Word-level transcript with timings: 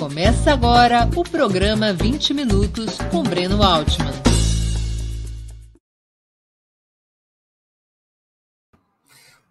Começa 0.00 0.54
agora 0.54 1.06
o 1.14 1.22
programa 1.22 1.92
20 1.92 2.32
Minutos 2.32 2.96
com 3.10 3.22
Breno 3.22 3.62
Altman. 3.62 4.14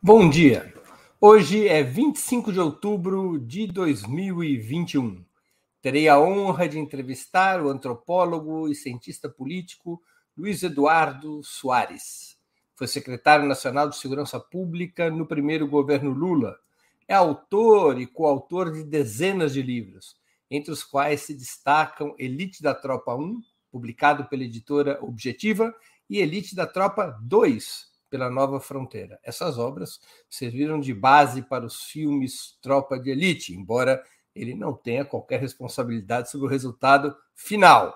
Bom 0.02 0.28
dia. 0.28 0.74
Hoje 1.22 1.68
é 1.68 1.84
25 1.84 2.52
de 2.52 2.60
outubro 2.60 3.38
de 3.38 3.68
2021. 3.68 5.24
Terei 5.84 6.10
a 6.10 6.20
honra 6.20 6.68
de 6.68 6.80
entrevistar 6.80 7.64
o 7.64 7.70
antropólogo 7.70 8.68
e 8.68 8.74
cientista 8.74 9.30
político 9.30 10.02
Luiz 10.36 10.64
Eduardo 10.64 11.44
Soares. 11.44 12.36
Foi 12.76 12.88
secretário 12.88 13.48
nacional 13.48 13.88
de 13.88 13.98
Segurança 13.98 14.40
Pública 14.40 15.12
no 15.12 15.28
primeiro 15.28 15.68
governo 15.68 16.10
Lula. 16.10 16.58
É 17.08 17.14
autor 17.14 18.02
e 18.02 18.08
coautor 18.08 18.72
de 18.72 18.84
dezenas 18.84 19.54
de 19.54 19.62
livros, 19.62 20.18
entre 20.50 20.72
os 20.72 20.84
quais 20.84 21.22
se 21.22 21.34
destacam 21.34 22.16
Elite 22.18 22.62
da 22.62 22.74
Tropa 22.74 23.16
1, 23.16 23.42
publicado 23.72 24.26
pela 24.26 24.44
editora 24.44 24.98
Objetiva, 25.02 25.74
e 26.10 26.20
Elite 26.20 26.56
da 26.56 26.66
Tropa 26.66 27.18
2, 27.22 27.90
pela 28.10 28.30
Nova 28.30 28.60
Fronteira. 28.60 29.20
Essas 29.24 29.58
obras 29.58 30.00
serviram 30.30 30.80
de 30.80 30.94
base 30.94 31.44
para 31.44 31.66
os 31.66 31.84
filmes 31.84 32.58
Tropa 32.62 33.00
de 33.00 33.12
Elite, 33.12 33.54
embora 33.54 34.04
ele 34.36 34.56
não 34.56 34.74
tenha 34.74 35.06
qualquer 35.06 35.40
responsabilidade 35.40 36.30
sobre 36.30 36.48
o 36.48 36.50
resultado 36.50 37.16
final. 37.36 37.96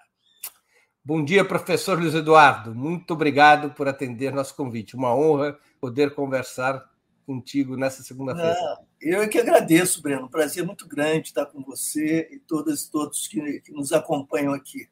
Bom 1.03 1.23
dia, 1.23 1.45
professor 1.45 1.97
Luiz 1.97 2.13
Eduardo. 2.13 2.75
Muito 2.75 3.13
obrigado 3.13 3.73
por 3.73 3.87
atender 3.87 4.33
nosso 4.33 4.55
convite. 4.55 4.95
Uma 4.95 5.15
honra 5.15 5.57
poder 5.79 6.13
conversar 6.13 6.87
contigo 7.25 7.77
nessa 7.77 8.03
segunda-feira. 8.03 8.55
Eu 9.01 9.21
é 9.21 9.27
que 9.27 9.39
agradeço, 9.39 10.01
Breno. 10.01 10.29
Prazer 10.29 10.65
muito 10.65 10.87
grande 10.87 11.27
estar 11.27 11.45
com 11.45 11.63
você 11.63 12.27
e 12.31 12.39
todas 12.39 12.83
e 12.83 12.91
todos 12.91 13.27
que, 13.27 13.61
que 13.61 13.71
nos 13.71 13.93
acompanham 13.93 14.53
aqui. 14.53 14.89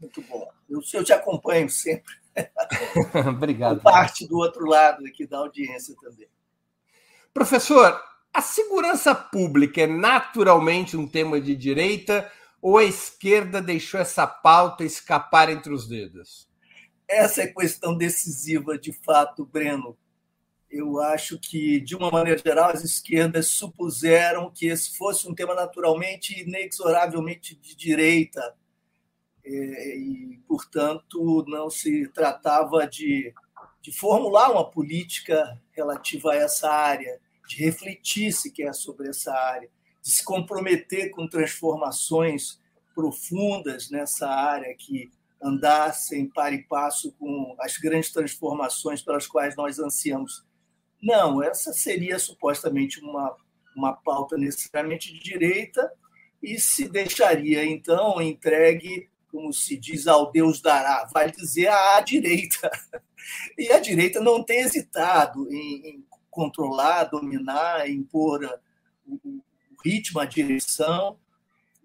Muito 0.00 0.22
bom. 0.22 0.48
Eu, 0.68 0.80
eu 0.94 1.04
te 1.04 1.12
acompanho 1.12 1.68
sempre. 1.68 2.14
Obrigado. 3.28 3.82
parte 3.82 4.26
do 4.26 4.38
outro 4.38 4.64
lado 4.66 5.04
aqui 5.06 5.26
da 5.26 5.38
audiência 5.38 5.94
também. 6.00 6.28
Professor, 7.34 8.00
a 8.32 8.40
segurança 8.40 9.14
pública 9.14 9.82
é 9.82 9.86
naturalmente 9.86 10.96
um 10.96 11.06
tema 11.06 11.40
de 11.40 11.54
direita 11.54 12.30
ou 12.62 12.78
a 12.78 12.84
esquerda 12.84 13.60
deixou 13.60 14.00
essa 14.00 14.26
pauta 14.26 14.84
escapar 14.84 15.50
entre 15.50 15.72
os 15.72 15.88
dedos? 15.88 16.48
Essa 17.08 17.42
é 17.42 17.44
a 17.44 17.54
questão 17.54 17.96
decisiva, 17.96 18.78
de 18.78 18.92
fato, 18.92 19.44
Breno. 19.44 19.98
Eu 20.70 21.00
acho 21.00 21.38
que, 21.40 21.80
de 21.80 21.96
uma 21.96 22.10
maneira 22.10 22.40
geral, 22.40 22.70
as 22.70 22.84
esquerdas 22.84 23.48
supuseram 23.48 24.50
que 24.50 24.66
esse 24.66 24.96
fosse 24.96 25.28
um 25.28 25.34
tema 25.34 25.52
naturalmente 25.52 26.32
e 26.32 26.42
inexoravelmente 26.42 27.56
de 27.56 27.74
direita, 27.74 28.54
é, 29.44 29.96
e, 29.96 30.40
portanto, 30.46 31.44
não 31.48 31.68
se 31.68 32.06
tratava 32.08 32.86
de, 32.86 33.34
de 33.82 33.90
formular 33.90 34.52
uma 34.52 34.70
política 34.70 35.60
relativa 35.72 36.30
a 36.30 36.36
essa 36.36 36.70
área, 36.70 37.18
de 37.50 37.64
refletir 37.64 38.32
sequer 38.32 38.72
sobre 38.74 39.08
essa 39.08 39.34
área, 39.34 39.68
de 40.00 40.10
se 40.10 40.24
comprometer 40.24 41.10
com 41.10 41.28
transformações 41.28 42.60
profundas 42.94 43.90
nessa 43.90 44.28
área 44.28 44.72
que 44.78 45.10
andassem 45.42 46.28
par 46.28 46.52
e 46.52 46.62
passo 46.62 47.12
com 47.18 47.56
as 47.58 47.76
grandes 47.76 48.12
transformações 48.12 49.02
pelas 49.02 49.26
quais 49.26 49.56
nós 49.56 49.78
ansiamos 49.78 50.44
não, 51.02 51.42
essa 51.42 51.72
seria 51.72 52.18
supostamente 52.18 53.00
uma, 53.00 53.34
uma 53.74 53.94
pauta 53.94 54.36
necessariamente 54.36 55.12
de 55.12 55.20
direita 55.20 55.90
e 56.42 56.58
se 56.58 56.88
deixaria, 56.88 57.64
então, 57.64 58.20
entregue, 58.20 59.08
como 59.30 59.52
se 59.52 59.78
diz, 59.78 60.06
ao 60.06 60.30
Deus 60.30 60.60
dará, 60.60 61.08
vai 61.12 61.30
dizer 61.30 61.68
à 61.68 62.00
direita. 62.00 62.70
E 63.56 63.70
a 63.70 63.78
direita 63.78 64.18
não 64.18 64.42
tem 64.42 64.62
hesitado 64.62 65.46
em, 65.52 65.90
em 65.90 66.04
controlar, 66.30 67.04
dominar, 67.04 67.88
impor 67.88 68.60
o, 69.06 69.42
ritmo, 69.84 70.20
a 70.20 70.24
direção 70.24 71.18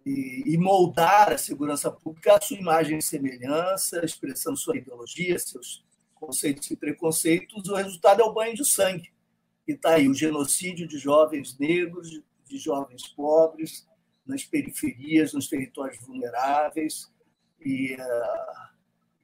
e, 0.05 0.55
moldar 0.57 1.31
a 1.31 1.37
segurança 1.37 1.89
pública 1.89 2.35
à 2.35 2.41
sua 2.41 2.57
imagem 2.57 2.99
e 2.99 3.01
semelhança, 3.01 4.05
expressando 4.05 4.57
sua 4.57 4.77
ideologia, 4.77 5.39
seus 5.39 5.83
conceitos 6.13 6.69
e 6.69 6.75
preconceitos, 6.75 7.67
o 7.67 7.75
resultado 7.75 8.21
é 8.21 8.25
o 8.25 8.33
banho 8.33 8.55
de 8.55 8.65
sangue. 8.65 9.11
E 9.67 9.71
está 9.71 9.95
aí 9.95 10.07
o 10.07 10.13
genocídio 10.13 10.87
de 10.87 10.97
jovens 10.97 11.57
negros, 11.57 12.21
de 12.45 12.57
jovens 12.57 13.07
pobres, 13.07 13.87
nas 14.25 14.43
periferias, 14.43 15.33
nos 15.33 15.47
territórios 15.47 15.99
vulneráveis, 16.05 17.11
e, 17.59 17.95
uh, 17.95 18.69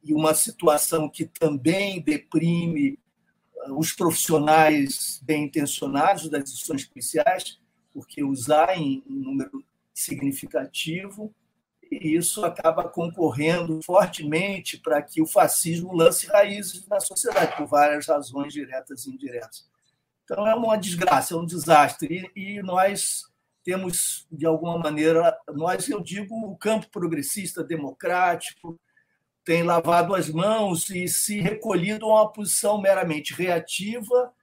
e 0.03 0.13
uma 0.13 0.33
situação 0.33 1.07
que 1.09 1.25
também 1.25 2.01
deprime 2.01 2.97
os 3.69 3.91
profissionais 3.91 5.19
bem 5.23 5.45
intencionados 5.45 6.29
das 6.29 6.43
instituições 6.43 6.85
policiais, 6.85 7.59
porque 7.93 8.21
há 8.49 8.75
em, 8.75 9.03
número 9.07 9.63
significativo, 9.93 11.33
e 11.91 12.15
isso 12.15 12.43
acaba 12.45 12.87
concorrendo 12.87 13.81
fortemente 13.83 14.77
para 14.77 15.01
que 15.01 15.21
o 15.21 15.27
fascismo 15.27 15.93
lance 15.93 16.25
raízes 16.27 16.87
na 16.87 16.99
sociedade, 16.99 17.55
por 17.57 17.67
várias 17.67 18.07
razões 18.07 18.53
diretas 18.53 19.05
e 19.05 19.11
indiretas. 19.11 19.69
Então, 20.23 20.47
é 20.47 20.55
uma 20.55 20.77
desgraça, 20.77 21.33
é 21.33 21.37
um 21.37 21.45
desastre. 21.45 22.31
E 22.33 22.61
nós 22.61 23.25
temos, 23.63 24.25
de 24.31 24.45
alguma 24.45 24.77
maneira, 24.77 25.37
nós, 25.53 25.89
eu 25.89 25.99
digo, 25.99 26.33
o 26.33 26.55
campo 26.55 26.87
progressista 26.89 27.61
democrático 27.61 28.79
tem 29.43 29.63
lavado 29.63 30.13
as 30.13 30.29
mãos 30.29 30.89
e 30.89 31.07
se 31.07 31.39
recolhido 31.39 32.05
a 32.05 32.21
uma 32.21 32.31
posição 32.31 32.79
meramente 32.79 33.33
reativa 33.33 34.33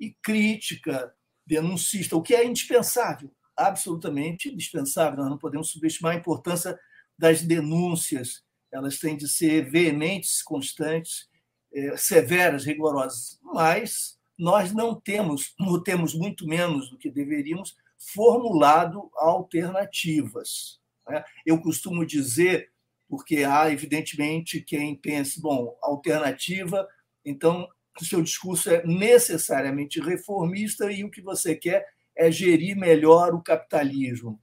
e 0.00 0.14
crítica, 0.22 1.14
denuncista, 1.46 2.16
o 2.16 2.22
que 2.22 2.34
é 2.34 2.44
indispensável, 2.44 3.30
absolutamente 3.56 4.48
indispensável. 4.48 5.18
Nós 5.18 5.30
não 5.30 5.38
podemos 5.38 5.70
subestimar 5.70 6.14
a 6.14 6.18
importância 6.18 6.78
das 7.16 7.42
denúncias, 7.42 8.44
elas 8.70 8.98
têm 8.98 9.16
de 9.16 9.28
ser 9.28 9.68
veementes, 9.68 10.42
constantes, 10.42 11.28
eh, 11.72 11.96
severas, 11.96 12.64
rigorosas, 12.64 13.38
mas 13.42 14.18
nós 14.38 14.72
não 14.72 14.94
temos, 14.94 15.54
ou 15.58 15.82
temos 15.82 16.14
muito 16.14 16.46
menos 16.46 16.90
do 16.90 16.98
que 16.98 17.10
deveríamos, 17.10 17.76
formulado 17.98 19.10
alternativas. 19.16 20.80
Né? 21.08 21.24
Eu 21.44 21.60
costumo 21.60 22.06
dizer, 22.06 22.70
porque 23.08 23.44
há, 23.44 23.70
evidentemente, 23.72 24.60
quem 24.60 24.94
pense, 24.94 25.40
bom, 25.40 25.76
alternativa, 25.82 26.86
então 27.24 27.68
o 28.00 28.04
seu 28.04 28.22
discurso 28.22 28.70
é 28.70 28.86
necessariamente 28.86 30.00
reformista 30.00 30.90
e 30.92 31.02
o 31.02 31.10
que 31.10 31.22
você 31.22 31.54
quer 31.54 31.86
é 32.16 32.30
gerir 32.30 32.76
melhor 32.76 33.34
o 33.34 33.42
capitalismo. 33.42 34.40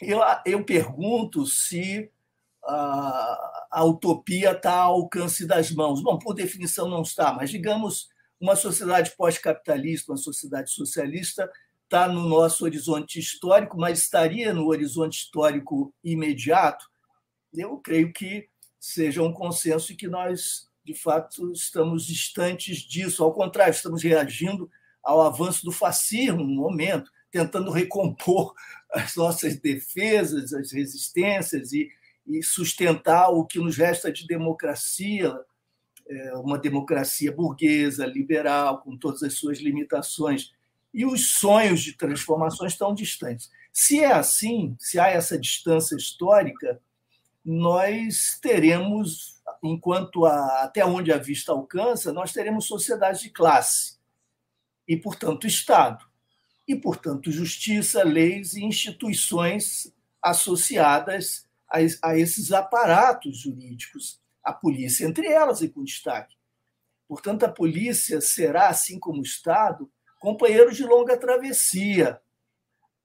eu, 0.00 0.20
eu 0.44 0.64
pergunto 0.64 1.46
se 1.46 2.10
a, 2.64 3.66
a 3.70 3.84
utopia 3.84 4.52
está 4.52 4.74
ao 4.74 4.94
alcance 4.94 5.46
das 5.46 5.70
mãos. 5.70 6.02
Bom, 6.02 6.18
por 6.18 6.34
definição 6.34 6.88
não 6.88 7.02
está, 7.02 7.32
mas 7.32 7.50
digamos 7.50 8.08
uma 8.40 8.56
sociedade 8.56 9.12
pós-capitalista, 9.16 10.12
uma 10.12 10.18
sociedade 10.18 10.70
socialista, 10.70 11.50
está 11.84 12.08
no 12.08 12.28
nosso 12.28 12.64
horizonte 12.64 13.18
histórico, 13.18 13.78
mas 13.78 14.00
estaria 14.00 14.52
no 14.52 14.66
horizonte 14.66 15.18
histórico 15.18 15.94
imediato? 16.02 16.84
Eu 17.56 17.78
creio 17.78 18.12
que 18.12 18.48
seja 18.80 19.22
um 19.22 19.32
consenso 19.32 19.92
e 19.92 19.96
que 19.96 20.08
nós, 20.08 20.68
de 20.84 20.94
fato, 20.94 21.52
estamos 21.52 22.04
distantes 22.04 22.78
disso. 22.78 23.22
Ao 23.22 23.32
contrário, 23.32 23.72
estamos 23.72 24.02
reagindo 24.02 24.70
ao 25.02 25.22
avanço 25.22 25.64
do 25.64 25.72
fascismo 25.72 26.42
no 26.42 26.54
momento, 26.54 27.10
tentando 27.30 27.70
recompor 27.70 28.54
as 28.92 29.14
nossas 29.14 29.56
defesas, 29.56 30.52
as 30.52 30.72
resistências 30.72 31.72
e, 31.72 31.88
e 32.26 32.42
sustentar 32.42 33.28
o 33.30 33.46
que 33.46 33.58
nos 33.58 33.76
resta 33.76 34.12
de 34.12 34.26
democracia, 34.26 35.34
é, 36.06 36.34
uma 36.34 36.58
democracia 36.58 37.32
burguesa, 37.32 38.04
liberal, 38.04 38.82
com 38.82 38.96
todas 38.96 39.22
as 39.22 39.34
suas 39.34 39.58
limitações. 39.58 40.52
E 40.92 41.06
os 41.06 41.34
sonhos 41.34 41.82
de 41.82 41.96
transformações 41.96 42.72
estão 42.72 42.94
distantes. 42.94 43.50
Se 43.72 44.00
é 44.00 44.12
assim, 44.12 44.76
se 44.78 44.98
há 44.98 45.08
essa 45.08 45.38
distância 45.38 45.96
histórica, 45.96 46.80
nós 47.44 48.38
teremos, 48.40 49.42
enquanto 49.62 50.24
a, 50.24 50.62
até 50.62 50.84
onde 50.84 51.12
a 51.12 51.18
vista 51.18 51.52
alcança, 51.52 52.12
nós 52.12 52.32
teremos 52.32 52.66
sociedade 52.66 53.20
de 53.20 53.30
classe 53.30 53.98
e, 54.88 54.96
portanto, 54.96 55.46
Estado 55.46 56.04
e, 56.66 56.74
portanto, 56.74 57.30
justiça, 57.30 58.02
leis 58.02 58.54
e 58.54 58.64
instituições 58.64 59.92
associadas 60.22 61.46
a, 61.68 61.78
a 62.02 62.18
esses 62.18 62.50
aparatos 62.52 63.38
jurídicos, 63.38 64.20
a 64.42 64.52
polícia 64.52 65.04
entre 65.04 65.26
elas 65.26 65.60
e 65.60 65.68
com 65.68 65.84
destaque. 65.84 66.34
Portanto, 67.06 67.44
a 67.44 67.52
polícia 67.52 68.20
será, 68.20 68.68
assim 68.68 68.98
como 68.98 69.20
o 69.20 69.24
Estado, 69.24 69.90
companheiro 70.18 70.72
de 70.72 70.84
longa 70.84 71.18
travessia, 71.18 72.18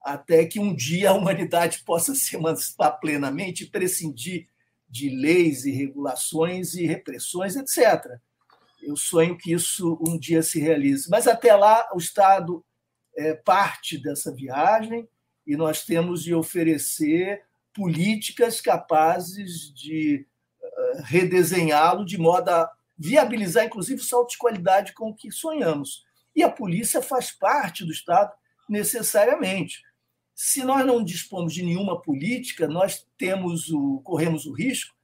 até 0.02 0.46
que 0.46 0.60
um 0.60 0.74
dia 0.74 1.10
a 1.10 1.14
humanidade 1.14 1.84
possa 1.86 2.16
se 2.16 2.36
emancipar 2.36 3.00
plenamente 3.00 3.64
e 3.64 3.70
prescindir 3.70 4.48
de 4.88 5.10
leis 5.10 5.66
e 5.66 5.72
regulações 5.72 6.74
e 6.74 6.86
repressões, 6.86 7.56
etc. 7.56 8.18
Eu 8.82 8.96
sonho 8.96 9.38
que 9.38 9.54
isso 9.54 10.00
um 10.02 10.18
dia 10.18 10.42
se 10.42 10.60
realize. 10.60 11.10
Mas 11.10 11.28
até 11.28 11.56
lá, 11.56 11.88
o 11.94 11.98
Estado 11.98 12.66
é 13.16 13.34
parte 13.34 14.02
dessa 14.02 14.34
viagem 14.34 15.08
e 15.46 15.56
nós 15.56 15.84
temos 15.84 16.24
de 16.24 16.34
oferecer 16.34 17.44
políticas 17.74 18.62
capazes 18.62 19.74
de 19.74 20.26
eh, 20.62 21.02
redesenhá-lo 21.04 22.06
de 22.06 22.18
modo 22.18 22.50
a 22.50 22.70
viabilizar, 22.98 23.66
inclusive, 23.66 24.02
o 24.02 24.04
salto 24.04 24.32
de 24.32 24.38
qualidade 24.38 24.94
com 24.94 25.10
o 25.10 25.16
que 25.16 25.32
sonhamos. 25.32 26.04
E 26.36 26.44
a 26.44 26.50
polícia 26.50 27.02
faz 27.02 27.32
parte 27.32 27.86
do 27.86 27.92
Estado 27.92 28.32
necessariamente. 28.68 29.82
Se 30.42 30.64
nós 30.64 30.86
não 30.86 31.04
dispomos 31.04 31.54
de 31.54 31.62
nenhuma 31.62 32.02
política, 32.02 32.66
nós 32.66 33.06
temos 33.18 33.70
o, 33.72 34.00
corremos 34.06 34.46
o 34.46 34.54
risco 34.54 34.96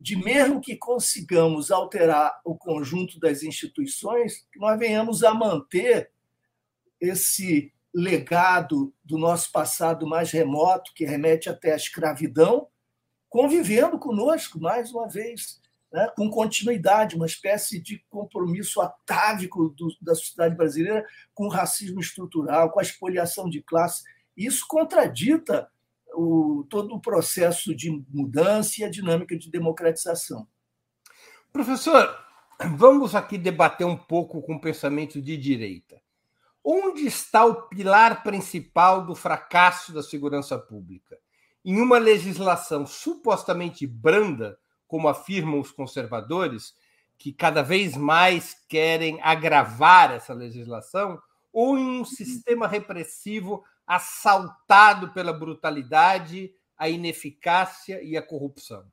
de, 0.00 0.16
mesmo 0.16 0.60
que 0.60 0.74
consigamos 0.74 1.70
alterar 1.70 2.40
o 2.44 2.56
conjunto 2.56 3.16
das 3.20 3.44
instituições, 3.44 4.44
nós 4.56 4.76
venhamos 4.76 5.22
a 5.22 5.32
manter 5.32 6.10
esse 7.00 7.72
legado 7.94 8.92
do 9.04 9.16
nosso 9.16 9.52
passado 9.52 10.08
mais 10.08 10.32
remoto, 10.32 10.92
que 10.92 11.04
remete 11.04 11.48
até 11.48 11.72
à 11.72 11.76
escravidão, 11.76 12.66
convivendo 13.28 13.96
conosco 13.96 14.60
mais 14.60 14.90
uma 14.90 15.08
vez, 15.08 15.60
né? 15.92 16.10
com 16.16 16.28
continuidade, 16.28 17.14
uma 17.14 17.26
espécie 17.26 17.80
de 17.80 18.04
compromisso 18.10 18.80
atávico 18.80 19.68
do, 19.68 19.86
da 20.02 20.16
sociedade 20.16 20.56
brasileira 20.56 21.06
com 21.32 21.46
o 21.46 21.48
racismo 21.48 22.00
estrutural, 22.00 22.72
com 22.72 22.80
a 22.80 22.82
expoliação 22.82 23.48
de 23.48 23.62
classe. 23.62 24.02
Isso 24.40 24.64
contradita 24.66 25.70
o, 26.14 26.64
todo 26.70 26.94
o 26.94 27.00
processo 27.00 27.74
de 27.76 27.90
mudança 28.08 28.80
e 28.80 28.84
a 28.84 28.90
dinâmica 28.90 29.36
de 29.36 29.50
democratização. 29.50 30.48
Professor, 31.52 32.08
vamos 32.74 33.14
aqui 33.14 33.36
debater 33.36 33.86
um 33.86 33.98
pouco 33.98 34.40
com 34.40 34.54
o 34.54 34.60
pensamento 34.60 35.20
de 35.20 35.36
direita. 35.36 36.00
Onde 36.64 37.06
está 37.06 37.44
o 37.44 37.68
pilar 37.68 38.22
principal 38.22 39.04
do 39.04 39.14
fracasso 39.14 39.92
da 39.92 40.02
segurança 40.02 40.58
pública? 40.58 41.18
Em 41.62 41.78
uma 41.78 41.98
legislação 41.98 42.86
supostamente 42.86 43.86
branda, 43.86 44.58
como 44.88 45.06
afirmam 45.06 45.60
os 45.60 45.70
conservadores, 45.70 46.74
que 47.18 47.30
cada 47.30 47.62
vez 47.62 47.94
mais 47.94 48.56
querem 48.66 49.20
agravar 49.20 50.12
essa 50.12 50.32
legislação, 50.32 51.20
ou 51.52 51.76
em 51.76 52.00
um 52.00 52.06
sistema 52.06 52.66
repressivo 52.66 53.62
assaltado 53.90 55.12
pela 55.12 55.32
brutalidade, 55.32 56.54
a 56.78 56.88
ineficácia 56.88 58.00
e 58.00 58.16
a 58.16 58.22
corrupção? 58.22 58.86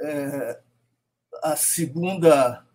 É, 0.00 0.62
a 1.42 1.54
segunda 1.54 2.66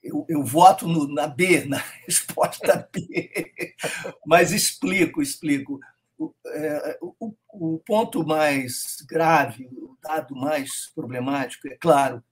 eu, 0.00 0.24
eu 0.28 0.44
voto 0.44 0.86
no, 0.86 1.12
na 1.12 1.26
B, 1.26 1.64
na 1.64 1.78
resposta 2.06 2.88
B, 2.92 3.52
mas 4.24 4.52
explico, 4.52 5.20
explico. 5.20 5.80
O, 6.16 6.32
é, 6.46 6.98
o, 7.02 7.34
o, 7.52 7.78
ponto 7.80 8.24
mais 8.24 9.04
grave, 9.06 9.66
o 9.72 9.98
dado 10.00 10.36
mais 10.36 10.92
problemático, 10.94 11.66
é 11.66 11.76
claro, 11.76 12.22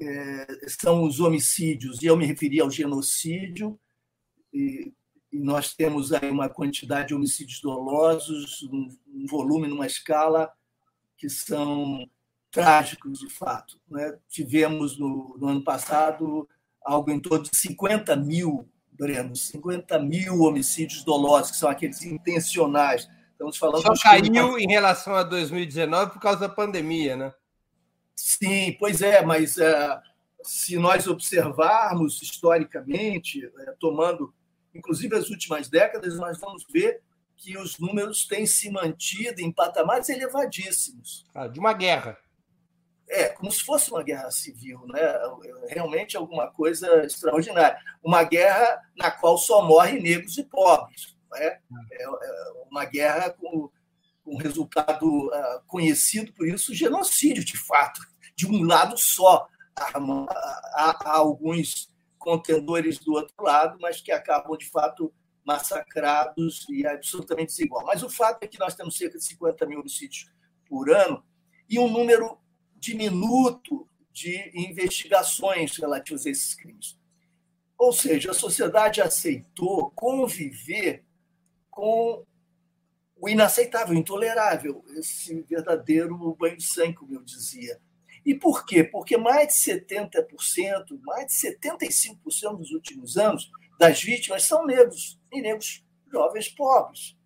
é, 0.00 0.68
são 0.68 1.04
os 1.04 1.20
homicídios, 1.20 2.02
e 2.02 2.06
eu 2.06 2.16
me 2.16 2.24
referi 2.24 2.60
ao 2.60 2.70
genocídio, 2.70 3.78
e, 4.52 4.90
nós 5.38 5.74
temos 5.74 6.12
aí 6.12 6.30
uma 6.30 6.48
quantidade 6.48 7.08
de 7.08 7.14
homicídios 7.14 7.60
dolosos, 7.60 8.62
um, 8.64 8.88
um 9.08 9.26
volume, 9.26 9.68
numa 9.68 9.86
escala 9.86 10.52
que 11.16 11.28
são 11.28 12.08
trágicos, 12.50 13.18
de 13.18 13.28
fato. 13.28 13.78
Né? 13.90 14.16
Tivemos, 14.28 14.98
no, 14.98 15.36
no, 15.38 15.48
ano 15.48 15.64
passado, 15.64 16.48
algo 16.84 17.10
em 17.10 17.18
torno 17.18 17.44
de 17.44 17.56
50 17.56 18.14
mil, 18.16 18.68
Breno, 18.92 19.34
50 19.34 19.98
mil 19.98 20.40
homicídios 20.40 21.02
dolosos, 21.02 21.50
que 21.50 21.56
são 21.56 21.68
aqueles 21.68 22.02
intencionais. 22.02 23.08
Estamos 23.32 23.56
falando 23.56 23.82
Só 23.82 23.94
caiu 24.00 24.56
em 24.58 24.68
relação 24.68 25.16
a 25.16 25.24
2019 25.24 26.12
por 26.12 26.20
causa 26.20 26.40
da 26.40 26.48
pandemia, 26.48 27.16
né? 27.16 27.34
Sim, 28.14 28.76
pois 28.78 29.02
é, 29.02 29.24
mas 29.24 29.58
é, 29.58 30.00
se 30.44 30.76
nós 30.76 31.08
observarmos 31.08 32.22
historicamente, 32.22 33.44
é, 33.44 33.72
tomando 33.80 34.32
inclusive 34.74 35.16
as 35.16 35.30
últimas 35.30 35.68
décadas, 35.68 36.18
nós 36.18 36.38
vamos 36.38 36.64
ver 36.70 37.00
que 37.36 37.56
os 37.58 37.78
números 37.78 38.26
têm 38.26 38.46
se 38.46 38.70
mantido 38.70 39.40
em 39.40 39.52
patamares 39.52 40.08
elevadíssimos. 40.08 41.26
Ah, 41.34 41.46
de 41.46 41.58
uma 41.58 41.72
guerra. 41.72 42.18
É, 43.08 43.28
como 43.28 43.50
se 43.52 43.62
fosse 43.62 43.90
uma 43.90 44.02
guerra 44.02 44.30
civil, 44.30 44.86
né? 44.86 45.00
realmente 45.68 46.16
alguma 46.16 46.50
coisa 46.50 47.04
extraordinária. 47.04 47.78
Uma 48.02 48.22
guerra 48.24 48.80
na 48.96 49.10
qual 49.10 49.36
só 49.36 49.62
morrem 49.62 50.02
negros 50.02 50.38
e 50.38 50.44
pobres. 50.44 51.14
Né? 51.30 51.58
É, 51.92 52.08
uma 52.70 52.84
guerra 52.84 53.30
com, 53.30 53.70
com 54.24 54.36
resultado 54.36 55.06
uh, 55.06 55.60
conhecido 55.66 56.32
por 56.32 56.48
isso, 56.48 56.74
genocídio, 56.74 57.44
de 57.44 57.58
fato, 57.58 58.00
de 58.34 58.46
um 58.46 58.62
lado 58.64 58.96
só. 58.96 59.46
Há, 59.76 59.98
há, 59.98 60.98
há 61.04 61.16
alguns 61.16 61.92
contendores 62.24 62.98
do 62.98 63.12
outro 63.12 63.34
lado, 63.38 63.78
mas 63.78 64.00
que 64.00 64.10
acabam, 64.10 64.56
de 64.56 64.66
fato, 64.70 65.12
massacrados 65.44 66.66
e 66.70 66.86
absolutamente 66.86 67.50
desigual. 67.50 67.84
Mas 67.84 68.02
o 68.02 68.08
fato 68.08 68.42
é 68.42 68.48
que 68.48 68.58
nós 68.58 68.74
temos 68.74 68.96
cerca 68.96 69.18
de 69.18 69.24
50 69.24 69.66
mil 69.66 69.80
homicídios 69.80 70.32
por 70.66 70.90
ano 70.90 71.22
e 71.68 71.78
um 71.78 71.90
número 71.90 72.38
diminuto 72.76 73.86
de 74.10 74.50
investigações 74.54 75.76
relativas 75.76 76.24
a 76.24 76.30
esses 76.30 76.54
crimes. 76.54 76.98
Ou 77.76 77.92
seja, 77.92 78.30
a 78.30 78.34
sociedade 78.34 79.02
aceitou 79.02 79.90
conviver 79.90 81.04
com 81.70 82.24
o 83.16 83.28
inaceitável, 83.28 83.94
o 83.94 83.98
intolerável, 83.98 84.84
esse 84.96 85.42
verdadeiro 85.42 86.34
banho 86.36 86.56
de 86.56 86.64
sangue, 86.64 86.94
como 86.94 87.14
eu 87.14 87.22
dizia. 87.22 87.80
E 88.24 88.34
por 88.34 88.64
quê? 88.64 88.82
Porque 88.82 89.16
mais 89.16 89.48
de 89.48 89.72
70%, 89.72 90.98
mais 91.02 91.26
de 91.26 91.34
75% 91.34 92.58
nos 92.58 92.70
últimos 92.70 93.16
anos 93.16 93.50
das 93.78 94.02
vítimas 94.02 94.44
são 94.44 94.64
negros, 94.64 95.20
e 95.32 95.42
negros 95.42 95.84
jovens 96.10 96.48
pobres. 96.48 97.16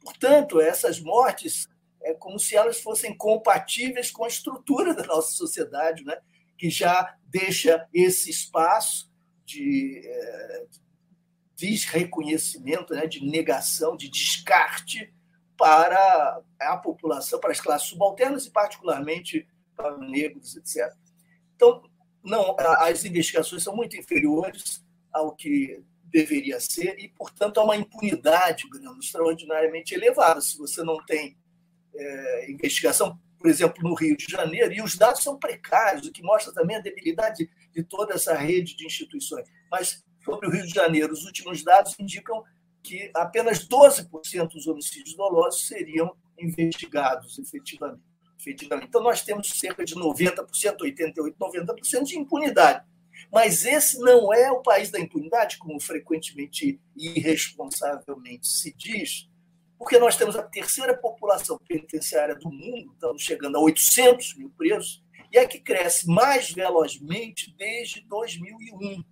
Portanto, 0.00 0.60
essas 0.60 1.00
mortes 1.00 1.66
é 2.02 2.12
como 2.12 2.38
se 2.38 2.54
elas 2.54 2.80
fossem 2.80 3.16
compatíveis 3.16 4.10
com 4.10 4.24
a 4.24 4.28
estrutura 4.28 4.94
da 4.94 5.04
nossa 5.04 5.32
sociedade, 5.32 6.04
né? 6.04 6.16
que 6.56 6.70
já 6.70 7.16
deixa 7.26 7.88
esse 7.92 8.30
espaço 8.30 9.10
de 9.44 10.02
é, 10.04 10.66
desreconhecimento, 11.56 12.94
né? 12.94 13.06
de 13.06 13.24
negação, 13.24 13.96
de 13.96 14.08
descarte, 14.10 15.12
para 15.56 16.42
a 16.60 16.76
população, 16.76 17.38
para 17.38 17.52
as 17.52 17.60
classes 17.60 17.88
subalternas 17.88 18.46
e, 18.46 18.50
particularmente, 18.50 19.46
para 19.76 19.96
negros, 19.98 20.56
etc. 20.56 20.92
Então, 21.54 21.82
não, 22.22 22.56
as 22.58 23.04
investigações 23.04 23.62
são 23.62 23.76
muito 23.76 23.96
inferiores 23.96 24.84
ao 25.12 25.34
que 25.34 25.82
deveria 26.04 26.60
ser 26.60 26.98
e, 26.98 27.08
portanto, 27.08 27.58
há 27.58 27.64
uma 27.64 27.76
impunidade 27.76 28.64
extraordinariamente 29.00 29.94
elevada. 29.94 30.40
Se 30.40 30.56
você 30.56 30.82
não 30.82 30.96
tem 31.04 31.36
é, 31.94 32.50
investigação, 32.50 33.18
por 33.38 33.50
exemplo, 33.50 33.82
no 33.82 33.94
Rio 33.94 34.16
de 34.16 34.26
Janeiro, 34.28 34.72
e 34.72 34.80
os 34.80 34.96
dados 34.96 35.22
são 35.22 35.38
precários, 35.38 36.06
o 36.06 36.12
que 36.12 36.22
mostra 36.22 36.52
também 36.52 36.76
a 36.76 36.80
debilidade 36.80 37.50
de 37.72 37.82
toda 37.82 38.14
essa 38.14 38.34
rede 38.34 38.76
de 38.76 38.86
instituições. 38.86 39.48
Mas, 39.70 40.04
sobre 40.24 40.46
o 40.46 40.50
Rio 40.50 40.66
de 40.66 40.72
Janeiro, 40.72 41.12
os 41.12 41.24
últimos 41.24 41.62
dados 41.62 41.94
indicam 41.98 42.42
que 42.82 43.10
apenas 43.14 43.66
12% 43.66 44.48
dos 44.48 44.66
homicídios 44.66 45.16
dolosos 45.16 45.66
seriam 45.66 46.14
investigados 46.38 47.38
efetivamente. 47.38 48.13
Efetivamente. 48.38 48.88
Então, 48.88 49.02
nós 49.02 49.22
temos 49.22 49.48
cerca 49.48 49.84
de 49.84 49.94
90%, 49.94 50.46
88%, 50.80 51.34
90% 51.38 52.02
de 52.04 52.18
impunidade. 52.18 52.84
Mas 53.32 53.64
esse 53.64 53.98
não 53.98 54.32
é 54.32 54.50
o 54.50 54.62
país 54.62 54.90
da 54.90 55.00
impunidade, 55.00 55.58
como 55.58 55.80
frequentemente 55.80 56.80
e 56.96 57.18
irresponsavelmente 57.18 58.46
se 58.46 58.74
diz, 58.76 59.28
porque 59.78 59.98
nós 59.98 60.16
temos 60.16 60.36
a 60.36 60.42
terceira 60.42 60.96
população 60.96 61.58
penitenciária 61.68 62.34
do 62.34 62.50
mundo, 62.50 62.92
estamos 62.92 63.22
chegando 63.22 63.56
a 63.56 63.60
800 63.60 64.36
mil 64.36 64.50
presos, 64.50 65.04
e 65.32 65.38
é 65.38 65.46
que 65.46 65.58
cresce 65.58 66.06
mais 66.06 66.52
velozmente 66.52 67.54
desde 67.56 68.00
2001. 68.02 69.04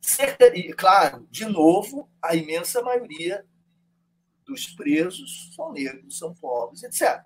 Cerca 0.00 0.52
claro, 0.76 1.26
de 1.30 1.46
novo, 1.46 2.08
a 2.22 2.36
imensa 2.36 2.82
maioria 2.82 3.44
dos 4.44 4.66
presos 4.66 5.50
são 5.54 5.72
negros, 5.72 6.18
são 6.18 6.34
pobres, 6.34 6.82
etc. 6.84 7.24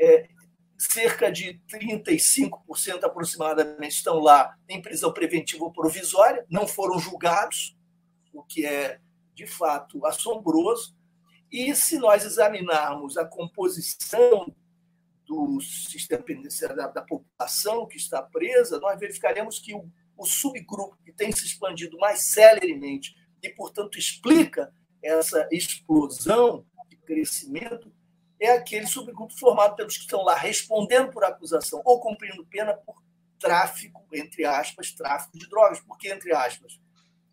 É, 0.00 0.28
cerca 0.78 1.30
de 1.30 1.60
35% 1.68 3.02
aproximadamente 3.02 3.96
estão 3.96 4.20
lá 4.20 4.56
em 4.68 4.80
prisão 4.80 5.12
preventiva 5.12 5.64
ou 5.64 5.72
provisória, 5.72 6.46
não 6.48 6.66
foram 6.68 6.98
julgados, 6.98 7.76
o 8.32 8.44
que 8.44 8.64
é 8.64 9.00
de 9.34 9.46
fato 9.46 10.04
assombroso. 10.06 10.96
E 11.50 11.74
se 11.74 11.98
nós 11.98 12.24
examinarmos 12.24 13.16
a 13.16 13.24
composição 13.24 14.54
do 15.26 15.60
sistema 15.60 16.22
penitenciário 16.22 16.76
da, 16.76 16.88
da, 16.88 17.02
população 17.02 17.86
que 17.86 17.96
está 17.96 18.22
presa, 18.22 18.78
nós 18.80 18.98
verificaremos 18.98 19.58
que 19.58 19.74
o, 19.74 19.90
o 20.16 20.24
subgrupo 20.24 20.96
que 21.04 21.12
tem 21.12 21.32
se 21.32 21.44
expandido 21.44 21.98
mais 21.98 22.30
celeremente 22.32 23.14
e, 23.42 23.50
portanto, 23.50 23.98
explica 23.98 24.72
essa 25.02 25.46
explosão 25.52 26.64
de 26.88 26.96
crescimento 26.96 27.92
é 28.40 28.52
aquele 28.52 28.86
subgrupo 28.86 29.36
formado 29.38 29.74
pelos 29.74 29.96
que 29.96 30.02
estão 30.02 30.22
lá 30.22 30.34
respondendo 30.36 31.10
por 31.10 31.24
acusação 31.24 31.82
ou 31.84 32.00
cumprindo 32.00 32.46
pena 32.46 32.74
por 32.74 33.02
tráfico, 33.38 34.04
entre 34.12 34.44
aspas, 34.44 34.92
tráfico 34.92 35.38
de 35.38 35.48
drogas. 35.48 35.80
Por 35.80 35.96
que 35.98 36.08
entre 36.08 36.32
aspas? 36.32 36.80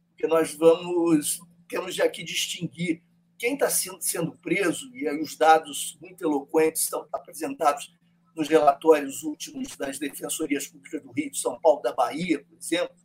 Porque 0.10 0.28
nós 0.28 0.54
vamos, 0.54 1.40
temos 1.68 1.94
de 1.94 2.02
aqui 2.02 2.24
distinguir 2.24 3.04
quem 3.38 3.54
está 3.54 3.70
sendo, 3.70 4.02
sendo 4.02 4.32
preso, 4.38 4.90
e 4.96 5.08
aí 5.08 5.22
os 5.22 5.36
dados 5.36 5.98
muito 6.02 6.24
eloquentes 6.24 6.84
estão 6.84 7.08
apresentados 7.12 7.94
nos 8.36 8.48
relatórios 8.48 9.24
últimos 9.24 9.76
das 9.76 10.00
defensorias 10.00 10.68
públicas 10.68 11.02
do 11.02 11.12
Rio, 11.12 11.32
de 11.32 11.38
São 11.38 11.60
Paulo, 11.60 11.82
da 11.82 11.94
Bahia, 11.94 12.44
por 12.44 12.58
exemplo, 12.58 12.96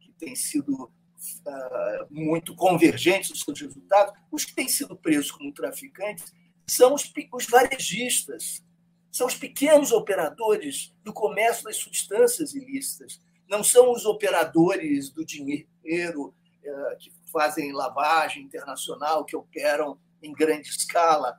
que 0.00 0.12
têm 0.12 0.34
sido 0.34 0.84
uh, 0.84 2.06
muito 2.10 2.54
convergentes 2.54 3.30
os 3.30 3.40
seus 3.40 3.60
resultados, 3.60 4.14
os 4.30 4.44
que 4.44 4.54
têm 4.54 4.68
sido 4.68 4.96
presos 4.96 5.30
como 5.30 5.52
traficantes 5.52 6.32
são 6.70 6.94
os, 6.94 7.12
os 7.32 7.46
varejistas, 7.46 8.64
são 9.10 9.26
os 9.26 9.34
pequenos 9.34 9.90
operadores 9.90 10.94
do 11.02 11.12
comércio 11.12 11.64
das 11.64 11.76
substâncias 11.76 12.54
ilícitas, 12.54 13.20
não 13.48 13.64
são 13.64 13.90
os 13.92 14.06
operadores 14.06 15.10
do 15.10 15.24
dinheiro 15.24 16.28
uh, 16.28 16.96
que 16.98 17.12
fazem 17.32 17.72
lavagem 17.72 18.44
internacional, 18.44 19.24
que 19.24 19.34
operam 19.34 19.98
em 20.22 20.32
grande 20.32 20.68
escala, 20.68 21.36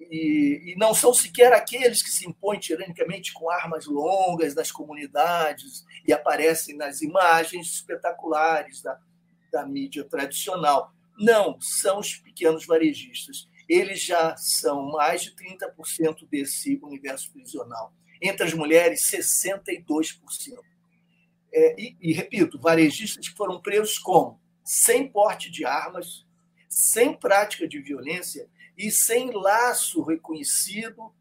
e, 0.00 0.72
e, 0.72 0.76
não 0.76 0.92
são 0.92 1.14
sequer 1.14 1.52
aqueles 1.52 2.02
que 2.02 2.10
se 2.10 2.28
impõem 2.28 2.58
tiranicamente 2.58 3.32
com 3.32 3.48
armas 3.48 3.86
longas 3.86 4.54
nas 4.54 4.70
comunidades 4.70 5.86
e 6.06 6.12
aparecem 6.12 6.76
nas 6.76 7.00
imagens 7.00 7.68
espetaculares 7.68 8.82
da, 8.82 8.98
da 9.50 9.64
mídia 9.64 10.04
tradicional. 10.04 10.92
Não, 11.18 11.58
são 11.60 12.00
os 12.00 12.16
pequenos 12.16 12.66
varejistas. 12.66 13.48
Eles 13.68 14.00
já 14.00 14.36
são 14.36 14.90
mais 14.90 15.22
de 15.22 15.34
30% 15.34 16.28
desse 16.28 16.78
universo 16.82 17.32
prisional. 17.32 17.92
Entre 18.22 18.46
as 18.46 18.54
mulheres, 18.54 19.10
62%. 19.10 20.58
É, 21.52 21.80
e, 21.80 21.96
e, 22.00 22.12
repito, 22.12 22.58
varejistas 22.58 23.28
que 23.28 23.36
foram 23.36 23.60
presos 23.60 23.98
como? 23.98 24.40
sem 24.66 25.08
porte 25.08 25.48
de 25.48 25.64
armas, 25.64 26.26
sem 26.68 27.16
prática 27.16 27.68
de 27.68 27.80
violência 27.80 28.50
e 28.76 28.90
sem 28.90 29.30
laço 29.30 30.02
reconhecido 30.02 31.14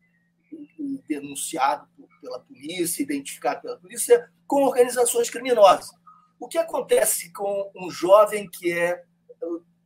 denunciado 1.08 1.88
pela 2.20 2.40
polícia, 2.40 3.04
identificado 3.04 3.62
pela 3.62 3.78
polícia, 3.78 4.32
com 4.48 4.64
organizações 4.64 5.30
criminosas. 5.30 5.92
O 6.40 6.48
que 6.48 6.58
acontece 6.58 7.32
com 7.32 7.72
um 7.76 7.92
jovem 7.92 8.50
que 8.50 8.74
é 8.74 9.04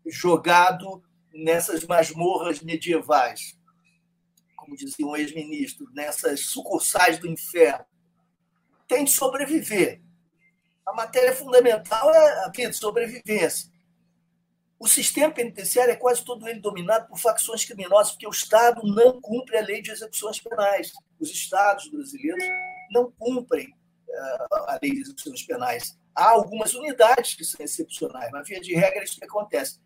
jogado 0.06 1.04
nessas 1.44 1.86
masmorras 1.86 2.62
medievais, 2.62 3.58
como 4.56 4.76
dizia 4.76 5.06
um 5.06 5.16
ex-ministro, 5.16 5.88
nessas 5.94 6.46
sucursais 6.48 7.18
do 7.18 7.28
inferno? 7.28 7.86
Tem 8.88 9.04
de 9.04 9.12
sobreviver 9.12 10.02
a 10.90 10.94
matéria 10.94 11.36
fundamental 11.36 12.12
é 12.14 12.46
a 12.46 12.50
de 12.50 12.74
sobrevivência. 12.74 13.70
O 14.80 14.88
sistema 14.88 15.32
penitenciário 15.32 15.92
é 15.92 15.96
quase 15.96 16.26
todo 16.26 16.48
ele 16.48 16.60
dominado 16.60 17.08
por 17.08 17.20
facções 17.20 17.64
criminosas, 17.64 18.14
porque 18.14 18.26
o 18.26 18.32
Estado 18.32 18.82
não 18.84 19.22
cumpre 19.22 19.58
a 19.58 19.62
lei 19.62 19.84
de 19.84 19.92
execuções 19.92 20.40
penais. 20.40 20.92
Os 21.20 21.30
Estados 21.30 21.90
brasileiros 21.92 22.44
não 22.92 23.12
cumprem 23.12 23.68
uh, 23.68 24.56
a 24.68 24.80
lei 24.82 24.94
de 24.94 25.02
execuções 25.02 25.44
penais. 25.44 25.96
Há 26.16 26.32
algumas 26.32 26.74
unidades 26.74 27.36
que 27.36 27.44
são 27.44 27.64
excepcionais, 27.64 28.32
mas, 28.32 28.48
via 28.48 28.60
de 28.60 28.74
regra, 28.74 29.04
isso 29.04 29.20
que 29.20 29.26
acontece. 29.26 29.80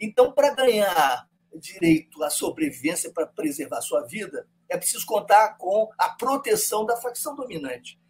Então, 0.00 0.32
para 0.32 0.54
ganhar 0.54 1.28
direito 1.54 2.22
à 2.22 2.30
sobrevivência, 2.30 3.12
para 3.12 3.26
preservar 3.26 3.82
sua 3.82 4.02
vida, 4.06 4.48
é 4.68 4.78
preciso 4.78 5.04
contar 5.04 5.58
com 5.58 5.90
a 5.98 6.08
proteção 6.08 6.86
da 6.86 6.96
facção 6.96 7.34
dominante. 7.34 8.00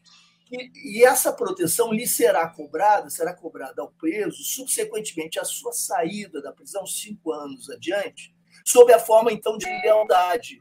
E, 0.50 0.98
e, 0.98 1.04
essa 1.04 1.32
proteção 1.32 1.92
lhe 1.92 2.06
será 2.06 2.48
cobrada, 2.48 3.08
será 3.08 3.34
cobrada 3.34 3.82
ao 3.82 3.92
preso, 3.92 4.42
subsequentemente 4.42 5.38
à 5.38 5.44
sua 5.44 5.72
saída 5.72 6.42
da 6.42 6.52
prisão, 6.52 6.86
cinco 6.86 7.32
anos 7.32 7.70
adiante, 7.70 8.34
sob 8.64 8.92
a 8.92 8.98
forma, 8.98 9.32
então, 9.32 9.56
de 9.56 9.66
lealdade, 9.66 10.58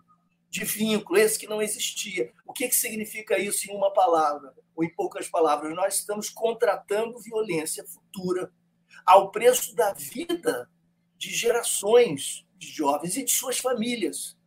de 0.49 0.63
vínculo, 0.63 1.19
esse 1.19 1.37
que 1.37 1.47
não 1.47 1.61
existia. 1.61 2.31
O 2.45 2.53
que, 2.53 2.67
que 2.67 2.75
significa 2.75 3.37
isso 3.37 3.69
em 3.69 3.75
uma 3.75 3.91
palavra, 3.91 4.53
ou 4.75 4.83
em 4.83 4.93
poucas 4.93 5.27
palavras? 5.27 5.75
Nós 5.75 5.95
estamos 5.95 6.29
contratando 6.29 7.19
violência 7.19 7.83
futura 7.83 8.51
ao 9.05 9.31
preço 9.31 9.75
da 9.75 9.91
vida 9.93 10.69
de 11.19 11.29
gerações 11.31 12.45
de 12.57 12.67
jovens 12.71 13.17
e 13.17 13.23
de 13.23 13.31
suas 13.31 13.59
famílias, 13.59 14.37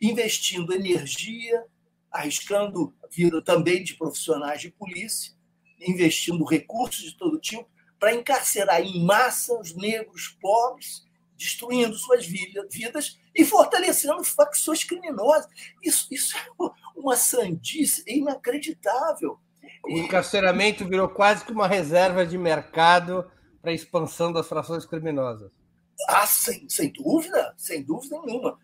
investindo 0.00 0.72
energia, 0.72 1.64
arriscando 2.10 2.94
a 3.02 3.08
vida 3.08 3.42
também 3.42 3.82
de 3.82 3.94
profissionais 3.94 4.60
de 4.60 4.70
polícia, 4.70 5.34
investindo 5.80 6.44
recursos 6.44 7.04
de 7.04 7.16
todo 7.16 7.40
tipo 7.40 7.68
para 7.98 8.14
encarcerar 8.14 8.80
em 8.80 9.04
massa 9.04 9.58
os 9.58 9.74
negros 9.74 10.28
pobres, 10.40 11.04
destruindo 11.36 11.96
suas 11.96 12.26
vidas 12.26 13.18
e 13.34 13.44
fortalecendo 13.44 14.22
facções 14.22 14.84
criminosas. 14.84 15.50
Isso, 15.82 16.06
isso 16.10 16.36
é 16.36 16.46
uma 16.94 17.16
sandice 17.16 18.02
inacreditável. 18.06 19.38
O 19.84 19.98
encarceramento 19.98 20.86
virou 20.86 21.08
quase 21.08 21.44
que 21.44 21.52
uma 21.52 21.66
reserva 21.66 22.24
de 22.24 22.38
mercado 22.38 23.30
para 23.60 23.70
a 23.70 23.74
expansão 23.74 24.32
das 24.32 24.48
frações 24.48 24.84
criminosas. 24.84 25.65
Ah, 26.08 26.26
sem, 26.26 26.68
sem 26.68 26.92
dúvida, 26.92 27.54
sem 27.56 27.82
dúvida 27.82 28.20
nenhuma. 28.22 28.58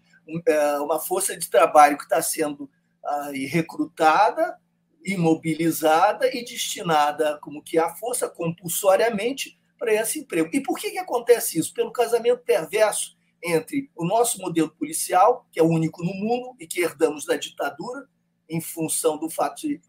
É, 0.47 0.79
uma 0.79 1.01
força 1.01 1.37
de 1.37 1.49
trabalho 1.49 1.97
que 1.97 2.05
está 2.05 2.23
sendo 2.23 2.71
aí 3.05 3.47
recrutada, 3.47 4.57
imobilizada 5.05 6.29
e 6.29 6.45
destinada 6.45 7.39
como 7.43 7.63
que 7.63 7.79
à 7.79 7.95
força 7.95 8.29
compulsoriamente 8.29 9.59
para 9.79 9.93
esse 9.93 10.21
emprego. 10.21 10.49
E 10.53 10.61
por 10.61 10.79
que, 10.79 10.93
que 10.93 10.99
acontece 10.99 11.59
isso? 11.59 11.75
Pelo 11.75 11.91
casamento 11.91 12.45
perverso 12.45 13.17
entre 13.43 13.91
o 13.97 14.05
nosso 14.05 14.41
modelo 14.41 14.71
policial, 14.71 15.47
que 15.51 15.59
é 15.59 15.63
o 15.63 15.69
único 15.69 16.05
no 16.05 16.15
mundo 16.15 16.55
e 16.61 16.67
que 16.67 16.81
herdamos 16.81 17.27
da 17.27 17.37
ditadura, 17.37 18.09
em 18.49 18.61
função 18.61 19.19
do 19.19 19.29
fato 19.29 19.63
de, 19.63 19.81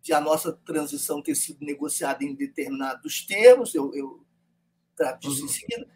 de 0.00 0.12
a 0.12 0.20
nossa 0.20 0.52
transição 0.52 1.20
ter 1.20 1.34
sido 1.34 1.64
negociada 1.64 2.22
em 2.22 2.34
determinados 2.34 3.26
termos, 3.26 3.74
eu, 3.74 3.92
eu 3.94 4.24
trato 4.94 5.28
disso 5.28 5.44
em 5.44 5.48
seguida, 5.48 5.88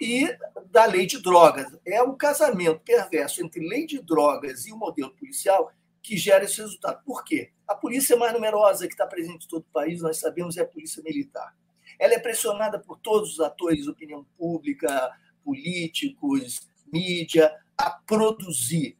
e 0.00 0.36
da 0.70 0.84
lei 0.86 1.06
de 1.06 1.20
drogas. 1.20 1.76
É 1.86 2.02
um 2.02 2.16
casamento 2.16 2.80
perverso 2.80 3.42
entre 3.44 3.66
lei 3.66 3.86
de 3.86 4.00
drogas 4.00 4.66
e 4.66 4.72
o 4.72 4.76
modelo 4.76 5.14
policial 5.14 5.72
que 6.02 6.16
gera 6.16 6.44
esse 6.44 6.60
resultado. 6.60 7.02
Por 7.04 7.24
quê? 7.24 7.50
A 7.66 7.74
polícia 7.74 8.16
mais 8.16 8.32
numerosa 8.32 8.86
que 8.86 8.92
está 8.92 9.06
presente 9.06 9.46
em 9.46 9.48
todo 9.48 9.62
o 9.62 9.72
país, 9.72 10.02
nós 10.02 10.18
sabemos, 10.18 10.56
é 10.56 10.62
a 10.62 10.66
polícia 10.66 11.02
militar. 11.02 11.56
Ela 11.98 12.14
é 12.14 12.18
pressionada 12.18 12.78
por 12.78 12.98
todos 12.98 13.32
os 13.32 13.40
atores, 13.40 13.86
opinião 13.86 14.24
pública, 14.36 15.10
políticos, 15.42 16.68
mídia, 16.92 17.54
a 17.78 17.90
produzir. 17.90 18.98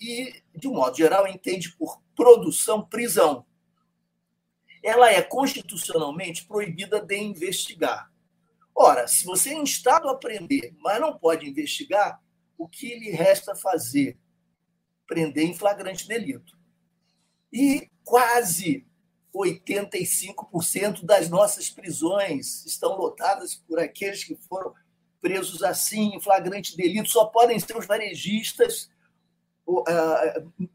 E, 0.00 0.42
de 0.54 0.68
um 0.68 0.74
modo 0.74 0.96
geral, 0.96 1.26
entende 1.26 1.72
por 1.72 2.00
produção 2.14 2.82
prisão. 2.82 3.44
Ela 4.82 5.10
é 5.12 5.20
constitucionalmente 5.20 6.46
proibida 6.46 7.00
de 7.00 7.16
investigar. 7.16 8.10
Ora, 8.80 9.08
se 9.08 9.24
você 9.24 9.50
é 9.50 9.54
instado 9.54 10.08
a 10.08 10.12
aprender, 10.12 10.72
mas 10.78 11.00
não 11.00 11.18
pode 11.18 11.48
investigar, 11.48 12.22
o 12.56 12.68
que 12.68 12.96
lhe 12.96 13.10
resta 13.10 13.56
fazer? 13.56 14.16
Prender 15.04 15.44
em 15.46 15.52
flagrante 15.52 16.06
delito. 16.06 16.56
E 17.52 17.90
quase 18.04 18.86
85% 19.34 21.04
das 21.04 21.28
nossas 21.28 21.68
prisões 21.68 22.64
estão 22.66 22.96
lotadas 22.96 23.56
por 23.56 23.80
aqueles 23.80 24.22
que 24.22 24.36
foram 24.48 24.72
presos 25.20 25.64
assim, 25.64 26.14
em 26.14 26.20
flagrante 26.20 26.76
delito, 26.76 27.08
só 27.08 27.24
podem 27.24 27.58
ser 27.58 27.76
os 27.76 27.84
varejistas. 27.84 28.88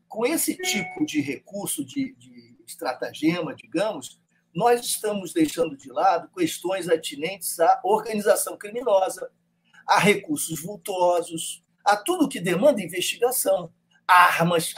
Com 0.10 0.26
esse 0.26 0.58
tipo 0.58 1.06
de 1.06 1.22
recurso, 1.22 1.86
de, 1.86 2.14
de 2.16 2.58
estratagema, 2.68 3.56
digamos, 3.56 4.22
nós 4.54 4.86
estamos 4.86 5.34
deixando 5.34 5.76
de 5.76 5.92
lado 5.92 6.30
questões 6.36 6.88
atinentes 6.88 7.60
à 7.60 7.82
organização 7.84 8.58
criminosa, 8.58 9.30
a 9.88 10.00
recursos 10.00 10.62
vultosos, 10.62 11.64
a 11.84 11.98
tudo 11.98 12.30
que 12.30 12.40
demanda 12.40 12.82
investigação, 12.82 13.72
armas, 14.08 14.74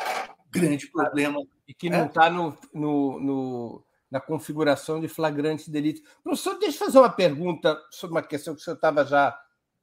grande 0.50 0.88
problema. 0.88 1.42
E 1.68 1.74
que 1.74 1.90
não 1.90 2.06
está 2.06 2.28
é? 2.28 2.30
no, 2.30 2.58
no, 2.74 3.20
no, 3.20 3.86
na 4.10 4.20
configuração 4.20 5.00
de 5.00 5.08
flagrante 5.08 5.70
delito. 5.70 6.02
Professor, 6.24 6.58
deixa 6.58 6.78
eu 6.78 6.86
fazer 6.86 7.00
uma 7.00 7.10
pergunta 7.10 7.78
sobre 7.92 8.16
uma 8.16 8.24
questão 8.24 8.56
que 8.56 8.62
o 8.62 8.64
senhor 8.64 8.76
estava 8.76 9.06
já, 9.06 9.38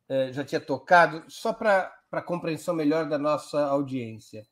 eh, 0.09 0.33
já 0.33 0.45
tinha 0.45 0.61
tocado, 0.61 1.25
só 1.29 1.53
para 1.53 1.93
a 2.11 2.23
compreensão 2.23 2.75
melhor 2.75 3.09
da 3.09 3.19
nossa 3.19 3.65
audiência. 3.67 4.47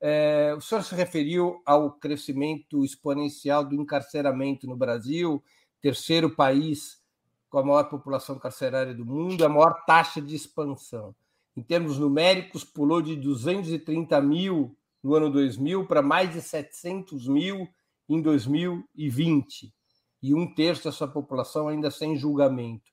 É, 0.00 0.54
o 0.56 0.60
senhor 0.60 0.82
se 0.82 0.94
referiu 0.94 1.62
ao 1.64 1.92
crescimento 1.92 2.84
exponencial 2.84 3.64
do 3.64 3.74
encarceramento 3.74 4.66
no 4.66 4.76
Brasil, 4.76 5.42
terceiro 5.80 6.34
país 6.34 7.00
com 7.48 7.58
a 7.58 7.64
maior 7.64 7.84
população 7.84 8.38
carcerária 8.38 8.94
do 8.94 9.04
mundo, 9.04 9.44
a 9.44 9.48
maior 9.48 9.84
taxa 9.86 10.20
de 10.20 10.34
expansão. 10.34 11.14
Em 11.56 11.62
termos 11.62 11.98
numéricos, 11.98 12.64
pulou 12.64 13.00
de 13.00 13.16
230 13.16 14.20
mil 14.20 14.76
no 15.02 15.14
ano 15.14 15.30
2000 15.30 15.86
para 15.86 16.02
mais 16.02 16.32
de 16.32 16.42
700 16.42 17.28
mil 17.28 17.66
em 18.08 18.20
2020, 18.20 19.72
e 20.22 20.34
um 20.34 20.52
terço 20.54 20.84
da 20.84 20.92
sua 20.92 21.08
população 21.08 21.68
ainda 21.68 21.90
sem 21.90 22.16
julgamento. 22.16 22.90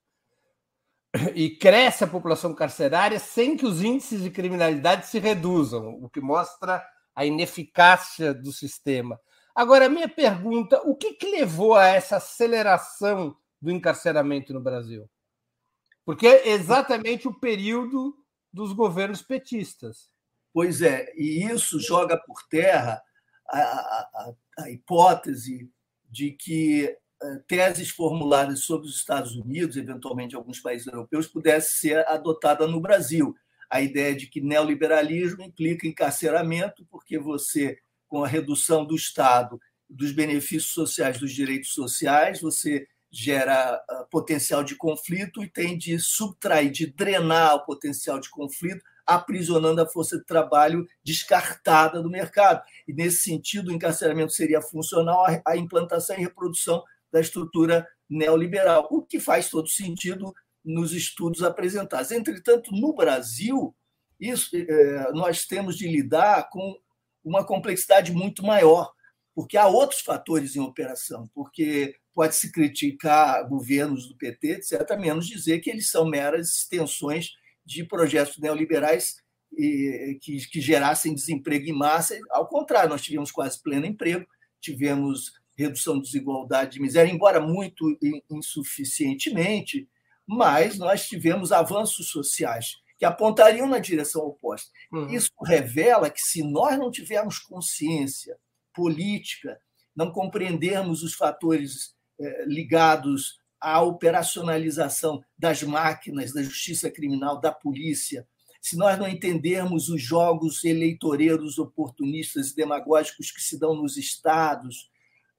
E 1.35 1.49
cresce 1.49 2.03
a 2.03 2.07
população 2.07 2.55
carcerária 2.55 3.19
sem 3.19 3.55
que 3.55 3.65
os 3.65 3.83
índices 3.83 4.23
de 4.23 4.31
criminalidade 4.31 5.07
se 5.07 5.19
reduzam, 5.19 5.99
o 6.01 6.09
que 6.09 6.21
mostra 6.21 6.83
a 7.15 7.25
ineficácia 7.25 8.33
do 8.33 8.51
sistema. 8.51 9.19
Agora, 9.55 9.89
minha 9.89 10.09
pergunta: 10.09 10.81
o 10.83 10.95
que, 10.95 11.13
que 11.13 11.29
levou 11.29 11.75
a 11.75 11.87
essa 11.87 12.17
aceleração 12.17 13.35
do 13.61 13.71
encarceramento 13.71 14.53
no 14.53 14.61
Brasil? 14.61 15.09
Porque 16.05 16.27
é 16.27 16.49
exatamente 16.49 17.27
o 17.27 17.33
período 17.33 18.15
dos 18.51 18.73
governos 18.73 19.21
petistas. 19.21 20.11
Pois 20.51 20.81
é, 20.81 21.11
e 21.15 21.43
isso 21.45 21.79
joga 21.79 22.17
por 22.17 22.43
terra 22.47 23.01
a, 23.49 23.59
a, 23.59 24.33
a 24.59 24.69
hipótese 24.69 25.69
de 26.09 26.31
que 26.31 26.95
eh, 27.23 27.39
teses 27.47 27.89
formuladas 27.89 28.59
sobre 28.65 28.87
os 28.87 28.95
Estados 28.95 29.35
Unidos, 29.35 29.77
eventualmente 29.77 30.35
alguns 30.35 30.59
países 30.59 30.85
europeus, 30.85 31.27
pudesse 31.27 31.79
ser 31.79 32.07
adotada 32.07 32.67
no 32.67 32.79
Brasil 32.79 33.35
a 33.73 33.81
ideia 33.81 34.15
de 34.15 34.27
que 34.27 34.39
neoliberalismo 34.39 35.41
implica 35.41 35.87
encarceramento, 35.87 36.85
porque 36.91 37.17
você, 37.17 37.75
com 38.07 38.23
a 38.23 38.27
redução 38.27 38.85
do 38.85 38.95
Estado, 38.95 39.59
dos 39.89 40.11
benefícios 40.11 40.73
sociais, 40.73 41.17
dos 41.17 41.33
direitos 41.33 41.73
sociais, 41.73 42.39
você 42.39 42.85
gera 43.11 43.73
ah, 43.73 44.07
potencial 44.11 44.63
de 44.63 44.75
conflito 44.75 45.43
e 45.43 45.49
tem 45.49 45.75
de 45.75 45.97
subtrair, 45.97 46.69
de 46.69 46.85
drenar 46.85 47.55
o 47.55 47.65
potencial 47.65 48.19
de 48.19 48.29
conflito, 48.29 48.83
aprisionando 49.07 49.81
a 49.81 49.87
força 49.87 50.19
de 50.19 50.25
trabalho 50.25 50.85
descartada 51.03 51.99
do 51.99 52.11
mercado. 52.11 52.61
E, 52.87 52.93
nesse 52.93 53.23
sentido, 53.23 53.69
o 53.69 53.73
encarceramento 53.73 54.33
seria 54.33 54.61
funcional 54.61 55.25
à 55.43 55.57
implantação 55.57 56.15
e 56.15 56.21
reprodução 56.21 56.83
da 57.11 57.19
estrutura 57.19 57.87
neoliberal, 58.07 58.87
o 58.91 59.01
que 59.01 59.19
faz 59.19 59.49
todo 59.49 59.67
sentido 59.67 60.31
nos 60.63 60.93
estudos 60.93 61.43
apresentados. 61.43 62.11
Entretanto, 62.11 62.71
no 62.71 62.93
Brasil, 62.93 63.75
isso, 64.19 64.49
é, 64.55 65.11
nós 65.11 65.45
temos 65.45 65.77
de 65.77 65.87
lidar 65.87 66.49
com 66.49 66.77
uma 67.23 67.43
complexidade 67.43 68.11
muito 68.11 68.43
maior, 68.43 68.91
porque 69.35 69.57
há 69.57 69.67
outros 69.67 70.01
fatores 70.01 70.55
em 70.55 70.59
operação, 70.59 71.29
porque 71.33 71.95
pode-se 72.13 72.51
criticar 72.51 73.47
governos 73.47 74.07
do 74.07 74.15
PT, 74.15 74.51
etc., 74.51 74.97
menos 74.99 75.27
dizer 75.27 75.59
que 75.59 75.69
eles 75.69 75.89
são 75.89 76.05
meras 76.05 76.49
extensões 76.49 77.31
de 77.65 77.83
projetos 77.83 78.37
neoliberais 78.37 79.15
que, 80.21 80.37
que 80.51 80.61
gerassem 80.61 81.13
desemprego 81.13 81.65
em 81.65 81.73
massa. 81.73 82.17
Ao 82.31 82.47
contrário, 82.47 82.89
nós 82.89 83.01
tivemos 83.01 83.31
quase 83.31 83.61
pleno 83.61 83.85
emprego, 83.85 84.25
tivemos 84.59 85.33
redução 85.57 85.97
de 85.97 86.05
desigualdade 86.05 86.73
de 86.73 86.81
miséria, 86.81 87.11
embora 87.11 87.39
muito 87.39 87.97
insuficientemente, 88.29 89.87
mas 90.27 90.77
nós 90.77 91.07
tivemos 91.07 91.51
avanços 91.51 92.09
sociais 92.09 92.77
que 92.97 93.05
apontariam 93.05 93.67
na 93.67 93.79
direção 93.79 94.21
oposta. 94.21 94.71
Uhum. 94.91 95.09
Isso 95.09 95.31
revela 95.43 96.09
que, 96.09 96.21
se 96.21 96.43
nós 96.43 96.77
não 96.77 96.91
tivermos 96.91 97.39
consciência 97.39 98.37
política, 98.73 99.59
não 99.95 100.11
compreendermos 100.11 101.03
os 101.03 101.13
fatores 101.13 101.93
eh, 102.19 102.45
ligados 102.45 103.37
à 103.59 103.81
operacionalização 103.81 105.23
das 105.37 105.63
máquinas, 105.63 106.33
da 106.33 106.41
justiça 106.41 106.89
criminal, 106.89 107.39
da 107.39 107.51
polícia, 107.51 108.27
se 108.61 108.77
nós 108.77 108.97
não 108.97 109.07
entendermos 109.07 109.89
os 109.89 110.01
jogos 110.01 110.63
eleitoreiros 110.63 111.57
oportunistas 111.57 112.51
e 112.51 112.55
demagógicos 112.55 113.29
que 113.29 113.41
se 113.41 113.59
dão 113.59 113.75
nos 113.75 113.97
estados, 113.97 114.89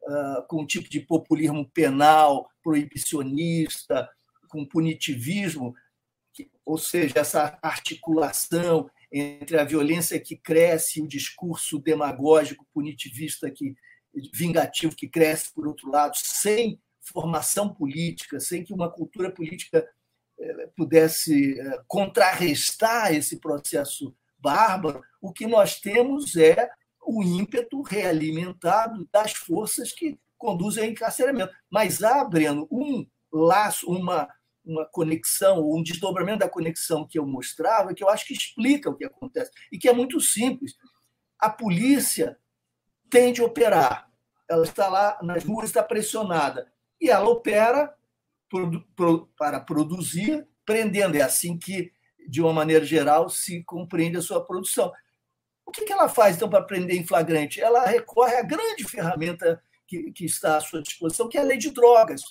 uh, 0.03 0.47
com 0.47 0.61
um 0.61 0.67
tipo 0.67 0.91
de 0.91 1.01
populismo 1.01 1.67
penal, 1.71 2.47
proibicionista, 2.63 4.11
com 4.55 4.65
punitivismo, 4.65 5.75
ou 6.65 6.79
seja, 6.79 7.15
essa 7.17 7.59
articulação 7.61 8.89
entre 9.11 9.59
a 9.59 9.65
violência 9.65 10.21
que 10.21 10.37
cresce 10.37 11.01
e 11.01 11.03
o 11.03 11.09
discurso 11.09 11.81
demagógico 11.81 12.65
punitivista 12.73 13.51
que 13.51 13.75
vingativo 14.33 14.95
que 14.95 15.09
cresce 15.09 15.53
por 15.53 15.67
outro 15.67 15.91
lado, 15.91 16.15
sem 16.17 16.81
formação 17.01 17.75
política, 17.75 18.39
sem 18.39 18.63
que 18.63 18.73
uma 18.73 18.89
cultura 18.89 19.29
política 19.29 19.85
eh, 20.39 20.69
pudesse 20.77 21.59
eh, 21.59 21.83
contrarrestar 21.89 23.13
esse 23.13 23.41
processo 23.41 24.15
bárbaro, 24.39 25.03
o 25.21 25.33
que 25.33 25.49
nós 25.49 25.81
temos 25.81 26.37
é 26.37 26.71
o 27.05 27.25
ímpeto 27.25 27.83
realimentado 27.83 29.09
das 29.13 29.33
forças 29.33 29.93
que 29.93 30.17
conduzem 30.39 30.85
ao 30.85 30.91
encarceramento. 30.91 31.53
Mas 31.69 32.05
há, 32.05 32.25
Breno, 32.25 32.69
um 32.71 33.05
laço, 33.33 33.91
uma, 33.91 34.29
uma 34.65 34.87
conexão, 34.87 35.71
um 35.71 35.83
desdobramento 35.83 36.39
da 36.39 36.49
conexão 36.49 37.07
que 37.07 37.19
eu 37.19 37.27
mostrava, 37.27 37.93
que 37.95 38.03
eu 38.03 38.09
acho 38.09 38.27
que 38.27 38.33
explica 38.33 38.89
o 38.89 38.97
que 38.97 39.05
acontece, 39.05 39.51
e 39.71 39.79
que 39.79 39.89
é 39.89 39.93
muito 39.93 40.21
simples. 40.21 40.75
A 41.39 41.51
polícia 41.51 42.39
tem 43.11 43.33
de 43.33 43.43
operar. 43.43 44.11
Ela 44.49 44.65
está 44.65 44.89
lá 44.89 45.19
nas 45.23 45.45
ruas, 45.45 45.67
está 45.67 45.83
pressionada. 45.83 46.73
E 47.01 47.11
ela 47.11 47.29
opera 47.29 47.95
para 49.37 49.61
produzir, 49.61 50.47
prendendo. 50.65 51.17
É 51.17 51.23
assim 51.23 51.59
que, 51.59 51.93
de 52.29 52.41
uma 52.41 52.53
maneira 52.53 52.85
geral, 52.85 53.29
se 53.29 53.63
compreende 53.65 54.17
a 54.17 54.23
sua 54.23 54.45
produção. 54.45 54.93
O 55.67 55.71
que 55.71 55.91
ela 55.93 56.09
faz, 56.09 56.37
então, 56.37 56.49
para 56.49 56.63
prender 56.63 56.97
em 56.97 57.07
flagrante? 57.07 57.61
Ela 57.61 57.87
recorre 57.87 58.37
à 58.37 58.43
grande 58.43 58.85
ferramenta 58.85 59.63
que, 59.87 60.13
está 60.25 60.57
à 60.57 60.61
sua 60.61 60.83
disposição, 60.83 61.29
que 61.29 61.37
é 61.37 61.41
a 61.41 61.45
lei 61.45 61.59
de 61.59 61.71
drogas. 61.71 62.23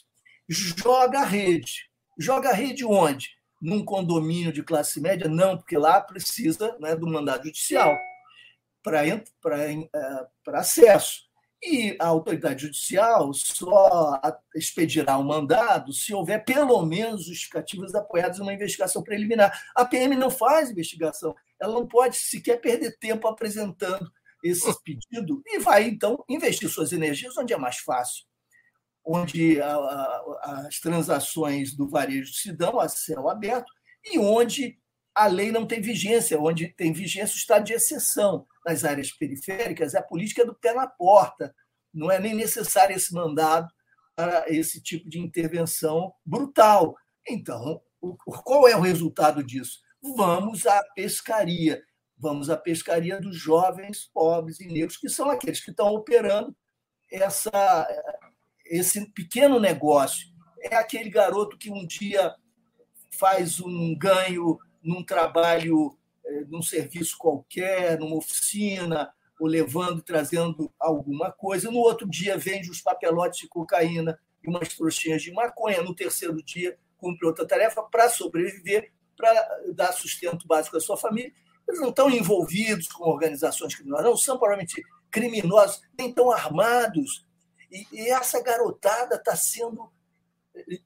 Joga 0.50 1.20
a 1.20 1.26
rede 1.26 1.93
Joga 2.18 2.50
a 2.50 2.54
rede 2.54 2.86
onde? 2.86 3.30
Num 3.62 3.84
condomínio 3.84 4.52
de 4.52 4.64
classe 4.64 5.00
média? 5.00 5.28
Não, 5.28 5.58
porque 5.58 5.78
lá 5.78 6.02
precisa 6.02 6.78
né, 6.80 6.96
do 6.96 7.08
mandado 7.08 7.46
judicial 7.46 7.96
para 8.84 9.08
é, 9.08 9.88
acesso. 10.48 11.22
E 11.66 11.96
a 11.98 12.08
autoridade 12.08 12.64
judicial 12.64 13.34
só 13.34 14.20
expedirá 14.54 15.18
o 15.18 15.22
um 15.22 15.24
mandado 15.24 15.94
se 15.94 16.14
houver 16.14 16.44
pelo 16.44 16.86
menos 16.86 17.24
justificativas 17.24 17.96
apoiadas 17.96 18.40
numa 18.40 18.54
investigação 18.54 19.02
preliminar. 19.02 19.58
A 19.74 19.86
PM 19.86 20.18
não 20.18 20.30
faz 20.30 20.70
investigação, 20.70 21.34
ela 21.58 21.74
não 21.74 21.88
pode 21.88 22.18
sequer 22.18 22.60
perder 22.60 22.98
tempo 23.00 23.30
apresentando 23.30 24.12
esse 24.44 24.84
pedido 24.84 25.42
e 25.46 25.60
vai, 25.60 25.86
então, 25.86 26.22
investir 26.28 26.68
suas 26.70 26.92
energias 26.92 27.38
onde 27.38 27.54
é 27.54 27.58
mais 27.58 27.78
fácil, 27.78 28.26
onde 29.06 29.62
a, 29.62 29.76
a, 29.76 30.66
as 30.68 30.80
transações 30.80 31.76
do 31.76 31.90
varejo 31.90 32.34
se 32.34 32.52
dão 32.52 32.80
a 32.80 32.88
céu 32.88 33.30
aberto 33.30 33.72
e 34.06 34.18
onde 34.18 34.80
a 35.16 35.28
lei 35.28 35.52
não 35.52 35.66
tem 35.66 35.80
vigência, 35.80 36.40
onde 36.40 36.70
tem 36.70 36.92
vigência 36.92 37.36
o 37.36 37.38
estado 37.38 37.66
de 37.66 37.74
exceção. 37.74 38.48
Nas 38.66 38.84
áreas 38.84 39.12
periféricas, 39.12 39.94
é 39.94 40.00
a 40.00 40.04
política 40.04 40.46
do 40.46 40.56
pé 40.56 40.74
na 40.74 40.88
porta. 40.88 41.54
Não 41.94 42.10
é 42.10 42.20
nem 42.20 42.34
necessário 42.34 42.96
esse 42.96 43.14
mandado 43.14 43.68
para 44.16 44.46
esse 44.48 44.82
tipo 44.82 45.10
de 45.10 45.20
intervenção 45.20 46.14
brutal. 46.26 46.96
Então, 47.28 47.82
qual 48.44 48.68
é 48.68 48.76
o 48.76 48.82
resultado 48.82 49.44
disso? 49.44 49.80
Vamos 50.16 50.66
à 50.66 50.84
pescaria. 50.96 51.84
Vamos 52.18 52.50
à 52.50 52.58
pescaria 52.58 53.20
dos 53.20 53.36
jovens 53.36 54.10
pobres 54.14 54.60
e 54.60 54.68
negros, 54.68 54.98
que 54.98 55.10
são 55.10 55.30
aqueles 55.30 55.64
que 55.64 55.72
estão 55.72 55.88
operando 55.88 56.56
essa, 57.12 57.88
esse 58.74 59.06
pequeno 59.12 59.60
negócio. 59.60 60.28
É 60.60 60.76
aquele 60.76 61.10
garoto 61.10 61.58
que 61.58 61.70
um 61.70 61.86
dia 61.86 62.34
faz 63.20 63.60
um 63.60 63.96
ganho 63.96 64.58
num 64.82 65.04
trabalho, 65.04 65.98
eh, 66.26 66.46
num 66.48 66.62
serviço 66.62 67.16
qualquer, 67.18 68.00
numa 68.00 68.16
oficina, 68.16 69.14
ou 69.40 69.48
levando 69.48 70.02
trazendo 70.02 70.74
alguma 70.80 71.32
coisa. 71.32 71.70
No 71.70 71.80
outro 71.80 72.10
dia, 72.10 72.38
vende 72.38 72.72
os 72.72 72.82
papelotes 72.82 73.42
de 73.42 73.48
cocaína 73.48 74.18
e 74.44 74.50
umas 74.50 74.70
trouxinhas 74.70 75.22
de 75.22 75.32
maconha. 75.32 75.84
No 75.84 75.96
terceiro 75.96 76.42
dia, 76.44 76.78
cumpre 76.98 77.28
outra 77.28 77.46
tarefa 77.46 77.84
para 77.84 78.10
sobreviver, 78.10 78.92
para 79.16 79.34
dar 79.76 79.92
sustento 79.92 80.48
básico 80.48 80.78
à 80.78 80.80
sua 80.80 80.98
família. 80.98 81.32
Eles 81.68 81.80
não 81.80 81.90
estão 81.90 82.10
envolvidos 82.10 82.88
com 82.88 83.04
organizações 83.04 83.76
criminosas, 83.76 84.06
não 84.06 84.18
são 84.18 84.38
provavelmente 84.38 84.82
criminosos, 85.12 85.82
nem 85.98 86.10
estão 86.10 86.32
armados. 86.32 87.26
E, 87.74 87.88
e 87.92 88.10
essa 88.10 88.42
garotada 88.42 89.16
está 89.16 89.36
sendo 89.36 89.92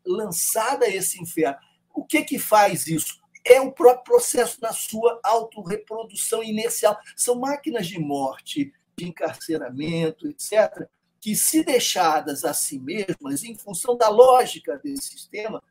lançada 0.05 0.85
a 0.85 0.89
esse 0.89 1.21
inferno. 1.21 1.59
O 1.93 2.05
que, 2.05 2.23
que 2.23 2.39
faz 2.39 2.87
isso? 2.87 3.19
é 3.47 3.61
o 3.61 3.71
próprio 3.71 4.03
processo 4.03 4.59
na 4.61 4.73
sua 4.73 5.19
autorreprodução 5.23 6.43
inicial. 6.43 6.99
São 7.15 7.35
máquinas 7.35 7.87
de 7.87 7.97
morte, 7.97 8.73
de 8.97 9.05
encarceramento, 9.05 10.27
etc., 10.27 10.87
que, 11.19 11.35
se 11.35 11.63
deixadas 11.63 12.43
a 12.43 12.53
si 12.53 12.77
mesmas, 12.77 13.43
em 13.43 13.55
função 13.55 13.97
da 13.97 14.09
lógica 14.09 14.77
desse 14.77 15.09
sistema, 15.09 15.63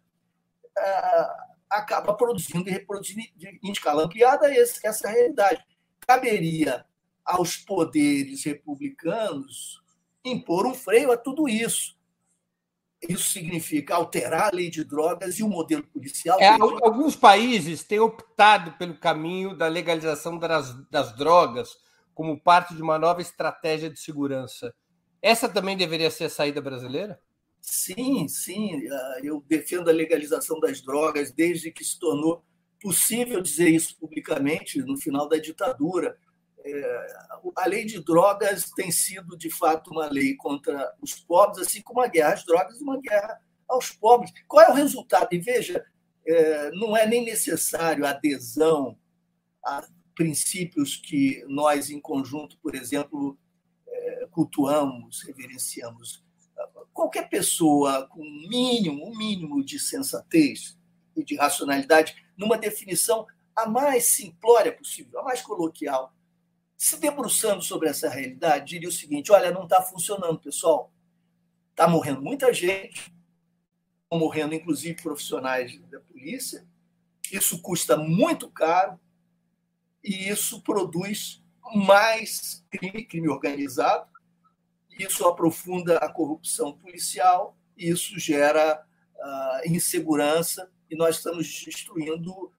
ah, 0.76 1.46
acaba 1.70 2.14
produzindo 2.14 2.68
e 2.68 2.72
reproduzindo 2.72 3.20
em 3.62 3.72
escala 3.72 4.04
ampliada 4.04 4.48
essa 4.52 5.08
realidade. 5.08 5.64
Caberia 6.00 6.84
aos 7.24 7.56
poderes 7.56 8.44
republicanos 8.44 9.82
impor 10.30 10.66
um 10.66 10.74
freio 10.74 11.12
a 11.12 11.16
tudo 11.16 11.48
isso. 11.48 11.96
Isso 13.06 13.30
significa 13.30 13.94
alterar 13.94 14.48
a 14.48 14.56
lei 14.56 14.70
de 14.70 14.82
drogas 14.82 15.38
e 15.38 15.42
o 15.42 15.48
modelo 15.48 15.86
policial. 15.86 16.40
É, 16.40 16.48
alguns 16.48 17.14
países 17.14 17.84
têm 17.84 18.00
optado 18.00 18.72
pelo 18.72 18.94
caminho 18.94 19.56
da 19.56 19.68
legalização 19.68 20.38
das, 20.38 20.74
das 20.90 21.14
drogas 21.14 21.76
como 22.14 22.40
parte 22.40 22.74
de 22.74 22.80
uma 22.80 22.98
nova 22.98 23.20
estratégia 23.20 23.90
de 23.90 24.00
segurança. 24.00 24.74
Essa 25.20 25.48
também 25.48 25.76
deveria 25.76 26.10
ser 26.10 26.24
a 26.24 26.30
saída 26.30 26.60
brasileira? 26.60 27.20
Sim, 27.60 28.26
sim. 28.28 28.88
Ah, 28.90 29.20
eu 29.22 29.44
defendo 29.46 29.90
a 29.90 29.92
legalização 29.92 30.58
das 30.58 30.80
drogas 30.80 31.30
desde 31.30 31.70
que 31.70 31.84
se 31.84 31.98
tornou 31.98 32.42
possível 32.80 33.42
dizer 33.42 33.68
isso 33.68 33.96
publicamente 33.98 34.80
no 34.82 34.96
final 34.96 35.28
da 35.28 35.36
ditadura. 35.36 36.16
É, 36.68 37.06
a 37.56 37.66
lei 37.66 37.84
de 37.84 38.02
drogas 38.02 38.70
tem 38.72 38.90
sido, 38.90 39.36
de 39.36 39.48
fato, 39.48 39.90
uma 39.92 40.06
lei 40.06 40.34
contra 40.34 40.92
os 41.00 41.14
pobres, 41.14 41.66
assim 41.66 41.80
como 41.80 42.00
a 42.00 42.08
guerra 42.08 42.34
às 42.34 42.44
drogas, 42.44 42.80
uma 42.80 43.00
guerra 43.00 43.40
aos 43.68 43.90
pobres. 43.92 44.32
Qual 44.48 44.64
é 44.64 44.70
o 44.70 44.74
resultado? 44.74 45.28
E 45.30 45.38
veja, 45.38 45.86
é, 46.26 46.70
não 46.72 46.96
é 46.96 47.06
nem 47.06 47.24
necessário 47.24 48.04
adesão 48.04 48.98
a 49.64 49.86
princípios 50.12 50.96
que 50.96 51.44
nós, 51.46 51.88
em 51.88 52.00
conjunto, 52.00 52.58
por 52.58 52.74
exemplo, 52.74 53.38
é, 53.86 54.26
cultuamos, 54.32 55.22
reverenciamos. 55.22 56.24
Qualquer 56.92 57.28
pessoa 57.28 58.08
com 58.08 58.22
um 58.22 58.48
mínimo, 58.48 59.06
um 59.06 59.16
mínimo 59.16 59.64
de 59.64 59.78
sensatez 59.78 60.76
e 61.14 61.22
de 61.22 61.36
racionalidade, 61.36 62.16
numa 62.36 62.58
definição 62.58 63.24
a 63.54 63.68
mais 63.68 64.06
simplória 64.06 64.72
possível, 64.72 65.20
a 65.20 65.22
mais 65.22 65.42
coloquial, 65.42 66.12
se 66.76 66.98
debruçando 66.98 67.62
sobre 67.62 67.88
essa 67.88 68.08
realidade, 68.08 68.70
diria 68.70 68.88
o 68.88 68.92
seguinte: 68.92 69.32
olha, 69.32 69.50
não 69.50 69.64
está 69.64 69.80
funcionando, 69.82 70.38
pessoal. 70.38 70.92
Está 71.70 71.88
morrendo 71.88 72.22
muita 72.22 72.52
gente, 72.52 73.14
morrendo 74.12 74.54
inclusive 74.54 75.02
profissionais 75.02 75.78
da 75.90 76.00
polícia. 76.00 76.66
Isso 77.30 77.60
custa 77.60 77.96
muito 77.96 78.50
caro 78.50 78.98
e 80.02 80.28
isso 80.28 80.62
produz 80.62 81.42
mais 81.74 82.64
crime, 82.70 83.04
crime 83.04 83.28
organizado. 83.28 84.08
Isso 84.98 85.26
aprofunda 85.26 85.98
a 85.98 86.10
corrupção 86.10 86.72
policial, 86.72 87.58
isso 87.76 88.18
gera 88.18 88.82
uh, 89.14 89.68
insegurança 89.68 90.70
e 90.90 90.96
nós 90.96 91.16
estamos 91.16 91.46
destruindo 91.64 92.50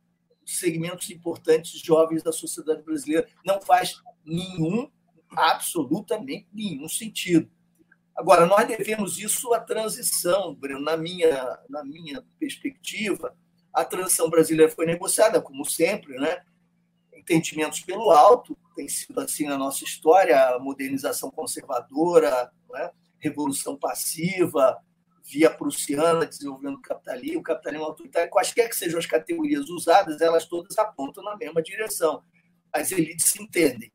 segmentos 0.56 1.10
importantes 1.10 1.80
jovens 1.82 2.24
da 2.24 2.32
sociedade 2.32 2.82
brasileira. 2.84 3.28
Não 3.46 3.62
faz 3.62 4.02
nenhum, 4.26 4.90
absolutamente 5.32 6.48
nenhum 6.54 6.88
sentido. 6.88 7.50
Agora, 8.16 8.46
nós 8.46 8.68
devemos 8.68 9.20
isso 9.20 9.54
à 9.54 9.60
transição, 9.60 10.56
Breno, 10.56 10.82
na 10.82 10.98
minha, 10.98 11.60
na 11.70 11.84
minha 11.84 12.24
perspectiva. 12.40 13.36
A 13.72 13.86
transição 13.86 14.30
brasileira 14.30 14.72
foi 14.72 14.88
negociada, 14.88 15.40
como 15.40 15.64
sempre, 15.64 16.18
né? 16.18 16.42
entendimentos 17.14 17.82
pelo 17.82 18.10
alto, 18.10 18.58
tem 18.76 18.88
sido 18.88 19.20
assim 19.20 19.46
na 19.46 19.58
nossa 19.58 19.84
história, 19.84 20.50
a 20.50 20.60
modernização 20.60 21.30
conservadora, 21.30 22.52
né? 22.72 22.92
revolução 23.20 23.76
passiva, 23.76 24.78
via 25.30 25.50
prussiana, 25.50 26.26
desenvolvendo 26.26 26.76
o 26.76 26.82
capitalismo, 26.82 27.40
o 27.40 27.44
capitalismo 27.44 27.86
autoritário, 27.86 28.30
quaisquer 28.30 28.70
que 28.70 28.76
sejam 28.76 28.98
as 28.98 29.06
categorias 29.06 29.70
usadas, 29.70 30.22
elas 30.22 30.46
todas 30.46 30.78
apontam 30.78 31.24
na 31.24 31.36
mesma 31.36 31.62
direção. 31.62 32.24
As 32.72 32.92
elites 32.92 33.32
se 33.32 33.42
entendem. 33.42 33.92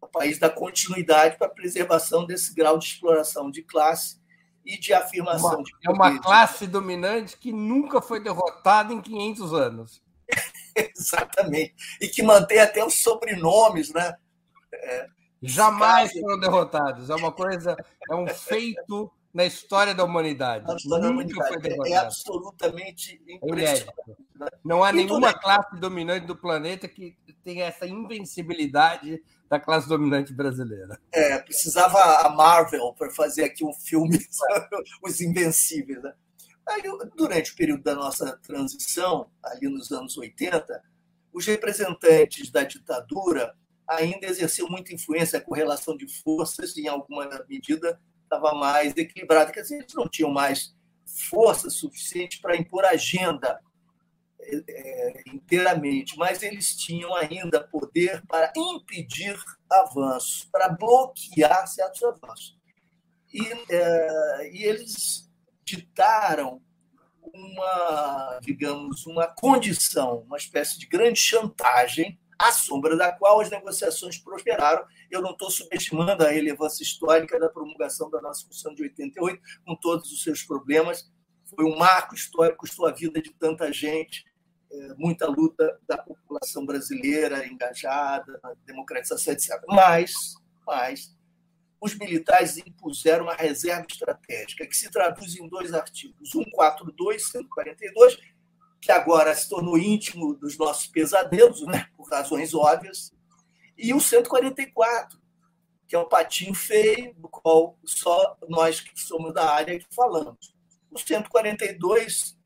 O 0.00 0.06
país 0.06 0.38
dá 0.38 0.48
continuidade 0.48 1.36
para 1.36 1.48
a 1.48 1.50
preservação 1.50 2.24
desse 2.24 2.54
grau 2.54 2.78
de 2.78 2.86
exploração 2.86 3.50
de 3.50 3.62
classe 3.62 4.20
e 4.64 4.78
de 4.78 4.92
afirmação 4.92 5.54
uma, 5.54 5.62
de 5.64 5.72
poder. 5.72 5.88
É 5.88 5.90
uma 5.90 6.22
classe 6.22 6.66
dominante 6.66 7.36
que 7.36 7.52
nunca 7.52 8.00
foi 8.00 8.22
derrotada 8.22 8.92
em 8.92 9.00
500 9.00 9.54
anos. 9.54 10.02
Exatamente. 10.76 11.74
E 12.00 12.06
que 12.06 12.22
mantém 12.22 12.60
até 12.60 12.84
os 12.84 13.02
sobrenomes, 13.02 13.92
né? 13.92 14.14
É, 14.72 15.06
Jamais 15.42 16.12
foram 16.12 16.38
derrotados. 16.38 17.10
É 17.10 17.14
uma 17.14 17.32
coisa, 17.32 17.76
é 18.10 18.14
um 18.14 18.26
feito 18.28 19.10
na 19.32 19.44
história 19.44 19.94
da 19.94 20.04
humanidade. 20.04 20.64
História 20.76 21.04
da 21.04 21.10
humanidade. 21.10 21.68
É, 21.68 21.92
é 21.92 21.96
absolutamente 21.96 23.20
impressionante. 23.28 23.94
É 24.40 24.46
Não 24.64 24.82
há 24.82 24.90
e 24.90 24.96
nenhuma 24.96 25.32
classe 25.32 25.76
dominante 25.78 26.26
do 26.26 26.36
planeta 26.36 26.88
que 26.88 27.16
tenha 27.44 27.66
essa 27.66 27.86
invencibilidade 27.86 29.22
da 29.48 29.58
classe 29.58 29.88
dominante 29.88 30.32
brasileira. 30.32 31.00
É, 31.12 31.38
precisava 31.38 32.26
a 32.26 32.28
Marvel 32.30 32.92
para 32.94 33.10
fazer 33.10 33.44
aqui 33.44 33.64
um 33.64 33.72
filme 33.72 34.18
Os 35.02 35.20
Invencíveis. 35.20 36.02
Né? 36.02 36.12
Aí, 36.68 36.82
durante 37.16 37.52
o 37.52 37.56
período 37.56 37.82
da 37.82 37.94
nossa 37.94 38.36
transição, 38.38 39.30
ali 39.42 39.68
nos 39.68 39.90
anos 39.90 40.16
80, 40.18 40.82
os 41.32 41.46
representantes 41.46 42.50
da 42.50 42.64
ditadura 42.64 43.54
ainda 43.88 44.26
exerciam 44.26 44.68
muita 44.68 44.92
influência, 44.92 45.38
a 45.38 45.42
correlação 45.42 45.96
de 45.96 46.06
forças, 46.22 46.76
em 46.76 46.86
alguma 46.86 47.26
medida, 47.48 47.98
estava 48.28 48.54
mais 48.54 48.96
equilibrada. 48.96 49.50
Quer 49.52 49.62
dizer, 49.62 49.78
eles 49.78 49.94
não 49.94 50.08
tinham 50.08 50.30
mais 50.30 50.76
força 51.06 51.70
suficiente 51.70 52.40
para 52.40 52.56
impor 52.56 52.84
agenda 52.84 53.60
é, 54.40 55.22
inteiramente, 55.26 56.16
mas 56.16 56.42
eles 56.42 56.76
tinham 56.76 57.14
ainda 57.16 57.60
poder 57.60 58.22
para 58.26 58.52
impedir 58.56 59.36
avanços, 59.70 60.48
para 60.50 60.68
bloquear 60.68 61.66
certos 61.66 62.02
avanços. 62.02 62.56
E, 63.32 63.42
é, 63.70 64.50
e 64.52 64.62
eles 64.64 65.28
ditaram 65.64 66.62
uma, 67.22 68.38
digamos, 68.42 69.06
uma 69.06 69.26
condição, 69.26 70.20
uma 70.20 70.38
espécie 70.38 70.78
de 70.78 70.86
grande 70.86 71.20
chantagem 71.20 72.18
à 72.38 72.52
sombra 72.52 72.96
da 72.96 73.10
qual 73.12 73.40
as 73.40 73.50
negociações 73.50 74.16
prosperaram. 74.18 74.84
Eu 75.10 75.20
não 75.20 75.32
estou 75.32 75.50
subestimando 75.50 76.24
a 76.24 76.30
relevância 76.30 76.82
histórica 76.82 77.38
da 77.38 77.48
promulgação 77.48 78.08
da 78.08 78.20
nossa 78.20 78.44
Constituição 78.44 78.74
de 78.74 78.82
88, 78.84 79.40
com 79.66 79.74
todos 79.76 80.12
os 80.12 80.22
seus 80.22 80.42
problemas. 80.42 81.10
Foi 81.44 81.64
um 81.64 81.76
marco 81.76 82.14
histórico, 82.14 82.58
custou 82.58 82.86
a 82.86 82.92
vida 82.92 83.20
de 83.20 83.30
tanta 83.30 83.72
gente, 83.72 84.24
é, 84.70 84.94
muita 84.94 85.26
luta 85.26 85.78
da 85.88 85.98
população 85.98 86.64
brasileira 86.64 87.46
engajada 87.46 88.38
na 88.42 88.52
democratização, 88.66 89.32
etc. 89.32 89.60
Mas, 89.66 90.12
mas 90.66 91.16
os 91.80 91.96
militares 91.96 92.58
impuseram 92.58 93.24
uma 93.24 93.34
reserva 93.34 93.86
estratégica 93.88 94.66
que 94.66 94.76
se 94.76 94.90
traduz 94.90 95.36
em 95.36 95.48
dois 95.48 95.72
artigos, 95.72 96.30
142, 96.30 97.28
142, 97.28 98.18
que 98.80 98.92
agora 98.92 99.34
se 99.34 99.48
tornou 99.48 99.78
íntimo 99.78 100.34
dos 100.34 100.56
nossos 100.56 100.86
pesadelos, 100.86 101.66
né, 101.66 101.88
por 101.96 102.08
razões 102.08 102.54
óbvias, 102.54 103.12
e 103.76 103.94
o 103.94 104.00
144, 104.00 105.18
que 105.86 105.94
é 105.94 105.98
um 105.98 106.08
patinho 106.08 106.54
feio, 106.54 107.14
do 107.14 107.28
qual 107.28 107.78
só 107.84 108.36
nós 108.48 108.80
que 108.80 108.98
somos 109.00 109.32
da 109.32 109.50
área 109.50 109.78
que 109.78 109.86
falamos. 109.94 110.54
O 110.90 110.98
142 110.98 112.36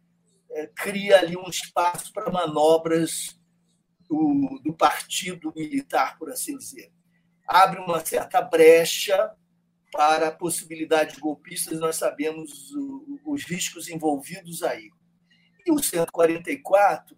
é, 0.51 0.67
cria 0.67 1.19
ali 1.19 1.37
um 1.37 1.49
espaço 1.49 2.13
para 2.13 2.31
manobras 2.31 3.41
do, 4.09 4.61
do 4.63 4.75
partido 4.75 5.53
militar, 5.57 6.19
por 6.19 6.31
assim 6.31 6.57
dizer. 6.57 6.93
Abre 7.47 7.81
uma 7.81 8.05
certa 8.05 8.41
brecha 8.41 9.35
para 9.91 10.31
possibilidades 10.31 11.19
golpistas, 11.19 11.79
nós 11.79 11.97
sabemos 11.97 12.71
os 13.25 13.45
riscos 13.45 13.89
envolvidos 13.89 14.63
aí. 14.63 14.91
E 15.67 15.73
o 15.73 15.83
144 15.83 17.17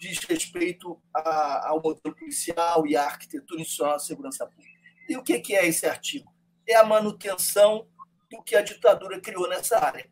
diz 0.00 0.18
respeito 0.20 1.00
ao 1.12 1.80
modelo 1.82 2.14
policial 2.14 2.86
e 2.86 2.96
à 2.96 3.04
arquitetura 3.04 3.60
institucional 3.60 3.94
da 3.94 4.00
segurança 4.00 4.46
pública. 4.46 4.80
E 5.08 5.16
o 5.16 5.22
que 5.22 5.54
é 5.54 5.66
esse 5.66 5.86
artigo? 5.86 6.32
É 6.66 6.76
a 6.76 6.84
manutenção 6.84 7.86
do 8.30 8.42
que 8.42 8.56
a 8.56 8.62
ditadura 8.62 9.20
criou 9.20 9.48
nessa 9.48 9.78
área. 9.78 10.08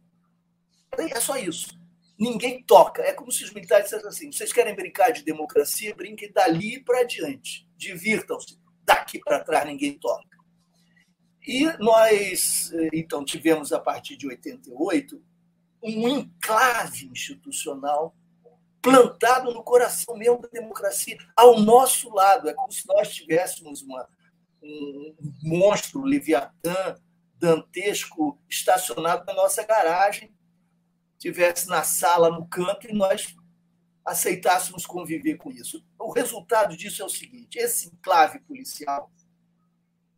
É 0.98 1.20
só 1.20 1.36
isso 1.36 1.82
ninguém 2.22 2.62
toca. 2.62 3.02
É 3.02 3.12
como 3.12 3.32
se 3.32 3.44
os 3.44 3.52
militares 3.52 3.86
dissessem 3.86 4.08
assim: 4.08 4.32
vocês 4.32 4.52
querem 4.52 4.74
brincar 4.74 5.10
de 5.10 5.24
democracia, 5.24 5.94
brinquem 5.94 6.30
dali 6.32 6.82
para 6.82 7.02
diante. 7.04 7.68
Divirtam-se. 7.76 8.58
Daqui 8.84 9.18
para 9.18 9.42
trás 9.42 9.66
ninguém 9.66 9.98
toca. 9.98 10.30
E 11.46 11.64
nós, 11.78 12.72
então, 12.92 13.24
tivemos, 13.24 13.72
a 13.72 13.80
partir 13.80 14.16
de 14.16 14.28
88, 14.28 15.20
um 15.82 16.08
enclave 16.08 17.08
institucional 17.08 18.14
plantado 18.80 19.52
no 19.52 19.62
coração 19.62 20.16
mesmo 20.16 20.40
da 20.40 20.48
democracia, 20.48 21.16
ao 21.36 21.60
nosso 21.60 22.10
lado. 22.10 22.48
É 22.48 22.54
como 22.54 22.72
se 22.72 22.86
nós 22.86 23.14
tivéssemos 23.14 23.82
uma, 23.82 24.08
um 24.62 25.14
monstro 25.42 26.02
leviatã, 26.02 26.96
dantesco, 27.36 28.40
estacionado 28.48 29.24
na 29.24 29.34
nossa 29.34 29.64
garagem, 29.64 30.34
tivesse 31.18 31.68
na 31.68 31.82
sala, 31.82 32.30
no 32.30 32.46
canto, 32.46 32.88
e 32.88 32.92
nós 32.92 33.34
aceitássemos 34.04 34.84
conviver 34.84 35.36
com 35.36 35.50
isso. 35.50 35.84
O 35.98 36.12
resultado 36.12 36.76
disso 36.76 37.02
é 37.02 37.04
o 37.04 37.08
seguinte: 37.08 37.58
esse 37.58 37.88
enclave 37.88 38.40
policial 38.40 39.10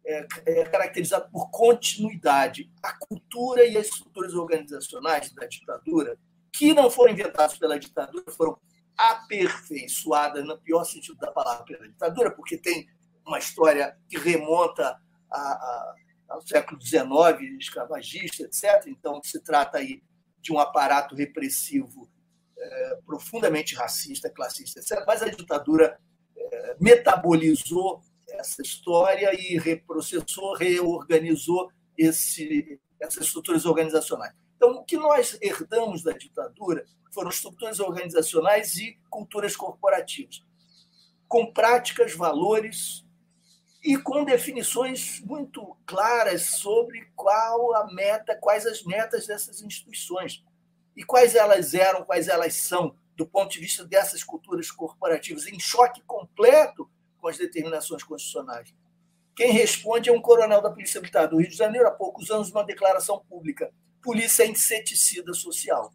é, 0.07 0.27
é 0.47 0.65
caracterizado 0.65 1.31
por 1.31 1.51
continuidade. 1.51 2.71
A 2.83 2.93
cultura 2.93 3.65
e 3.65 3.77
as 3.77 3.87
estruturas 3.87 4.35
organizacionais 4.35 5.33
da 5.33 5.47
ditadura, 5.47 6.19
que 6.53 6.75
não 6.75 6.91
foram 6.91 7.13
inventadas 7.13 7.57
pela 7.57 7.79
ditadura, 7.79 8.25
foram 8.31 8.59
aperfeiçoadas, 8.97 10.45
no 10.45 10.59
pior 10.59 10.85
sentido 10.85 11.19
da 11.19 11.33
palavra, 11.33 11.65
pela 11.65 11.89
ditadura, 11.89 12.31
porque 12.31 12.57
tem 12.57 12.89
uma 13.27 13.39
história 13.39 13.97
que 14.09 14.19
remonta 14.19 14.97
a, 15.31 15.39
a, 15.39 15.95
ao 16.29 16.43
século 16.43 16.81
XIX, 16.81 17.59
escravagista, 17.59 18.45
etc. 18.45 18.87
Então, 18.87 19.21
se 19.25 19.41
trata 19.41 19.79
aí 19.79 20.03
de 20.41 20.53
um 20.53 20.59
aparato 20.59 21.15
repressivo 21.15 22.09
é, 22.57 22.99
profundamente 23.07 23.75
racista, 23.75 24.31
classista, 24.31 24.81
etc. 24.81 25.03
Mas 25.07 25.23
a 25.23 25.29
ditadura 25.29 25.99
é, 26.37 26.77
metabolizou 26.79 28.03
essa 28.39 28.63
história 28.63 29.31
e 29.35 29.59
reprocessou, 29.59 30.55
reorganizou 30.55 31.71
esse, 31.97 32.81
essas 33.01 33.27
estruturas 33.27 33.65
organizacionais. 33.65 34.35
Então, 34.57 34.73
o 34.73 34.85
que 34.85 34.97
nós 34.97 35.39
herdamos 35.41 36.03
da 36.03 36.13
ditadura 36.13 36.85
foram 37.13 37.31
estruturas 37.31 37.81
organizacionais 37.81 38.75
e 38.77 38.99
culturas 39.09 39.57
corporativas, 39.57 40.45
com 41.29 41.53
práticas, 41.53 42.15
valores 42.15 43.05
e 43.83 43.97
com 43.97 44.25
definições 44.25 45.21
muito 45.21 45.77
claras 45.85 46.43
sobre 46.47 47.07
qual 47.15 47.75
a 47.77 47.93
meta, 47.93 48.37
quais 48.41 48.67
as 48.67 48.83
metas 48.83 49.27
dessas 49.27 49.61
instituições 49.61 50.43
e 50.97 51.05
quais 51.05 51.35
elas 51.35 51.75
eram, 51.75 52.05
quais 52.05 52.29
elas 52.29 52.55
são, 52.55 52.97
do 53.17 53.27
ponto 53.27 53.53
de 53.53 53.61
vista 53.61 53.85
dessas 53.85 54.25
culturas 54.25 54.71
corporativas, 54.71 55.47
em 55.47 55.61
choque 55.61 56.03
completo 56.03 56.89
com 57.25 57.29
as 57.29 57.39
determinações 57.39 58.03
constitucionais. 58.03 58.75
Quem 59.35 59.51
responde 59.51 60.11
é 60.11 60.13
um 60.13 60.21
coronel 60.21 60.61
da 60.61 60.71
Polícia 60.71 61.01
Militar 61.01 61.27
do 61.27 61.39
Rio 61.39 61.49
de 61.49 61.57
Janeiro, 61.57 61.89
há 61.89 61.91
poucos 61.91 62.31
anos, 62.31 62.51
uma 62.51 62.63
declaração 62.63 63.25
pública: 63.27 63.73
polícia 64.03 64.43
é 64.43 64.47
inseticida 64.47 65.33
social. 65.33 65.91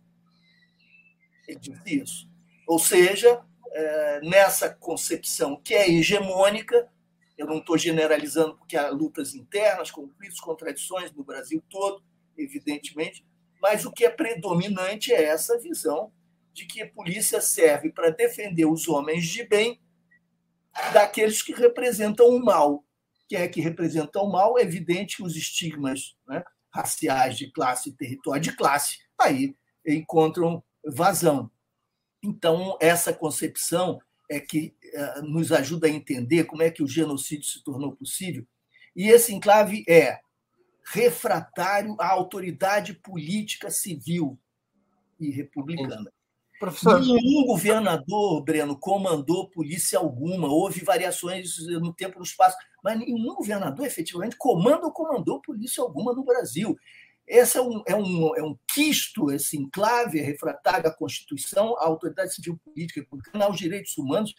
Ele 1.47 1.59
disse 1.59 2.01
isso. 2.01 2.29
Ou 2.67 2.79
seja, 2.79 3.45
é, 3.71 4.21
nessa 4.21 4.71
concepção 4.71 5.61
que 5.61 5.75
é 5.75 5.87
hegemônica, 5.87 6.91
eu 7.37 7.45
não 7.45 7.59
estou 7.59 7.77
generalizando, 7.77 8.57
porque 8.57 8.75
há 8.75 8.89
lutas 8.89 9.35
internas, 9.35 9.91
conflitos, 9.91 10.39
contradições 10.39 11.11
no 11.11 11.23
Brasil 11.23 11.63
todo, 11.69 12.03
evidentemente, 12.35 13.23
mas 13.61 13.85
o 13.85 13.91
que 13.91 14.03
é 14.03 14.09
predominante 14.09 15.13
é 15.13 15.25
essa 15.25 15.59
visão 15.59 16.11
de 16.53 16.65
que 16.65 16.81
a 16.81 16.89
polícia 16.89 17.39
serve 17.39 17.91
para 17.91 18.09
defender 18.09 18.65
os 18.65 18.87
homens 18.87 19.27
de 19.27 19.43
bem 19.43 19.79
daqueles 20.93 21.41
que 21.41 21.53
representam 21.53 22.27
o 22.27 22.43
mal. 22.43 22.83
Quem 23.27 23.39
é 23.39 23.47
que 23.47 23.61
representa 23.61 24.19
o 24.19 24.31
mal? 24.31 24.57
É 24.57 24.61
evidente 24.61 25.17
que 25.17 25.23
os 25.23 25.35
estigmas 25.35 26.15
né, 26.27 26.43
raciais 26.73 27.37
de 27.37 27.51
classe 27.51 27.91
território 27.91 28.41
de 28.41 28.55
classe 28.55 28.99
aí 29.19 29.55
encontram 29.85 30.63
vazão. 30.85 31.51
Então, 32.23 32.77
essa 32.81 33.13
concepção 33.13 33.99
é 34.29 34.39
que 34.39 34.75
eh, 34.83 35.21
nos 35.21 35.51
ajuda 35.51 35.87
a 35.87 35.89
entender 35.89 36.43
como 36.45 36.61
é 36.61 36.69
que 36.69 36.83
o 36.83 36.87
genocídio 36.87 37.45
se 37.45 37.63
tornou 37.63 37.95
possível. 37.95 38.45
E 38.95 39.09
esse 39.09 39.33
enclave 39.33 39.83
é 39.87 40.19
refratário 40.85 41.95
à 41.99 42.07
autoridade 42.07 42.93
política 42.93 43.69
civil 43.69 44.39
e 45.19 45.29
republicana. 45.29 46.11
Professor... 46.59 46.99
Nenhum 46.99 47.45
governador, 47.45 48.43
Breno, 48.43 48.77
comandou 48.77 49.49
polícia 49.49 49.97
alguma. 49.97 50.47
Houve 50.47 50.83
variações 50.83 51.57
no 51.79 51.93
tempo 51.93 52.15
e 52.15 52.19
no 52.19 52.25
espaço, 52.25 52.57
mas 52.83 52.99
nenhum 52.99 53.33
governador 53.33 53.85
efetivamente 53.85 54.35
comanda 54.37 54.85
ou 54.85 54.91
comandou 54.91 55.41
polícia 55.41 55.81
alguma 55.81 56.13
no 56.13 56.25
Brasil. 56.25 56.77
Esse 57.25 57.57
é 57.57 57.61
um, 57.61 57.83
é 57.85 57.95
um, 57.95 58.35
é 58.35 58.43
um 58.43 58.57
quisto, 58.67 59.31
esse 59.31 59.55
enclave 59.55 60.19
refratário 60.19 60.89
à 60.89 60.91
Constituição, 60.91 61.77
à 61.77 61.85
autoridade 61.85 62.33
civil 62.33 62.59
política 62.65 63.01
republicana, 63.01 63.45
aos 63.45 63.57
direitos 63.57 63.95
humanos, 63.97 64.33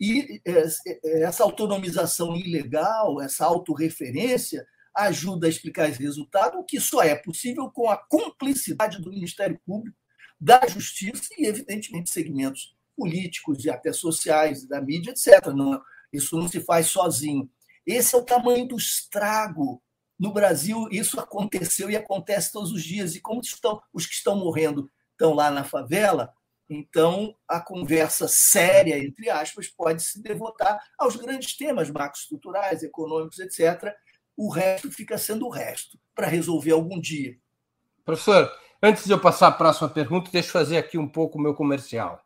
e 0.00 0.40
é, 0.44 0.64
é, 0.86 1.22
essa 1.22 1.44
autonomização 1.44 2.34
ilegal, 2.34 3.20
essa 3.20 3.44
autorreferência, 3.44 4.66
ajuda 4.94 5.46
a 5.46 5.50
explicar 5.50 5.88
esse 5.88 6.02
resultado, 6.02 6.58
o 6.58 6.64
que 6.64 6.80
só 6.80 7.02
é 7.02 7.14
possível 7.14 7.70
com 7.70 7.88
a 7.88 7.96
cumplicidade 7.96 9.00
do 9.00 9.10
Ministério 9.10 9.60
Público, 9.64 9.96
da 10.42 10.66
Justiça 10.66 11.28
e, 11.38 11.46
evidentemente, 11.46 12.10
segmentos 12.10 12.74
políticos 12.96 13.64
e 13.64 13.70
até 13.70 13.92
sociais, 13.92 14.66
da 14.66 14.80
mídia, 14.80 15.12
etc. 15.12 15.46
Não, 15.54 15.80
isso 16.12 16.36
não 16.36 16.48
se 16.48 16.60
faz 16.60 16.88
sozinho. 16.88 17.48
Esse 17.86 18.16
é 18.16 18.18
o 18.18 18.24
tamanho 18.24 18.66
do 18.66 18.76
estrago 18.76 19.80
no 20.18 20.32
Brasil, 20.32 20.88
isso 20.90 21.20
aconteceu 21.20 21.88
e 21.90 21.96
acontece 21.96 22.50
todos 22.50 22.72
os 22.72 22.82
dias. 22.82 23.14
E 23.14 23.20
como 23.20 23.40
estão 23.40 23.80
os 23.92 24.04
que 24.04 24.14
estão 24.14 24.36
morrendo 24.36 24.90
estão 25.12 25.32
lá 25.32 25.48
na 25.48 25.62
favela, 25.62 26.32
então 26.68 27.36
a 27.46 27.60
conversa 27.60 28.26
séria, 28.26 28.98
entre 28.98 29.30
aspas, 29.30 29.68
pode 29.68 30.02
se 30.02 30.20
devotar 30.20 30.80
aos 30.98 31.14
grandes 31.14 31.56
temas 31.56 31.88
macroestruturais, 31.88 32.82
econômicos, 32.82 33.38
etc. 33.38 33.94
O 34.36 34.50
resto 34.50 34.90
fica 34.90 35.16
sendo 35.16 35.46
o 35.46 35.50
resto, 35.50 35.96
para 36.16 36.26
resolver 36.26 36.72
algum 36.72 37.00
dia. 37.00 37.38
Professor, 38.04 38.50
antes 38.82 39.04
de 39.04 39.12
eu 39.12 39.20
passar 39.20 39.48
a 39.48 39.52
próxima 39.52 39.88
pergunta, 39.88 40.30
deixa 40.32 40.48
eu 40.48 40.52
fazer 40.52 40.76
aqui 40.76 40.98
um 40.98 41.08
pouco 41.08 41.38
o 41.38 41.40
meu 41.40 41.54
comercial. 41.54 42.20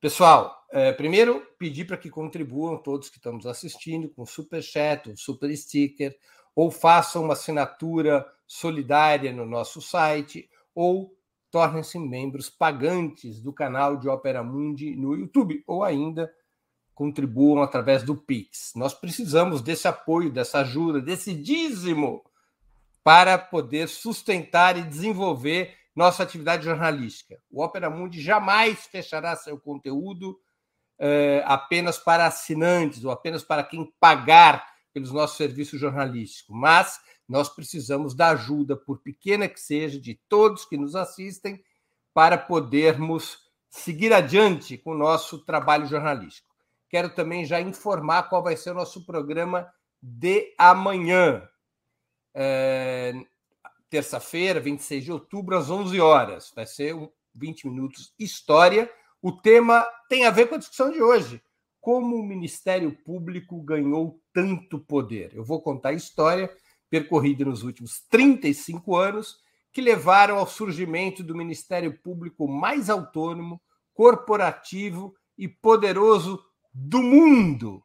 Pessoal, 0.00 0.64
é, 0.70 0.92
primeiro 0.92 1.46
pedir 1.58 1.84
para 1.84 1.96
que 1.96 2.10
contribuam 2.10 2.76
todos 2.76 3.08
que 3.08 3.18
estamos 3.18 3.46
assistindo 3.46 4.08
com 4.08 4.24
super 4.24 4.62
chat, 4.62 5.14
super 5.16 5.54
sticker, 5.56 6.16
ou 6.54 6.70
façam 6.70 7.24
uma 7.24 7.34
assinatura 7.34 8.26
solidária 8.46 9.32
no 9.32 9.46
nosso 9.46 9.80
site, 9.80 10.48
ou 10.74 11.16
tornem-se 11.50 11.98
membros 11.98 12.50
pagantes 12.50 13.40
do 13.40 13.52
canal 13.52 13.96
de 13.96 14.08
Opera 14.08 14.42
Mundi 14.42 14.96
no 14.96 15.14
YouTube, 15.14 15.62
ou 15.66 15.84
ainda 15.84 16.30
contribuam 16.94 17.62
através 17.62 18.02
do 18.02 18.16
Pix. 18.16 18.72
Nós 18.76 18.94
precisamos 18.94 19.62
desse 19.62 19.88
apoio, 19.88 20.32
dessa 20.32 20.60
ajuda, 20.60 21.00
desse 21.00 21.34
dízimo 21.34 22.22
para 23.04 23.36
poder 23.38 23.88
sustentar 23.88 24.76
e 24.78 24.82
desenvolver 24.82 25.76
nossa 25.94 26.22
atividade 26.22 26.64
jornalística. 26.64 27.38
O 27.50 27.62
Opera 27.62 27.88
Mundi 27.88 28.20
jamais 28.20 28.86
fechará 28.86 29.36
seu 29.36 29.60
conteúdo 29.60 30.40
eh, 30.98 31.42
apenas 31.46 31.98
para 31.98 32.26
assinantes 32.26 33.04
ou 33.04 33.10
apenas 33.10 33.44
para 33.44 33.62
quem 33.62 33.92
pagar 34.00 34.66
pelos 34.92 35.12
nossos 35.12 35.36
serviços 35.36 35.78
jornalísticos, 35.78 36.54
mas 36.56 36.98
nós 37.28 37.48
precisamos 37.48 38.14
da 38.14 38.30
ajuda, 38.30 38.76
por 38.76 39.00
pequena 39.00 39.48
que 39.48 39.60
seja, 39.60 40.00
de 40.00 40.20
todos 40.28 40.64
que 40.64 40.76
nos 40.76 40.94
assistem, 40.94 41.62
para 42.12 42.38
podermos 42.38 43.38
seguir 43.68 44.12
adiante 44.12 44.78
com 44.78 44.92
o 44.92 44.98
nosso 44.98 45.44
trabalho 45.44 45.86
jornalístico. 45.86 46.48
Quero 46.88 47.10
também 47.10 47.44
já 47.44 47.60
informar 47.60 48.28
qual 48.28 48.42
vai 48.42 48.56
ser 48.56 48.70
o 48.70 48.74
nosso 48.74 49.04
programa 49.04 49.68
de 50.00 50.54
amanhã. 50.56 51.42
É, 52.34 53.14
terça-feira, 53.88 54.58
26 54.58 55.04
de 55.04 55.12
outubro, 55.12 55.56
às 55.56 55.70
11 55.70 56.00
horas. 56.00 56.52
Vai 56.54 56.66
ser 56.66 56.94
20 57.34 57.68
minutos 57.68 58.12
história. 58.18 58.90
O 59.22 59.32
tema 59.32 59.86
tem 60.08 60.26
a 60.26 60.30
ver 60.30 60.48
com 60.48 60.56
a 60.56 60.58
discussão 60.58 60.90
de 60.90 61.02
hoje. 61.02 61.42
Como 61.80 62.16
o 62.16 62.22
Ministério 62.22 62.92
Público 63.04 63.60
ganhou 63.62 64.20
tanto 64.32 64.78
poder? 64.78 65.32
Eu 65.34 65.44
vou 65.44 65.60
contar 65.60 65.90
a 65.90 65.94
história 65.94 66.50
percorrida 66.90 67.44
nos 67.44 67.62
últimos 67.62 68.00
35 68.08 68.96
anos 68.96 69.38
que 69.72 69.80
levaram 69.80 70.38
ao 70.38 70.46
surgimento 70.46 71.22
do 71.22 71.36
Ministério 71.36 71.98
Público 71.98 72.46
mais 72.46 72.88
autônomo, 72.88 73.60
corporativo 73.92 75.14
e 75.36 75.48
poderoso 75.48 76.42
do 76.72 77.02
mundo, 77.02 77.82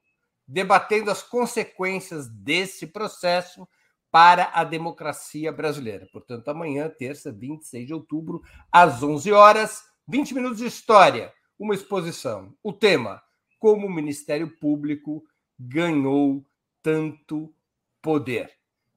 debatendo 0.47 1.09
as 1.09 1.21
consequências 1.21 2.27
desse 2.27 2.87
processo 2.87 3.67
para 4.11 4.51
a 4.53 4.63
democracia 4.63 5.51
brasileira. 5.51 6.07
Portanto, 6.11 6.47
amanhã, 6.49 6.89
terça, 6.89 7.31
26 7.31 7.87
de 7.87 7.93
outubro, 7.93 8.41
às 8.71 9.03
11 9.03 9.31
horas, 9.31 9.83
20 10.07 10.33
minutos 10.33 10.57
de 10.57 10.65
história, 10.65 11.31
uma 11.57 11.75
exposição. 11.75 12.55
O 12.63 12.73
tema: 12.73 13.21
Como 13.59 13.85
o 13.85 13.93
Ministério 13.93 14.49
Público 14.57 15.23
ganhou 15.59 16.45
tanto 16.81 17.53
poder. 18.01 18.51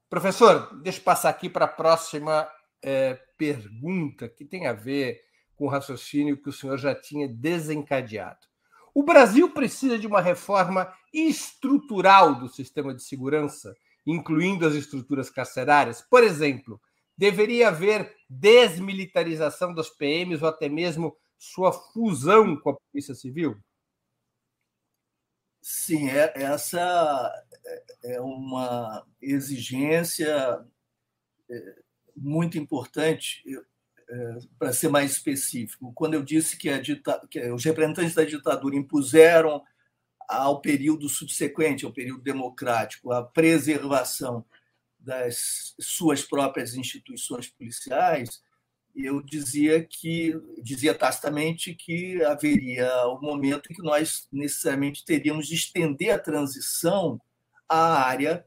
Professor, 0.09 0.75
deixa 0.83 1.01
eu 1.01 1.05
passar 1.05 1.31
aqui 1.31 1.49
para 1.49 1.65
a 1.65 1.69
próxima 1.69 2.49
é, 2.83 3.15
pergunta, 3.37 4.29
que 4.29 4.45
tem 4.45 4.67
a 4.67 4.73
ver 4.73 5.21
com 5.57 5.67
o 5.67 5.69
raciocínio 5.69 6.41
que 6.41 6.49
o 6.49 6.53
senhor 6.53 6.79
já 6.79 6.95
tinha 6.95 7.29
desencadeado. 7.29 8.47
O 8.95 9.03
Brasil 9.03 9.51
precisa 9.51 9.99
de 9.99 10.07
uma 10.07 10.21
reforma 10.21 10.93
estrutural 11.13 12.35
do 12.35 12.49
sistema 12.49 12.95
de 12.95 13.03
segurança 13.03 13.75
incluindo 14.07 14.67
as 14.67 14.75
estruturas 14.75 15.31
carcerárias? 15.31 16.03
Por 16.03 16.23
exemplo, 16.23 16.81
deveria 17.17 17.69
haver 17.69 18.15
desmilitarização 18.29 19.75
das 19.75 19.91
PMs 19.91 20.43
ou 20.43 20.49
até 20.49 20.69
mesmo 20.69 21.17
sua 21.39 21.73
fusão 21.73 22.57
com 22.57 22.71
a 22.71 22.77
Polícia 22.77 23.15
Civil? 23.15 23.57
Sim, 25.61 26.09
é, 26.11 26.33
essa 26.35 27.33
é 28.05 28.21
uma 28.21 29.07
exigência 29.21 30.65
é, 31.49 31.75
muito 32.17 32.59
importante. 32.59 33.43
É, 33.47 33.63
para 34.59 34.73
ser 34.75 34.89
mais 34.89 35.13
específico, 35.13 35.91
quando 35.95 36.15
eu 36.15 36.23
disse 36.23 36.59
que, 36.59 36.69
que 37.31 37.51
os 37.51 37.65
representantes 37.65 38.15
da 38.15 38.25
ditadura 38.25 38.77
impuseram 38.77 39.65
ao 40.33 40.61
período 40.61 41.09
subsequente, 41.09 41.85
ao 41.85 41.93
período 41.93 42.23
democrático, 42.23 43.13
a 43.13 43.23
preservação 43.23 44.45
das 44.99 45.75
suas 45.79 46.23
próprias 46.23 46.75
instituições 46.75 47.49
policiais, 47.49 48.43
eu 48.95 49.23
dizia 49.23 49.83
que 49.85 50.35
dizia 50.63 50.95
tacitamente 50.95 51.75
que 51.75 52.23
haveria 52.25 53.07
o 53.07 53.19
um 53.19 53.21
momento 53.21 53.71
em 53.71 53.75
que 53.75 53.83
nós 53.83 54.27
necessariamente 54.33 55.05
teríamos 55.05 55.47
de 55.47 55.55
estender 55.55 56.11
a 56.11 56.19
transição 56.19 57.21
à 57.69 58.03
área 58.03 58.47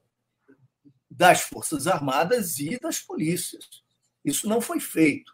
das 1.09 1.41
forças 1.41 1.87
armadas 1.87 2.59
e 2.59 2.79
das 2.79 2.99
polícias. 2.99 3.83
Isso 4.23 4.47
não 4.47 4.59
foi 4.59 4.79
feito. 4.79 5.33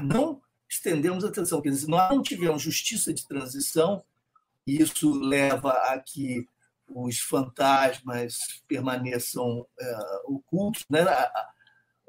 Não 0.00 0.42
estendemos 0.68 1.24
a 1.24 1.30
transição, 1.30 1.62
quer 1.62 1.70
dizer, 1.70 1.88
nós 1.88 2.10
não 2.10 2.22
tivemos 2.22 2.62
justiça 2.62 3.14
de 3.14 3.26
transição 3.26 4.04
isso 4.66 5.12
leva 5.12 5.72
a 5.72 5.98
que 5.98 6.46
os 6.88 7.18
fantasmas 7.18 8.62
permaneçam 8.66 9.60
uh, 9.60 10.34
ocultos, 10.34 10.84
né? 10.90 11.02
A, 11.02 11.48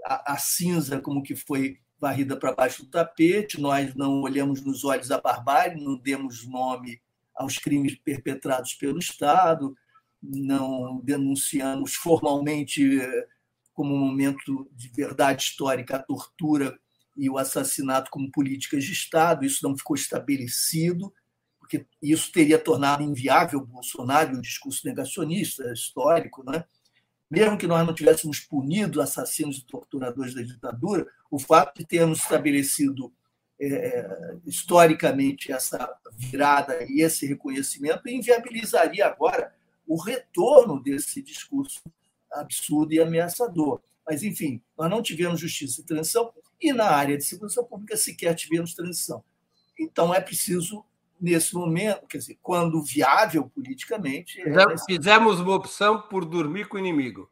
a, 0.06 0.34
a, 0.34 0.38
cinza 0.38 1.00
como 1.02 1.24
que 1.24 1.36
foi 1.36 1.80
varrida 2.00 2.38
para 2.38 2.54
baixo 2.54 2.84
do 2.84 2.90
tapete, 2.90 3.60
nós 3.60 3.94
não 3.96 4.22
olhamos 4.22 4.64
nos 4.64 4.84
olhos 4.86 5.12
a 5.12 5.20
barbárie, 5.20 5.84
não 5.84 5.98
demos 5.98 6.48
nome 6.48 7.02
aos 7.36 7.58
crimes 7.58 7.96
perpetrados 7.96 8.74
pelo 8.76 9.00
Estado, 9.00 9.76
não 10.22 11.02
denunciamos 11.04 11.96
formalmente 11.96 13.00
eh, 13.00 13.28
como 13.74 13.94
um 13.94 14.00
momento 14.00 14.70
de 14.74 14.90
verdade 14.90 15.44
histórica 15.44 15.98
a 15.98 16.04
tortura 16.04 16.80
e 17.16 17.30
o 17.30 17.38
assassinato 17.38 18.12
como 18.12 18.32
políticas 18.32 18.84
de 18.84 18.92
Estado, 18.92 19.46
isso 19.46 19.68
não 19.68 19.76
ficou 19.76 19.96
estabelecido 19.96 21.12
porque 21.68 21.86
isso 22.02 22.32
teria 22.32 22.58
tornado 22.58 23.04
inviável 23.04 23.60
o 23.60 23.66
Bolsonaro 23.66 24.38
o 24.38 24.42
discurso 24.42 24.88
negacionista 24.88 25.70
histórico, 25.74 26.42
né? 26.50 26.64
mesmo 27.30 27.58
que 27.58 27.68
nós 27.68 27.86
não 27.86 27.94
tivéssemos 27.94 28.40
punido 28.40 29.02
assassinos 29.02 29.58
e 29.58 29.66
torturadores 29.66 30.34
da 30.34 30.42
ditadura, 30.42 31.06
o 31.30 31.38
fato 31.38 31.78
de 31.78 31.86
termos 31.86 32.20
estabelecido 32.20 33.14
é, 33.60 33.68
é, 33.68 34.38
historicamente 34.46 35.52
essa 35.52 35.94
virada 36.14 36.86
e 36.90 37.02
esse 37.02 37.28
reconhecimento 37.28 38.08
inviabilizaria 38.08 39.06
agora 39.06 39.54
o 39.86 40.02
retorno 40.02 40.82
desse 40.82 41.22
discurso 41.22 41.82
absurdo 42.32 42.94
e 42.94 43.02
ameaçador. 43.02 43.82
Mas, 44.06 44.24
enfim, 44.24 44.62
nós 44.78 44.90
não 44.90 45.02
tivemos 45.02 45.42
justiça 45.42 45.82
e 45.82 45.84
transição 45.84 46.32
e 46.62 46.72
na 46.72 46.86
área 46.86 47.18
de 47.18 47.26
segurança 47.26 47.62
pública 47.62 47.98
sequer 47.98 48.34
tivemos 48.36 48.74
transição. 48.74 49.22
Então, 49.78 50.14
é 50.14 50.22
preciso 50.22 50.86
nesse 51.20 51.54
momento, 51.54 52.08
quer 52.08 52.20
dizer, 52.20 52.38
quando 52.42 52.82
viável 52.84 53.50
politicamente. 53.50 54.42
É 54.42 54.78
Fizemos 54.86 55.40
uma 55.40 55.56
opção 55.56 56.02
por 56.02 56.26
dormir 56.26 56.68
com 56.68 56.78
o 56.78 56.80
inimigo. 56.80 57.32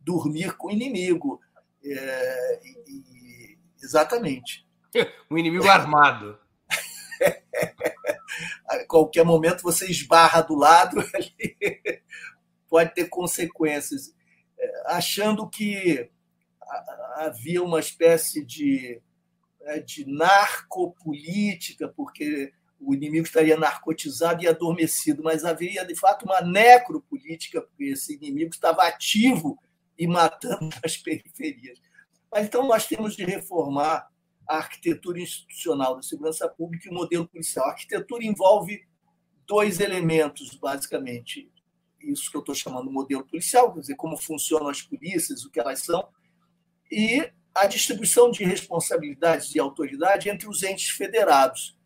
Dormir 0.00 0.56
com 0.56 0.68
o 0.68 0.70
inimigo. 0.70 1.40
É, 1.84 2.60
e, 2.86 3.58
exatamente. 3.82 4.66
um 5.30 5.36
inimigo 5.36 5.68
armado. 5.68 6.38
A 8.68 8.84
qualquer 8.86 9.24
momento 9.24 9.62
você 9.62 9.90
esbarra 9.90 10.42
do 10.42 10.54
lado, 10.54 10.96
pode 12.68 12.94
ter 12.94 13.08
consequências. 13.08 14.14
É, 14.58 14.82
achando 14.86 15.48
que 15.48 16.10
havia 17.16 17.62
uma 17.62 17.80
espécie 17.80 18.44
de, 18.44 19.00
né, 19.60 19.80
de 19.80 20.06
narcopolítica, 20.06 21.88
porque 21.88 22.52
o 22.80 22.94
inimigo 22.94 23.26
estaria 23.26 23.56
narcotizado 23.56 24.42
e 24.42 24.48
adormecido, 24.48 25.22
mas 25.22 25.44
havia, 25.44 25.84
de 25.84 25.96
fato, 25.96 26.24
uma 26.24 26.40
necropolítica, 26.40 27.60
porque 27.60 27.84
esse 27.84 28.14
inimigo 28.14 28.50
estava 28.50 28.82
ativo 28.86 29.58
e 29.98 30.06
matando 30.06 30.70
as 30.84 30.96
periferias. 30.96 31.80
Mas 32.30 32.46
então 32.46 32.66
nós 32.66 32.86
temos 32.86 33.16
de 33.16 33.24
reformar 33.24 34.08
a 34.48 34.56
arquitetura 34.56 35.20
institucional 35.20 35.96
da 35.96 36.02
segurança 36.02 36.48
pública 36.48 36.88
e 36.88 36.90
o 36.90 36.94
modelo 36.94 37.26
policial. 37.26 37.66
A 37.66 37.70
arquitetura 37.70 38.24
envolve 38.24 38.82
dois 39.46 39.80
elementos, 39.80 40.54
basicamente. 40.54 41.50
Isso 42.00 42.30
que 42.30 42.36
eu 42.36 42.40
estou 42.40 42.54
chamando 42.54 42.86
de 42.86 42.92
modelo 42.92 43.26
policial, 43.26 43.72
quer 43.74 43.80
dizer, 43.80 43.96
como 43.96 44.16
funcionam 44.16 44.68
as 44.68 44.80
polícias, 44.80 45.44
o 45.44 45.50
que 45.50 45.58
elas 45.58 45.80
são, 45.80 46.08
e 46.90 47.28
a 47.54 47.66
distribuição 47.66 48.30
de 48.30 48.44
responsabilidades 48.44 49.54
e 49.54 49.58
autoridade 49.58 50.28
entre 50.28 50.48
os 50.48 50.62
entes 50.62 50.90
federados 50.90 51.77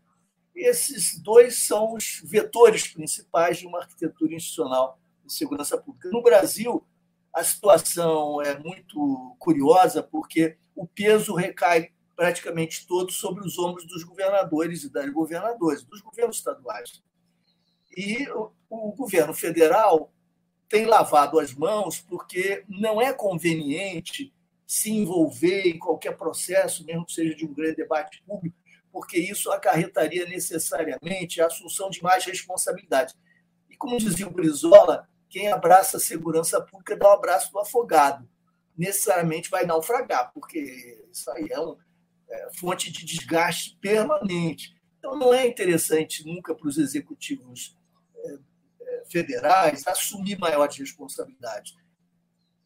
esses 0.54 1.18
dois 1.18 1.66
são 1.66 1.94
os 1.94 2.20
vetores 2.24 2.88
principais 2.88 3.58
de 3.58 3.66
uma 3.66 3.80
arquitetura 3.80 4.34
institucional 4.34 4.98
de 5.24 5.32
segurança 5.32 5.78
pública. 5.78 6.10
No 6.10 6.22
Brasil, 6.22 6.84
a 7.32 7.42
situação 7.42 8.42
é 8.42 8.58
muito 8.58 9.34
curiosa, 9.38 10.02
porque 10.02 10.56
o 10.74 10.86
peso 10.86 11.34
recai 11.34 11.90
praticamente 12.14 12.86
todo 12.86 13.10
sobre 13.10 13.44
os 13.44 13.58
ombros 13.58 13.86
dos 13.86 14.04
governadores 14.04 14.84
e 14.84 14.92
das 14.92 15.10
governadoras, 15.10 15.82
dos 15.82 16.00
governos 16.00 16.36
estaduais. 16.36 17.02
E 17.96 18.28
o 18.68 18.92
governo 18.92 19.34
federal 19.34 20.12
tem 20.68 20.86
lavado 20.86 21.38
as 21.38 21.54
mãos 21.54 22.00
porque 22.00 22.64
não 22.68 23.00
é 23.00 23.12
conveniente 23.12 24.32
se 24.66 24.90
envolver 24.90 25.68
em 25.68 25.78
qualquer 25.78 26.16
processo, 26.16 26.84
mesmo 26.86 27.04
que 27.04 27.12
seja 27.12 27.34
de 27.34 27.44
um 27.44 27.52
grande 27.52 27.76
debate 27.76 28.22
público, 28.26 28.56
porque 28.92 29.18
isso 29.18 29.50
acarretaria 29.50 30.26
necessariamente 30.26 31.40
a 31.40 31.46
assunção 31.46 31.88
de 31.88 32.02
mais 32.02 32.24
responsabilidades. 32.24 33.16
E 33.70 33.76
como 33.76 33.96
dizia 33.96 34.28
o 34.28 34.30
Brizola, 34.30 35.08
quem 35.30 35.50
abraça 35.50 35.96
a 35.96 36.00
segurança 36.00 36.60
pública 36.60 36.94
dá 36.94 37.08
o 37.08 37.10
um 37.10 37.14
abraço 37.14 37.50
do 37.50 37.58
afogado. 37.58 38.28
Necessariamente 38.76 39.48
vai 39.48 39.64
naufragar, 39.64 40.30
porque 40.34 41.02
isso 41.10 41.30
aí 41.30 41.48
é, 41.50 41.58
uma 41.58 41.78
é 42.28 42.48
fonte 42.54 42.92
de 42.92 43.04
desgaste 43.04 43.78
permanente. 43.80 44.74
Então, 44.98 45.18
não 45.18 45.32
é 45.32 45.46
interessante 45.46 46.24
nunca 46.26 46.54
para 46.54 46.68
os 46.68 46.78
executivos 46.78 47.76
é, 48.14 48.38
é, 48.82 49.04
federais 49.10 49.86
assumir 49.86 50.38
maiores 50.38 50.76
responsabilidades. 50.76 51.74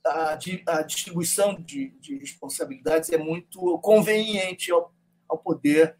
A, 0.05 0.39
a 0.67 0.83
distribuição 0.83 1.55
de, 1.55 1.91
de, 1.99 2.19
responsabilidades 2.19 3.11
é 3.11 3.19
muito 3.19 3.79
conveniente 3.79 4.71
ao, 4.71 4.95
ao 5.29 5.39
poder 5.39 5.97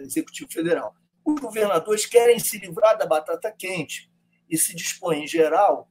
executivo 0.00 0.52
federal. 0.52 0.94
Os 1.24 1.40
governadores 1.40 2.06
querem 2.06 2.38
se 2.38 2.58
livrar 2.58 2.98
da 2.98 3.06
batata 3.06 3.50
quente 3.50 4.10
e 4.48 4.58
se 4.58 4.74
dispõem, 4.74 5.24
em 5.24 5.26
geral, 5.26 5.90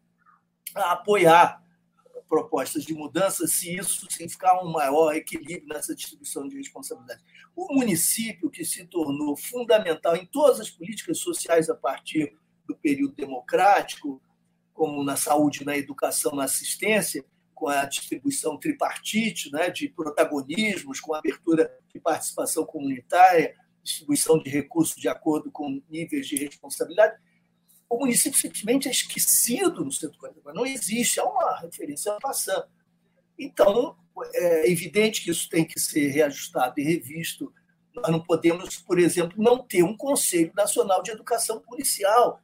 a 0.76 0.91
apoiar 0.93 1.61
propostas 2.32 2.86
de 2.86 2.93
mudança 2.93 3.45
se 3.45 3.76
isso 3.76 4.09
significar 4.09 4.63
um 4.63 4.72
maior 4.72 5.13
equilíbrio 5.13 5.67
nessa 5.67 5.93
distribuição 5.93 6.47
de 6.47 6.55
responsabilidade. 6.55 7.22
O 7.53 7.74
município, 7.76 8.49
que 8.49 8.63
se 8.63 8.86
tornou 8.86 9.36
fundamental 9.36 10.15
em 10.15 10.26
todas 10.26 10.61
as 10.61 10.69
políticas 10.69 11.17
sociais 11.17 11.69
a 11.69 11.76
partir 11.76 12.34
do 12.65 12.74
período 12.74 13.15
democrático, 13.15 14.22
como 14.74 15.03
na 15.03 15.17
saúde, 15.17 15.65
na 15.65 15.78
educação, 15.78 16.34
na 16.34 16.45
assistência, 16.45 17.26
com 17.62 17.68
a 17.68 17.86
distribuição 17.86 18.57
tripartite 18.57 19.51
né, 19.51 19.70
de 19.70 19.88
protagonismos, 19.88 20.99
com 20.99 21.14
a 21.14 21.20
abertura 21.20 21.72
de 21.93 21.99
participação 21.99 22.66
comunitária, 22.66 23.55
distribuição 23.84 24.41
de 24.41 24.49
recursos 24.49 24.95
de 24.95 25.07
acordo 25.07 25.51
com 25.51 25.80
níveis 25.88 26.28
de 26.28 26.38
responsabilidade, 26.38 27.22
o 27.88 27.99
município 27.99 28.39
simplesmente 28.39 28.88
é 28.88 28.91
esquecido 28.91 29.86
no 29.86 29.91
centro 29.91 30.18
comunitário. 30.18 30.57
Não 30.57 30.66
existe, 30.66 31.20
é 31.20 31.24
uma 31.24 31.59
referência 31.59 32.18
passando. 32.20 32.66
Então, 33.38 33.95
é 34.34 34.72
evidente 34.72 35.24
que 35.24 35.30
isso 35.30 35.47
tem 35.47 35.64
que 35.64 35.80
ser 35.80 36.07
reajustado 36.07 36.74
e 36.80 36.84
revisto. 36.84 37.53
Nós 37.93 38.09
não 38.09 38.24
podemos, 38.24 38.78
por 38.78 38.97
exemplo, 38.97 39.36
não 39.38 39.59
ter 39.59 39.84
um 39.84 39.95
Conselho 39.95 40.51
Nacional 40.55 41.03
de 41.03 41.12
Educação 41.12 41.59
Policial. 41.59 42.41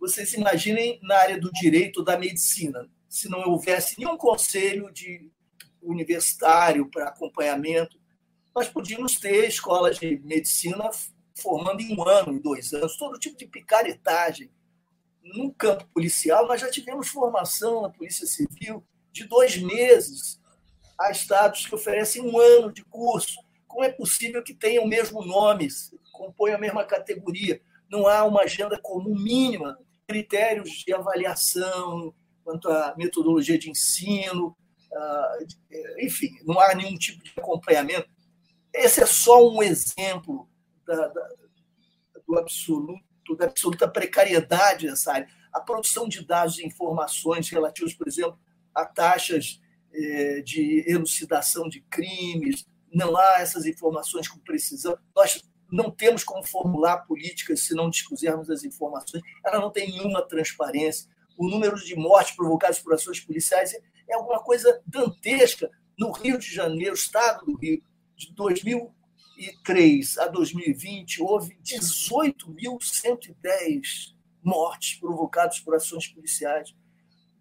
Vocês 0.00 0.34
imaginem 0.34 0.98
na 1.00 1.16
área 1.16 1.40
do 1.40 1.52
direito 1.52 2.02
da 2.02 2.18
medicina, 2.18 2.90
se 3.12 3.28
não 3.28 3.46
houvesse 3.50 3.98
nenhum 3.98 4.16
conselho 4.16 4.90
de 4.90 5.30
universitário 5.82 6.88
para 6.90 7.08
acompanhamento, 7.08 8.00
nós 8.54 8.70
podíamos 8.70 9.16
ter 9.16 9.46
escolas 9.46 9.98
de 9.98 10.18
medicina 10.24 10.88
formando 11.38 11.82
em 11.82 11.94
um 11.94 12.08
ano, 12.08 12.32
em 12.32 12.38
dois 12.38 12.72
anos, 12.72 12.96
todo 12.96 13.18
tipo 13.18 13.36
de 13.36 13.46
picaretagem. 13.46 14.50
No 15.22 15.52
campo 15.52 15.86
policial, 15.92 16.48
nós 16.48 16.62
já 16.62 16.70
tivemos 16.70 17.08
formação 17.08 17.82
na 17.82 17.90
Polícia 17.90 18.26
Civil 18.26 18.82
de 19.12 19.24
dois 19.24 19.58
meses. 19.58 20.40
Há 20.98 21.10
estados 21.10 21.66
que 21.66 21.74
oferecem 21.74 22.22
um 22.22 22.40
ano 22.40 22.72
de 22.72 22.82
curso. 22.82 23.38
Como 23.68 23.84
é 23.84 23.92
possível 23.92 24.42
que 24.42 24.54
tenham 24.54 24.84
o 24.84 24.88
mesmo 24.88 25.22
nome, 25.22 25.68
compõem 26.12 26.54
a 26.54 26.58
mesma 26.58 26.82
categoria? 26.82 27.60
Não 27.90 28.06
há 28.06 28.24
uma 28.24 28.44
agenda 28.44 28.80
comum 28.80 29.14
mínima, 29.14 29.78
critérios 30.06 30.70
de 30.70 30.94
avaliação 30.94 32.14
quanto 32.44 32.68
à 32.68 32.94
metodologia 32.96 33.58
de 33.58 33.70
ensino, 33.70 34.56
ah, 34.94 35.38
enfim, 35.98 36.30
não 36.44 36.58
há 36.60 36.74
nenhum 36.74 36.96
tipo 36.96 37.22
de 37.22 37.32
acompanhamento. 37.36 38.08
Esse 38.74 39.02
é 39.02 39.06
só 39.06 39.48
um 39.48 39.62
exemplo 39.62 40.48
da, 40.86 41.08
da, 41.08 41.28
do 42.26 42.38
absoluto, 42.38 43.36
da 43.36 43.46
absoluta 43.46 43.88
precariedade 43.88 44.86
dessa 44.86 45.12
área. 45.12 45.28
A 45.52 45.60
produção 45.60 46.08
de 46.08 46.24
dados 46.24 46.58
e 46.58 46.66
informações 46.66 47.48
relativos, 47.48 47.94
por 47.94 48.08
exemplo, 48.08 48.38
a 48.74 48.84
taxas 48.84 49.60
eh, 49.92 50.40
de 50.40 50.84
elucidação 50.86 51.68
de 51.68 51.82
crimes, 51.82 52.64
não 52.92 53.16
há 53.16 53.40
essas 53.40 53.66
informações 53.66 54.28
com 54.28 54.38
precisão. 54.38 54.96
Nós 55.14 55.42
não 55.70 55.90
temos 55.90 56.22
como 56.24 56.44
formular 56.44 56.98
políticas 57.06 57.60
se 57.60 57.74
não 57.74 57.88
dispusermos 57.88 58.50
as 58.50 58.64
informações. 58.64 59.22
Ela 59.44 59.60
não 59.60 59.70
tem 59.70 59.90
nenhuma 59.90 60.26
transparência. 60.26 61.08
O 61.42 61.48
número 61.48 61.74
de 61.74 61.96
mortes 61.96 62.36
provocadas 62.36 62.78
por 62.78 62.94
ações 62.94 63.18
policiais 63.18 63.74
é 64.08 64.14
alguma 64.14 64.38
coisa 64.38 64.80
dantesca. 64.86 65.68
No 65.98 66.12
Rio 66.12 66.38
de 66.38 66.46
Janeiro, 66.46 66.94
estado 66.94 67.44
do 67.44 67.56
Rio, 67.56 67.82
de 68.14 68.32
2003 68.32 70.18
a 70.18 70.28
2020, 70.28 71.20
houve 71.20 71.58
18.110 71.60 74.14
mortes 74.40 75.00
provocadas 75.00 75.58
por 75.58 75.74
ações 75.74 76.06
policiais, 76.06 76.72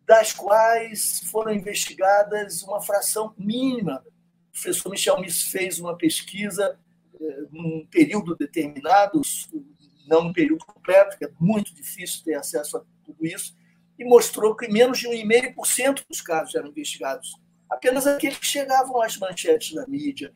das 0.03 0.33
quais 0.33 1.19
foram 1.29 1.53
investigadas 1.53 2.63
uma 2.63 2.81
fração 2.81 3.35
mínima. 3.37 4.03
O 4.49 4.53
professor 4.53 4.89
Michel 4.89 5.21
Miss 5.21 5.43
fez 5.43 5.79
uma 5.79 5.95
pesquisa 5.95 6.75
eh, 7.21 7.45
num 7.51 7.85
período 7.85 8.35
determinado, 8.35 9.21
não 10.07 10.23
num 10.23 10.33
período 10.33 10.65
completo, 10.65 11.19
que 11.19 11.25
é 11.25 11.31
muito 11.39 11.71
difícil 11.75 12.23
ter 12.23 12.33
acesso 12.33 12.77
a 12.77 12.83
tudo 13.05 13.23
isso, 13.23 13.60
e 14.01 14.05
mostrou 14.05 14.55
que 14.55 14.67
menos 14.67 14.99
de 14.99 15.07
1,5% 15.07 16.03
dos 16.09 16.21
casos 16.21 16.55
eram 16.55 16.69
investigados. 16.69 17.35
Apenas 17.69 18.05
aqueles 18.05 18.39
que 18.39 18.45
chegavam 18.45 19.01
às 19.01 19.15
manchetes 19.17 19.73
da 19.73 19.87
mídia, 19.87 20.33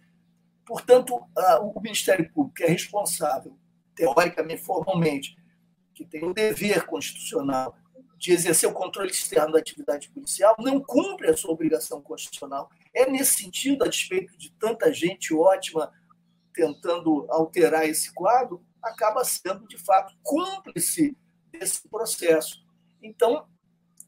Portanto, 0.65 1.23
o 1.61 1.79
Ministério 1.79 2.29
Público 2.31 2.63
é 2.63 2.67
responsável, 2.67 3.55
teoricamente, 3.95 4.63
formalmente, 4.63 5.37
que 5.93 6.03
tem 6.03 6.25
o 6.25 6.33
dever 6.33 6.85
constitucional 6.87 7.77
de 8.17 8.31
exercer 8.31 8.67
o 8.67 8.73
controle 8.73 9.11
externo 9.11 9.53
da 9.53 9.59
atividade 9.59 10.09
policial, 10.09 10.55
não 10.57 10.81
cumpre 10.81 11.29
a 11.29 11.37
sua 11.37 11.51
obrigação 11.51 12.01
constitucional. 12.01 12.69
É 12.93 13.09
nesse 13.09 13.43
sentido, 13.43 13.83
a 13.83 13.87
despeito 13.87 14.35
de 14.37 14.51
tanta 14.53 14.91
gente 14.91 15.33
ótima 15.33 15.91
tentando 16.53 17.27
alterar 17.29 17.87
esse 17.87 18.11
quadro, 18.13 18.65
acaba 18.81 19.23
sendo, 19.23 19.67
de 19.67 19.77
fato, 19.77 20.15
cúmplice 20.23 21.15
desse 21.51 21.87
processo. 21.87 22.65
Então, 23.03 23.45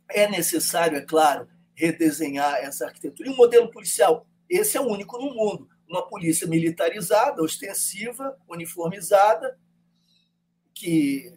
é 0.09 0.27
necessário, 0.29 0.97
é 0.97 1.01
claro, 1.01 1.47
redesenhar 1.75 2.55
essa 2.55 2.85
arquitetura. 2.85 3.29
E 3.29 3.33
o 3.33 3.37
modelo 3.37 3.69
policial, 3.69 4.25
esse 4.49 4.77
é 4.77 4.81
o 4.81 4.87
único 4.87 5.17
no 5.17 5.33
mundo 5.33 5.69
uma 5.87 6.07
polícia 6.07 6.45
militarizada, 6.45 7.41
ostensiva, 7.41 8.37
uniformizada, 8.47 9.57
que 10.73 11.33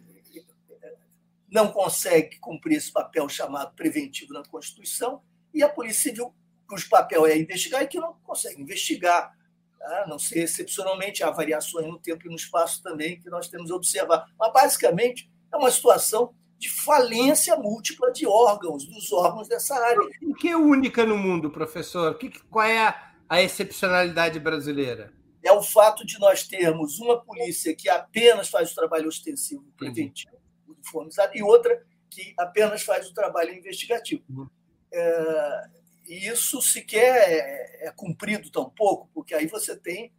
não 1.49 1.71
consegue 1.71 2.37
cumprir 2.39 2.77
esse 2.77 2.91
papel 2.91 3.27
chamado 3.27 3.73
preventivo 3.75 4.33
na 4.33 4.43
Constituição, 4.43 5.21
e 5.53 5.63
a 5.63 5.69
Polícia 5.69 6.11
Civil, 6.11 6.33
cujo 6.67 6.89
papel 6.89 7.25
é 7.25 7.37
investigar 7.37 7.81
e 7.81 7.87
que 7.87 7.99
não 7.99 8.13
consegue 8.23 8.61
investigar. 8.61 9.35
Tá? 9.77 10.05
Não 10.07 10.17
sei, 10.19 10.43
excepcionalmente, 10.43 11.23
há 11.23 11.31
variações 11.31 11.87
no 11.87 11.99
tempo 11.99 12.25
e 12.25 12.29
no 12.29 12.35
espaço 12.35 12.81
também 12.81 13.19
que 13.19 13.29
nós 13.29 13.49
temos 13.49 13.71
a 13.71 13.75
observar. 13.75 14.31
Mas, 14.39 14.53
basicamente, 14.53 15.29
é 15.51 15.57
uma 15.57 15.71
situação 15.71 16.33
de 16.61 16.69
falência 16.69 17.55
múltipla 17.55 18.11
de 18.11 18.27
órgãos, 18.27 18.85
dos 18.85 19.11
órgãos 19.11 19.47
dessa 19.47 19.75
área. 19.75 19.99
O 20.21 20.35
que 20.35 20.47
é 20.47 20.55
única 20.55 21.05
no 21.05 21.17
mundo, 21.17 21.49
professor? 21.49 22.17
qual 22.49 22.65
é 22.65 22.77
a 22.77 23.11
a 23.31 23.41
excepcionalidade 23.41 24.37
brasileira? 24.41 25.13
É 25.41 25.53
o 25.53 25.63
fato 25.63 26.05
de 26.05 26.19
nós 26.19 26.45
termos 26.45 26.99
uma 26.99 27.17
polícia 27.23 27.73
que 27.73 27.87
apenas 27.87 28.49
faz 28.49 28.73
o 28.73 28.75
trabalho 28.75 29.07
ostensivo, 29.07 29.63
preventivo, 29.77 30.35
uhum. 30.67 30.73
uniformizado, 30.73 31.31
e 31.33 31.41
outra 31.41 31.81
que 32.09 32.33
apenas 32.37 32.83
faz 32.83 33.09
o 33.09 33.13
trabalho 33.13 33.55
investigativo. 33.55 34.21
Uhum. 34.29 34.49
É, 34.91 35.63
e 36.07 36.27
isso 36.27 36.61
sequer 36.61 37.23
é, 37.29 37.87
é 37.87 37.91
cumprido 37.91 38.51
tão 38.51 38.69
pouco, 38.69 39.09
porque 39.13 39.33
aí 39.33 39.47
você 39.47 39.77
tem 39.77 40.11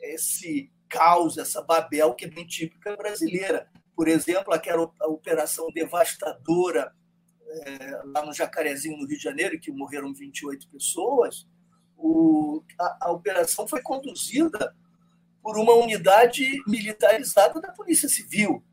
esse 0.00 0.70
caos, 0.88 1.38
essa 1.38 1.60
Babel 1.62 2.14
que 2.14 2.26
é 2.26 2.28
bem 2.28 2.46
típica 2.46 2.96
brasileira. 2.96 3.68
Por 4.00 4.08
exemplo, 4.08 4.54
aquela 4.54 4.90
operação 5.02 5.66
devastadora 5.74 6.90
é, 7.46 8.00
lá 8.14 8.24
no 8.24 8.32
Jacarezinho, 8.32 8.96
no 8.96 9.06
Rio 9.06 9.18
de 9.18 9.22
Janeiro, 9.22 9.60
que 9.60 9.70
morreram 9.70 10.14
28 10.14 10.70
pessoas, 10.70 11.46
o, 11.98 12.64
a, 12.80 13.08
a 13.08 13.12
operação 13.12 13.68
foi 13.68 13.82
conduzida 13.82 14.74
por 15.42 15.58
uma 15.58 15.74
unidade 15.74 16.46
militarizada 16.66 17.60
da 17.60 17.72
Polícia 17.72 18.08
Civil. 18.08 18.64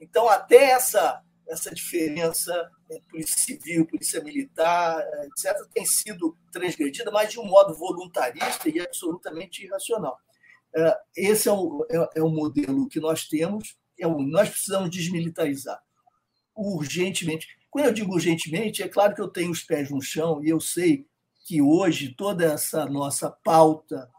Então, 0.00 0.28
até 0.28 0.70
essa, 0.70 1.24
essa 1.48 1.74
diferença 1.74 2.70
entre 2.88 3.08
Polícia 3.08 3.36
Civil, 3.36 3.84
Polícia 3.84 4.22
Militar, 4.22 5.04
etc., 5.24 5.56
tem 5.74 5.84
sido 5.84 6.38
transgredida, 6.52 7.10
mas 7.10 7.32
de 7.32 7.40
um 7.40 7.46
modo 7.46 7.74
voluntarista 7.74 8.68
e 8.68 8.78
absolutamente 8.78 9.64
irracional. 9.64 10.16
É, 10.72 10.98
esse 11.16 11.48
é 11.48 11.52
o, 11.52 11.84
é, 11.90 12.20
é 12.20 12.22
o 12.22 12.28
modelo 12.28 12.88
que 12.88 13.00
nós 13.00 13.26
temos, 13.26 13.76
é 13.98 14.06
o, 14.06 14.20
nós 14.20 14.48
precisamos 14.48 14.90
desmilitarizar 14.90 15.80
urgentemente. 16.54 17.46
Quando 17.70 17.86
eu 17.86 17.92
digo 17.92 18.12
urgentemente, 18.12 18.82
é 18.82 18.88
claro 18.88 19.14
que 19.14 19.20
eu 19.20 19.28
tenho 19.28 19.50
os 19.50 19.62
pés 19.62 19.90
no 19.90 20.00
chão 20.00 20.42
e 20.42 20.48
eu 20.48 20.60
sei 20.60 21.06
que 21.46 21.62
hoje 21.62 22.14
toda 22.16 22.44
essa 22.44 22.84
nossa 22.86 23.30
pauta, 23.30 24.10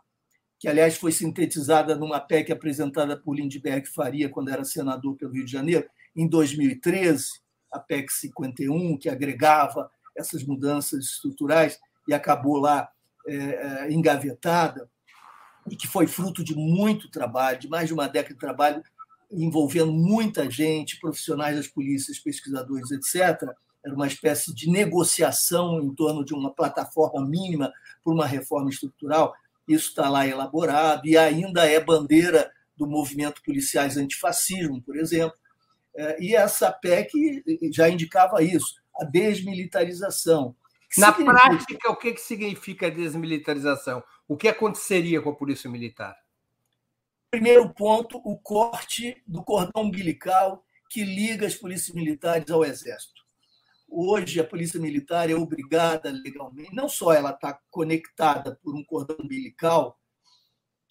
que 0.58 0.68
aliás 0.68 0.98
foi 0.98 1.12
sintetizada 1.12 1.96
numa 1.96 2.20
PEC 2.20 2.52
apresentada 2.52 3.18
por 3.18 3.36
Lindbergh 3.36 3.88
Faria 3.88 4.30
quando 4.30 4.50
era 4.50 4.64
senador 4.64 5.16
pelo 5.16 5.34
Rio 5.34 5.46
de 5.46 5.52
Janeiro, 5.52 5.88
em 6.16 6.28
2013, 6.28 7.42
a 7.72 7.80
PEC 7.80 8.12
51, 8.12 8.98
que 8.98 9.10
agregava 9.10 9.92
essas 10.18 10.44
mudanças 10.44 11.06
estruturais 11.06 11.80
e 12.08 12.14
acabou 12.14 12.58
lá 12.58 12.90
é, 13.28 13.92
engavetada, 13.92 14.90
e 15.70 15.76
que 15.76 15.88
foi 15.88 16.08
fruto 16.08 16.44
de 16.44 16.56
muito 16.56 17.12
trabalho, 17.12 17.60
de 17.60 17.70
mais 17.70 17.88
de 17.88 17.94
uma 17.94 18.08
década 18.08 18.34
de 18.34 18.40
trabalho, 18.40 18.84
envolvendo 19.32 19.92
muita 19.92 20.50
gente, 20.50 21.00
profissionais 21.00 21.56
das 21.56 21.68
polícias, 21.68 22.20
pesquisadores, 22.20 22.92
etc. 22.92 23.50
Era 23.86 23.96
uma 23.96 24.08
espécie 24.08 24.54
de 24.54 24.70
negociação 24.70 25.82
em 25.82 25.94
torno 25.94 26.26
de 26.26 26.34
uma 26.34 26.54
plataforma 26.54 27.26
mínima 27.26 27.72
por 28.04 28.14
uma 28.14 28.26
reforma 28.26 28.70
estrutural. 28.70 29.34
Isso 29.68 29.90
está 29.90 30.10
lá 30.10 30.28
elaborado 30.28 31.08
e 31.08 31.18
ainda 31.18 31.66
é 31.66 31.80
bandeira 31.80 32.52
do 32.76 32.88
movimento 32.88 33.42
policiais 33.44 33.98
antifascismo, 33.98 34.82
por 34.82 34.98
exemplo. 34.98 35.38
É, 35.96 36.22
e 36.22 36.36
essa 36.36 36.72
PEC 36.72 37.44
já 37.74 37.90
indicava 37.90 38.42
isso, 38.42 38.76
a 39.00 39.06
desmilitarização. 39.06 40.56
Na 40.98 41.14
significa? 41.14 41.40
prática, 41.40 41.92
o 41.92 41.96
que 41.96 42.18
significa 42.18 42.90
desmilitarização? 42.90 44.04
O 44.28 44.36
que 44.36 44.48
aconteceria 44.48 45.22
com 45.22 45.30
a 45.30 45.36
Polícia 45.36 45.70
Militar? 45.70 46.16
Primeiro 47.32 47.72
ponto, 47.72 48.20
o 48.26 48.40
corte 48.40 49.22
do 49.28 49.44
cordão 49.44 49.84
umbilical 49.84 50.66
que 50.90 51.04
liga 51.04 51.46
as 51.46 51.54
polícias 51.54 51.96
militares 51.96 52.50
ao 52.50 52.66
Exército. 52.66 53.22
Hoje, 53.88 54.40
a 54.40 54.44
Polícia 54.44 54.80
Militar 54.80 55.30
é 55.30 55.36
obrigada 55.36 56.10
legalmente, 56.10 56.74
não 56.74 56.90
só 56.90 57.14
ela 57.14 57.30
está 57.30 57.60
conectada 57.70 58.60
por 58.64 58.76
um 58.76 58.84
cordão 58.84 59.16
umbilical, 59.20 60.00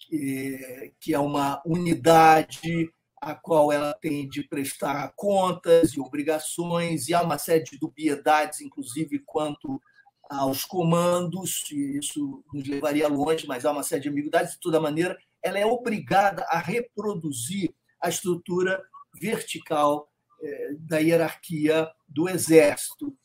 que 0.08 1.12
é 1.12 1.18
uma 1.18 1.60
unidade 1.66 2.88
a 3.20 3.34
qual 3.34 3.72
ela 3.72 3.92
tem 3.94 4.28
de 4.28 4.44
prestar 4.44 5.12
contas 5.16 5.94
e 5.94 6.00
obrigações, 6.00 7.08
e 7.08 7.14
há 7.14 7.20
uma 7.20 7.36
série 7.36 7.64
de 7.64 7.76
dubiedades, 7.78 8.60
inclusive 8.60 9.18
quanto 9.26 9.82
aos 10.30 10.64
comandos, 10.64 11.64
e 11.72 11.98
isso 11.98 12.44
nos 12.52 12.68
levaria 12.68 13.08
longe, 13.08 13.44
mas 13.48 13.64
há 13.64 13.72
uma 13.72 13.82
série 13.82 14.02
de 14.02 14.08
ambiguidades. 14.08 14.52
De 14.52 14.60
toda 14.60 14.80
maneira, 14.80 15.18
ela 15.42 15.58
é 15.58 15.66
obrigada 15.66 16.44
a 16.48 16.58
reproduzir 16.58 17.72
a 18.00 18.08
estrutura 18.08 18.82
vertical 19.20 20.08
eh, 20.42 20.74
da 20.78 20.98
hierarquia 20.98 21.90
do 22.06 22.28
Exército. 22.28 23.16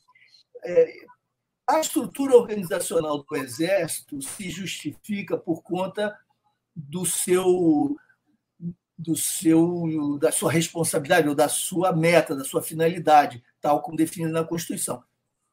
Eh, 0.64 1.06
a 1.66 1.80
estrutura 1.80 2.36
organizacional 2.36 3.22
do 3.22 3.36
Exército 3.36 4.20
se 4.20 4.50
justifica 4.50 5.36
por 5.36 5.62
conta 5.62 6.16
do 6.74 7.06
seu 7.06 7.96
do 8.96 9.16
seu 9.16 10.18
da 10.20 10.30
sua 10.30 10.52
responsabilidade 10.52 11.28
ou 11.28 11.34
da 11.34 11.48
sua 11.48 11.92
meta, 11.92 12.36
da 12.36 12.44
sua 12.44 12.62
finalidade, 12.62 13.42
tal 13.60 13.82
como 13.82 13.96
definido 13.96 14.32
na 14.32 14.44
Constituição. 14.44 15.02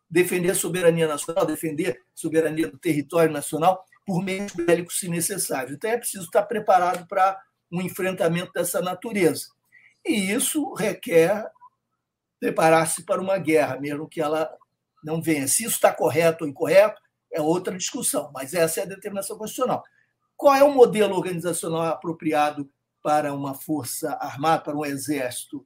Defender 0.10 0.52
a 0.52 0.56
soberania 0.56 1.08
nacional, 1.08 1.46
defender 1.46 1.92
a 1.92 1.96
soberania 2.14 2.70
do 2.70 2.78
território 2.78 3.32
nacional 3.32 3.84
por 4.06 4.24
meios 4.24 4.54
bélicos, 4.54 5.00
se 5.00 5.08
necessário. 5.08 5.74
Então 5.74 5.90
é 5.90 5.98
preciso 5.98 6.26
estar 6.26 6.44
preparado 6.44 7.08
para 7.08 7.40
um 7.72 7.82
enfrentamento 7.82 8.52
dessa 8.54 8.82
natureza. 8.82 9.48
E 10.06 10.32
isso 10.32 10.74
requer 10.74 11.50
preparar-se 12.40 13.04
para 13.04 13.22
uma 13.22 13.38
guerra, 13.38 13.80
mesmo 13.80 14.10
que 14.10 14.20
ela 14.20 14.50
não 15.04 15.22
venha. 15.22 15.48
Se 15.48 15.64
isso 15.64 15.76
está 15.76 15.94
correto 15.94 16.44
ou 16.44 16.50
incorreto, 16.50 17.00
é 17.32 17.40
outra 17.42 17.78
discussão, 17.78 18.32
mas 18.34 18.54
essa 18.54 18.80
é 18.80 18.84
a 18.84 18.88
determinação 18.88 19.38
constitucional. 19.38 19.84
Qual 20.36 20.56
é 20.56 20.64
o 20.64 20.74
modelo 20.74 21.16
organizacional 21.16 21.84
apropriado 21.84 22.70
para 23.02 23.34
uma 23.34 23.54
força 23.54 24.14
armada, 24.14 24.64
para 24.64 24.76
um 24.76 24.86
exército, 24.86 25.66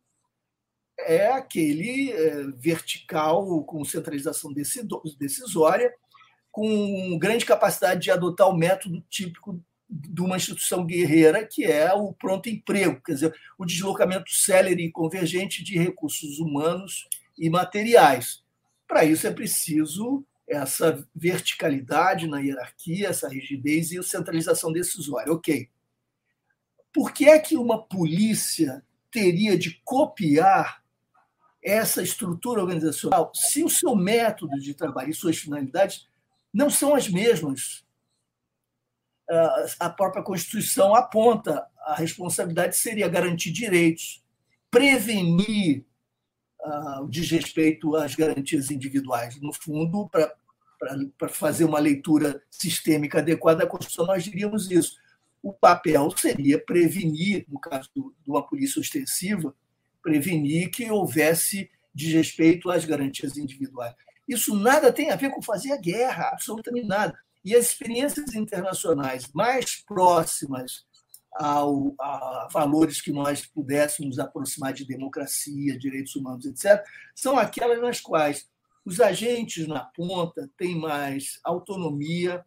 é 0.99 1.27
aquele 1.27 2.11
é, 2.11 2.43
vertical, 2.55 3.63
com 3.65 3.83
centralização 3.83 4.53
decisória, 4.53 5.93
com 6.55 7.19
grande 7.19 7.45
capacidade 7.45 7.99
de 7.99 8.09
adotar 8.09 8.47
o 8.47 8.55
método 8.55 9.03
típico 9.09 9.61
de 9.89 10.21
uma 10.21 10.37
instituição 10.37 10.85
guerreira, 10.85 11.45
que 11.45 11.65
é 11.65 11.93
o 11.93 12.13
pronto 12.13 12.47
emprego, 12.47 13.01
quer 13.03 13.11
dizer, 13.11 13.35
o 13.57 13.65
deslocamento 13.65 14.31
célere 14.31 14.85
e 14.85 14.91
convergente 14.91 15.61
de 15.61 15.77
recursos 15.77 16.39
humanos 16.39 17.09
e 17.37 17.49
materiais. 17.49 18.41
Para 18.87 19.03
isso 19.03 19.27
é 19.27 19.31
preciso 19.31 20.25
essa 20.47 21.05
verticalidade 21.13 22.25
na 22.25 22.39
hierarquia, 22.39 23.09
essa 23.09 23.27
rigidez 23.27 23.91
e 23.91 24.01
centralização 24.01 24.71
decisória. 24.71 25.33
Ok. 25.33 25.69
Por 26.93 27.11
que 27.11 27.27
é 27.27 27.37
que 27.37 27.57
uma 27.57 27.83
polícia 27.83 28.81
teria 29.11 29.57
de 29.57 29.81
copiar 29.83 30.81
essa 31.61 32.01
estrutura 32.01 32.61
organizacional 32.61 33.29
se 33.35 33.61
o 33.61 33.69
seu 33.69 33.93
método 33.93 34.57
de 34.57 34.73
trabalho 34.73 35.09
e 35.09 35.13
suas 35.13 35.37
finalidades 35.37 36.07
não 36.55 36.69
são 36.69 36.95
as 36.95 37.09
mesmas? 37.09 37.83
A 39.79 39.89
própria 39.89 40.23
Constituição 40.23 40.95
aponta 40.95 41.65
a 41.81 41.95
responsabilidade 41.95 42.77
seria 42.77 43.07
garantir 43.07 43.51
direitos, 43.51 44.23
prevenir 44.71 45.83
uh, 46.61 47.03
o 47.03 47.09
desrespeito 47.09 47.95
às 47.95 48.15
garantias 48.15 48.71
individuais. 48.71 49.39
No 49.41 49.51
fundo, 49.51 50.09
para 50.09 51.29
fazer 51.29 51.65
uma 51.65 51.79
leitura 51.79 52.41
sistêmica 52.49 53.19
adequada 53.19 53.59
da 53.59 53.67
Constituição, 53.67 54.05
nós 54.05 54.23
diríamos 54.23 54.69
isso 54.69 54.97
o 55.45 55.53
papel 55.53 56.09
seria 56.17 56.57
prevenir, 56.59 57.45
no 57.47 57.59
caso 57.59 57.87
de 57.93 58.31
uma 58.31 58.41
polícia 58.41 58.79
ostensiva, 58.79 59.55
prevenir 60.01 60.71
que 60.71 60.89
houvesse 60.89 61.69
desrespeito 61.93 62.71
às 62.71 62.83
garantias 62.83 63.37
individuais. 63.37 63.93
Isso 64.27 64.55
nada 64.55 64.91
tem 64.91 65.11
a 65.11 65.15
ver 65.15 65.29
com 65.31 65.41
fazer 65.41 65.71
a 65.71 65.77
guerra, 65.77 66.29
absolutamente 66.29 66.87
nada. 66.87 67.17
E 67.43 67.55
as 67.55 67.65
experiências 67.65 68.33
internacionais 68.33 69.29
mais 69.33 69.75
próximas 69.85 70.85
ao, 71.35 71.93
a 71.99 72.47
valores 72.51 73.01
que 73.01 73.11
nós 73.11 73.45
pudéssemos 73.45 74.17
aproximar 74.17 74.73
de 74.73 74.85
democracia, 74.85 75.77
direitos 75.77 76.15
humanos, 76.15 76.45
etc., 76.45 76.83
são 77.13 77.37
aquelas 77.37 77.79
nas 77.81 77.99
quais 77.99 78.49
os 78.85 78.99
agentes 78.99 79.67
na 79.67 79.81
ponta 79.81 80.49
têm 80.57 80.75
mais 80.77 81.39
autonomia, 81.43 82.45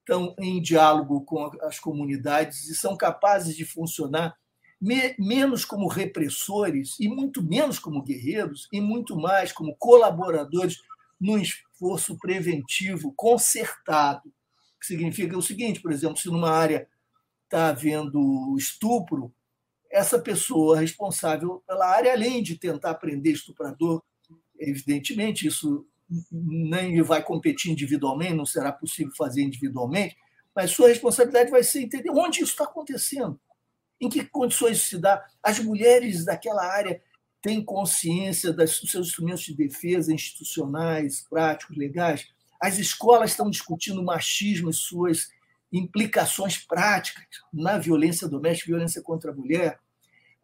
estão 0.00 0.34
em 0.38 0.60
diálogo 0.60 1.22
com 1.22 1.50
as 1.62 1.78
comunidades 1.78 2.68
e 2.68 2.74
são 2.74 2.96
capazes 2.96 3.56
de 3.56 3.64
funcionar 3.64 4.36
me, 4.80 5.14
menos 5.16 5.64
como 5.64 5.86
repressores 5.86 6.98
e 6.98 7.08
muito 7.08 7.40
menos 7.40 7.78
como 7.78 8.02
guerreiros 8.02 8.68
e 8.72 8.80
muito 8.80 9.16
mais 9.16 9.52
como 9.52 9.76
colaboradores 9.76 10.82
num 11.22 11.38
esforço 11.38 12.18
preventivo 12.18 13.14
concertado, 13.16 14.32
que 14.80 14.86
significa 14.86 15.38
o 15.38 15.42
seguinte, 15.42 15.80
por 15.80 15.92
exemplo, 15.92 16.16
se 16.16 16.26
numa 16.26 16.50
área 16.50 16.88
está 17.44 17.68
havendo 17.68 18.56
estupro, 18.58 19.32
essa 19.88 20.18
pessoa 20.18 20.80
responsável 20.80 21.62
pela 21.64 21.86
área, 21.86 22.12
além 22.12 22.42
de 22.42 22.58
tentar 22.58 22.94
prender 22.94 23.34
estuprador, 23.34 24.02
evidentemente 24.58 25.46
isso 25.46 25.86
nem 26.30 27.00
vai 27.02 27.22
competir 27.22 27.70
individualmente, 27.70 28.34
não 28.34 28.46
será 28.46 28.72
possível 28.72 29.12
fazer 29.16 29.42
individualmente, 29.42 30.16
mas 30.54 30.72
sua 30.72 30.88
responsabilidade 30.88 31.50
vai 31.50 31.62
ser 31.62 31.82
entender 31.82 32.10
onde 32.10 32.42
isso 32.42 32.52
está 32.52 32.64
acontecendo, 32.64 33.40
em 34.00 34.08
que 34.08 34.24
condições 34.24 34.78
isso 34.78 34.88
se 34.88 34.98
dá. 34.98 35.24
As 35.42 35.58
mulheres 35.60 36.24
daquela 36.24 36.64
área 36.64 37.00
têm 37.42 37.62
consciência 37.62 38.52
dos 38.52 38.78
seus 38.86 39.08
instrumentos 39.08 39.42
de 39.42 39.54
defesa 39.54 40.14
institucionais, 40.14 41.26
práticos, 41.28 41.76
legais. 41.76 42.28
As 42.60 42.78
escolas 42.78 43.32
estão 43.32 43.50
discutindo 43.50 44.02
machismo 44.02 44.70
e 44.70 44.74
suas 44.74 45.30
implicações 45.72 46.58
práticas 46.58 47.24
na 47.52 47.78
violência 47.78 48.28
doméstica, 48.28 48.70
violência 48.70 49.02
contra 49.02 49.32
a 49.32 49.34
mulher. 49.34 49.80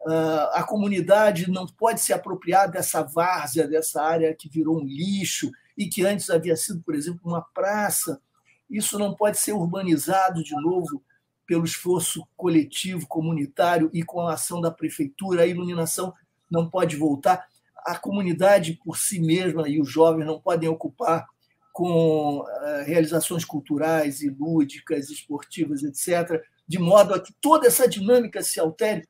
Ah, 0.05 0.51
a 0.55 0.63
comunidade 0.63 1.49
não 1.49 1.65
pode 1.65 2.01
se 2.01 2.11
apropriar 2.11 2.69
dessa 2.69 3.01
várzea, 3.01 3.67
dessa 3.67 4.01
área 4.01 4.35
que 4.35 4.49
virou 4.49 4.81
um 4.81 4.85
lixo 4.85 5.51
e 5.77 5.87
que 5.87 6.05
antes 6.05 6.29
havia 6.29 6.57
sido, 6.57 6.81
por 6.81 6.95
exemplo, 6.95 7.21
uma 7.23 7.41
praça. 7.41 8.21
Isso 8.69 8.99
não 8.99 9.15
pode 9.15 9.37
ser 9.37 9.53
urbanizado 9.53 10.43
de 10.43 10.53
novo 10.55 11.01
pelo 11.45 11.63
esforço 11.63 12.27
coletivo, 12.35 13.07
comunitário 13.07 13.89
e 13.93 14.03
com 14.03 14.21
a 14.21 14.33
ação 14.33 14.59
da 14.59 14.69
prefeitura. 14.69 15.43
A 15.43 15.47
iluminação 15.47 16.13
não 16.49 16.69
pode 16.69 16.95
voltar. 16.95 17.45
A 17.85 17.97
comunidade 17.97 18.79
por 18.83 18.97
si 18.97 19.19
mesma 19.19 19.67
e 19.67 19.81
os 19.81 19.89
jovens 19.89 20.25
não 20.25 20.39
podem 20.39 20.69
ocupar 20.69 21.25
com 21.71 22.43
ah, 22.45 22.83
realizações 22.85 23.45
culturais 23.45 24.21
e 24.21 24.29
lúdicas, 24.29 25.09
esportivas, 25.09 25.83
etc., 25.83 26.41
de 26.67 26.77
modo 26.77 27.13
a 27.13 27.19
que 27.19 27.33
toda 27.41 27.67
essa 27.67 27.87
dinâmica 27.87 28.43
se 28.43 28.59
altere 28.59 29.07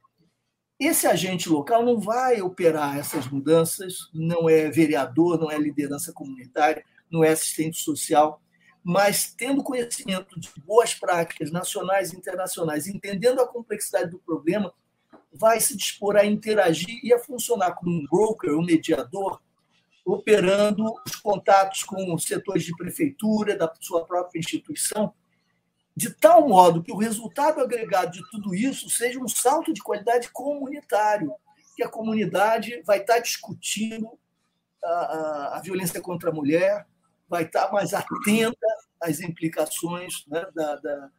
esse 0.80 1.06
agente 1.06 1.50
local 1.50 1.84
não 1.84 2.00
vai 2.00 2.42
operar 2.42 2.98
essas 2.98 3.28
mudanças, 3.28 4.10
não 4.14 4.50
é 4.50 4.70
vereador, 4.70 5.38
não 5.38 5.52
é 5.52 5.58
liderança 5.58 6.14
comunitária, 6.14 6.86
não 7.12 7.22
é 7.22 7.30
assistente 7.30 7.78
social, 7.78 8.42
mas 8.82 9.34
tendo 9.34 9.62
conhecimento 9.62 10.40
de 10.40 10.50
boas 10.66 10.94
práticas 10.94 11.52
nacionais 11.52 12.14
e 12.14 12.18
internacionais, 12.18 12.88
entendendo 12.88 13.42
a 13.42 13.48
complexidade 13.48 14.10
do 14.10 14.20
problema, 14.20 14.74
vai 15.32 15.60
se 15.60 15.76
dispor 15.76 16.16
a 16.16 16.26
interagir 16.26 17.00
e 17.04 17.14
a 17.14 17.20
funcionar 17.20 17.74
como 17.74 17.92
um 17.92 18.06
broker, 18.10 18.58
um 18.58 18.66
mediador 18.66 19.40
operando 20.06 20.92
os 21.06 21.16
contatos 21.16 21.84
com 21.84 22.14
os 22.14 22.24
setores 22.24 22.64
de 22.64 22.76
prefeitura, 22.76 23.56
da 23.56 23.72
sua 23.80 24.06
própria 24.06 24.40
instituição, 24.40 25.14
de 25.96 26.10
tal 26.12 26.48
modo 26.48 26.82
que 26.82 26.92
o 26.92 26.98
resultado 26.98 27.60
agregado 27.60 28.12
de 28.12 28.30
tudo 28.32 28.56
isso 28.56 28.90
seja 28.90 29.20
um 29.20 29.28
salto 29.28 29.74
de 29.74 29.82
qualidade 29.82 30.30
comunitário, 30.32 31.34
que 31.76 31.84
a 31.84 31.90
comunidade 31.90 32.82
vai 32.86 33.00
estar 33.00 33.20
discutindo 33.20 34.10
a, 34.84 34.90
a, 34.90 35.58
a 35.58 35.62
violência 35.62 36.02
contra 36.02 36.30
a 36.30 36.34
mulher, 36.34 36.88
vai 37.28 37.44
estar 37.44 37.72
mais 37.72 37.94
atenta 37.94 38.68
às 39.00 39.20
implicações 39.20 40.26
né, 40.28 40.46
da, 40.56 40.76
da, 40.78 41.12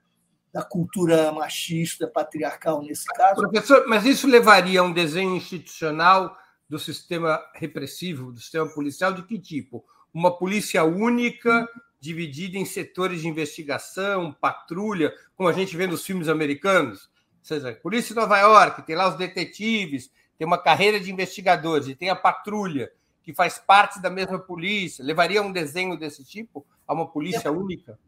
da, 0.53 0.63
cultura 0.63 1.33
machista, 1.33 2.07
patriarcal 2.07 2.83
nesse 2.83 3.07
caso. 3.07 3.41
Professor, 3.43 3.87
mas 3.87 4.05
isso 4.05 4.27
levaria 4.27 4.81
a 4.81 4.83
um 4.83 4.93
desenho 4.93 5.37
institucional 5.37 6.37
do 6.69 6.79
sistema 6.79 7.43
repressivo, 7.55 8.33
do 8.33 8.41
sistema 8.41 8.69
policial, 8.73 9.13
de 9.13 9.23
que 9.23 9.39
tipo? 9.39 9.85
Uma 10.13 10.37
polícia 10.37 10.85
única 10.85 11.69
dividida 12.01 12.57
em 12.57 12.65
setores 12.65 13.21
de 13.21 13.29
investigação, 13.29 14.33
patrulha, 14.33 15.13
como 15.37 15.49
a 15.49 15.53
gente 15.53 15.77
vê 15.77 15.87
nos 15.87 16.05
filmes 16.05 16.29
americanos. 16.29 17.11
Ou 17.41 17.45
seja, 17.45 17.73
Polícia 17.75 18.15
de 18.15 18.21
Nova 18.21 18.39
York, 18.39 18.83
tem 18.83 18.97
lá 18.97 19.09
os 19.09 19.17
detetives, 19.17 20.11
tem 20.39 20.47
uma 20.47 20.59
carreira 20.59 20.99
de 20.99 21.13
investigadores, 21.13 21.89
e 21.89 21.95
tem 21.95 22.09
a 22.09 22.17
patrulha, 22.17 22.91
que 23.23 23.35
faz 23.35 23.59
parte 23.59 24.01
da 24.01 24.09
mesma 24.09 24.39
polícia. 24.39 25.05
Levaria 25.05 25.43
um 25.43 25.53
desenho 25.53 25.97
desse 25.99 26.25
tipo 26.25 26.67
a 26.87 26.95
uma 26.95 27.07
polícia 27.07 27.49
é, 27.49 27.51
única? 27.51 27.99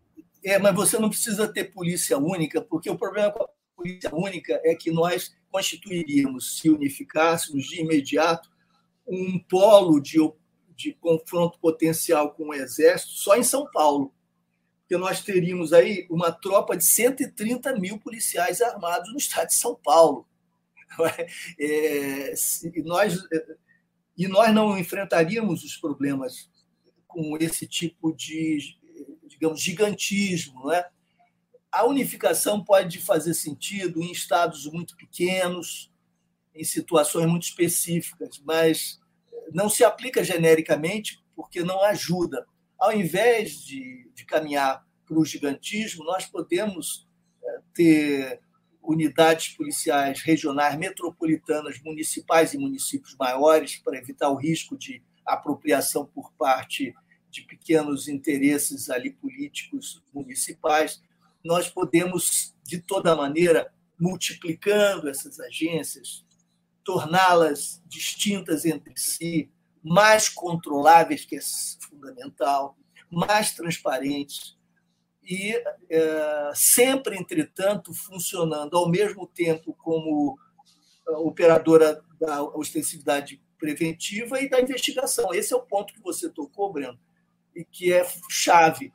É, 0.45 0.59
mas 0.59 0.75
você 0.75 0.99
não 0.99 1.09
precisa 1.09 1.47
ter 1.47 1.73
polícia 1.73 2.19
única, 2.19 2.61
porque 2.61 2.91
o 2.91 2.99
problema 2.99 3.31
com 3.31 3.45
a 3.45 3.49
polícia 3.77 4.15
única 4.15 4.61
é 4.65 4.75
que 4.75 4.91
nós 4.91 5.35
constituiríamos, 5.51 6.59
se 6.59 6.71
unificássemos 6.71 7.67
de 7.67 7.81
imediato, 7.81 8.51
um 9.07 9.39
polo 9.39 10.01
de 10.01 10.21
de 10.83 10.93
confronto 10.95 11.59
potencial 11.59 12.33
com 12.33 12.49
o 12.49 12.55
Exército 12.55 13.13
só 13.13 13.37
em 13.37 13.43
São 13.43 13.71
Paulo. 13.71 14.13
Porque 14.81 14.97
nós 14.97 15.23
teríamos 15.23 15.73
aí 15.73 16.07
uma 16.11 16.33
tropa 16.33 16.77
de 16.77 16.85
130 16.85 17.79
mil 17.79 17.99
policiais 17.99 18.61
armados 18.61 19.11
no 19.13 19.19
estado 19.19 19.49
de 19.49 19.55
São 19.55 19.75
Paulo. 19.75 20.27
É, 21.59 22.35
nós, 22.85 23.17
e 24.19 24.29
nós 24.29 24.55
não 24.55 24.77
enfrentaríamos 24.77 25.65
os 25.65 25.75
problemas 25.75 26.51
com 27.07 27.39
esse 27.39 27.67
tipo 27.67 28.15
de, 28.15 28.77
digamos, 29.33 29.61
gigantismo. 29.61 30.65
Não 30.65 30.73
é? 30.73 30.89
A 31.71 31.85
unificação 31.85 32.63
pode 32.63 32.99
fazer 32.99 33.35
sentido 33.35 34.03
em 34.03 34.13
estados 34.13 34.67
muito 34.67 34.97
pequenos, 34.97 35.91
em 36.55 36.65
situações 36.65 37.27
muito 37.27 37.45
específicas, 37.45 38.41
mas 38.45 39.01
não 39.53 39.69
se 39.69 39.83
aplica 39.83 40.23
genericamente 40.23 41.25
porque 41.35 41.63
não 41.63 41.83
ajuda. 41.83 42.47
Ao 42.79 42.93
invés 42.93 43.65
de, 43.65 44.11
de 44.15 44.25
caminhar 44.25 44.85
para 45.07 45.19
o 45.19 45.25
gigantismo, 45.25 46.05
nós 46.05 46.27
podemos 46.27 47.09
é, 47.43 47.59
ter 47.75 48.41
unidades 48.83 49.49
policiais 49.57 50.21
regionais, 50.23 50.77
metropolitanas, 50.77 51.81
municipais 51.83 52.53
e 52.53 52.59
municípios 52.59 53.17
maiores 53.17 53.77
para 53.77 53.97
evitar 53.97 54.29
o 54.29 54.37
risco 54.37 54.77
de 54.77 55.03
apropriação 55.25 56.05
por 56.05 56.33
parte 56.33 56.93
de 57.33 57.43
pequenos 57.43 58.09
interesses 58.09 58.91
ali 58.91 59.11
políticos 59.11 60.05
municipais. 60.13 61.03
Nós 61.43 61.69
podemos, 61.69 62.55
de 62.63 62.79
toda 62.79 63.17
maneira, 63.17 63.73
multiplicando 63.99 65.09
essas 65.09 65.41
agências, 65.41 66.25
torná-las 66.85 67.83
distintas 67.87 68.67
entre 68.67 68.93
si, 68.97 69.51
mais 69.83 70.29
controláveis, 70.29 71.25
que 71.25 71.37
é 71.37 71.41
fundamental, 71.81 72.77
mais 73.11 73.53
transparentes, 73.55 74.57
e 75.25 75.55
é, 75.89 76.51
sempre, 76.55 77.17
entretanto, 77.17 77.95
funcionando 77.95 78.77
ao 78.77 78.91
mesmo 78.91 79.27
tempo 79.27 79.73
como 79.75 80.39
operadora 81.07 82.05
da 82.21 82.43
ostensividade 82.43 83.41
preventiva 83.59 84.41
e 84.41 84.49
da 84.49 84.61
investigação. 84.61 85.33
Esse 85.33 85.55
é 85.55 85.57
o 85.57 85.63
ponto 85.63 85.95
que 85.95 86.03
você 86.03 86.29
tocou, 86.29 86.73
Breno, 86.73 86.99
e 87.55 87.65
que 87.65 87.93
é 87.93 88.07
chave. 88.31 88.93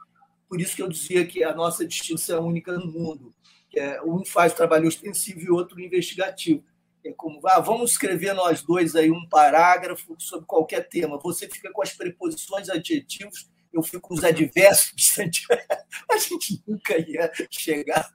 Por 0.47 0.61
isso 0.61 0.75
que 0.75 0.81
eu 0.81 0.89
dizia 0.89 1.25
que 1.25 1.43
a 1.43 1.53
nossa 1.53 1.85
distinção 1.85 2.37
é 2.37 2.41
única 2.41 2.71
no 2.73 2.87
mundo. 2.87 3.33
Que 3.69 3.79
é, 3.79 4.01
um 4.01 4.23
faz 4.23 4.53
trabalho 4.53 4.87
ostensivo 4.87 5.41
e 5.41 5.49
outro 5.49 5.79
investigativo. 5.79 6.63
É 7.05 7.11
como, 7.13 7.39
ah, 7.47 7.59
vamos 7.59 7.91
escrever 7.91 8.33
nós 8.33 8.61
dois 8.61 8.95
aí 8.95 9.11
um 9.11 9.27
parágrafo 9.29 10.15
sobre 10.19 10.45
qualquer 10.45 10.87
tema. 10.87 11.19
Você 11.19 11.47
fica 11.47 11.71
com 11.71 11.81
as 11.81 11.93
preposições 11.93 12.69
adjetivos, 12.69 13.49
eu 13.71 13.83
fico 13.83 14.07
com 14.07 14.13
os 14.13 14.23
adversos. 14.23 15.15
A 16.09 16.17
gente 16.17 16.61
nunca 16.67 16.97
ia 16.97 17.31
chegar. 17.49 18.09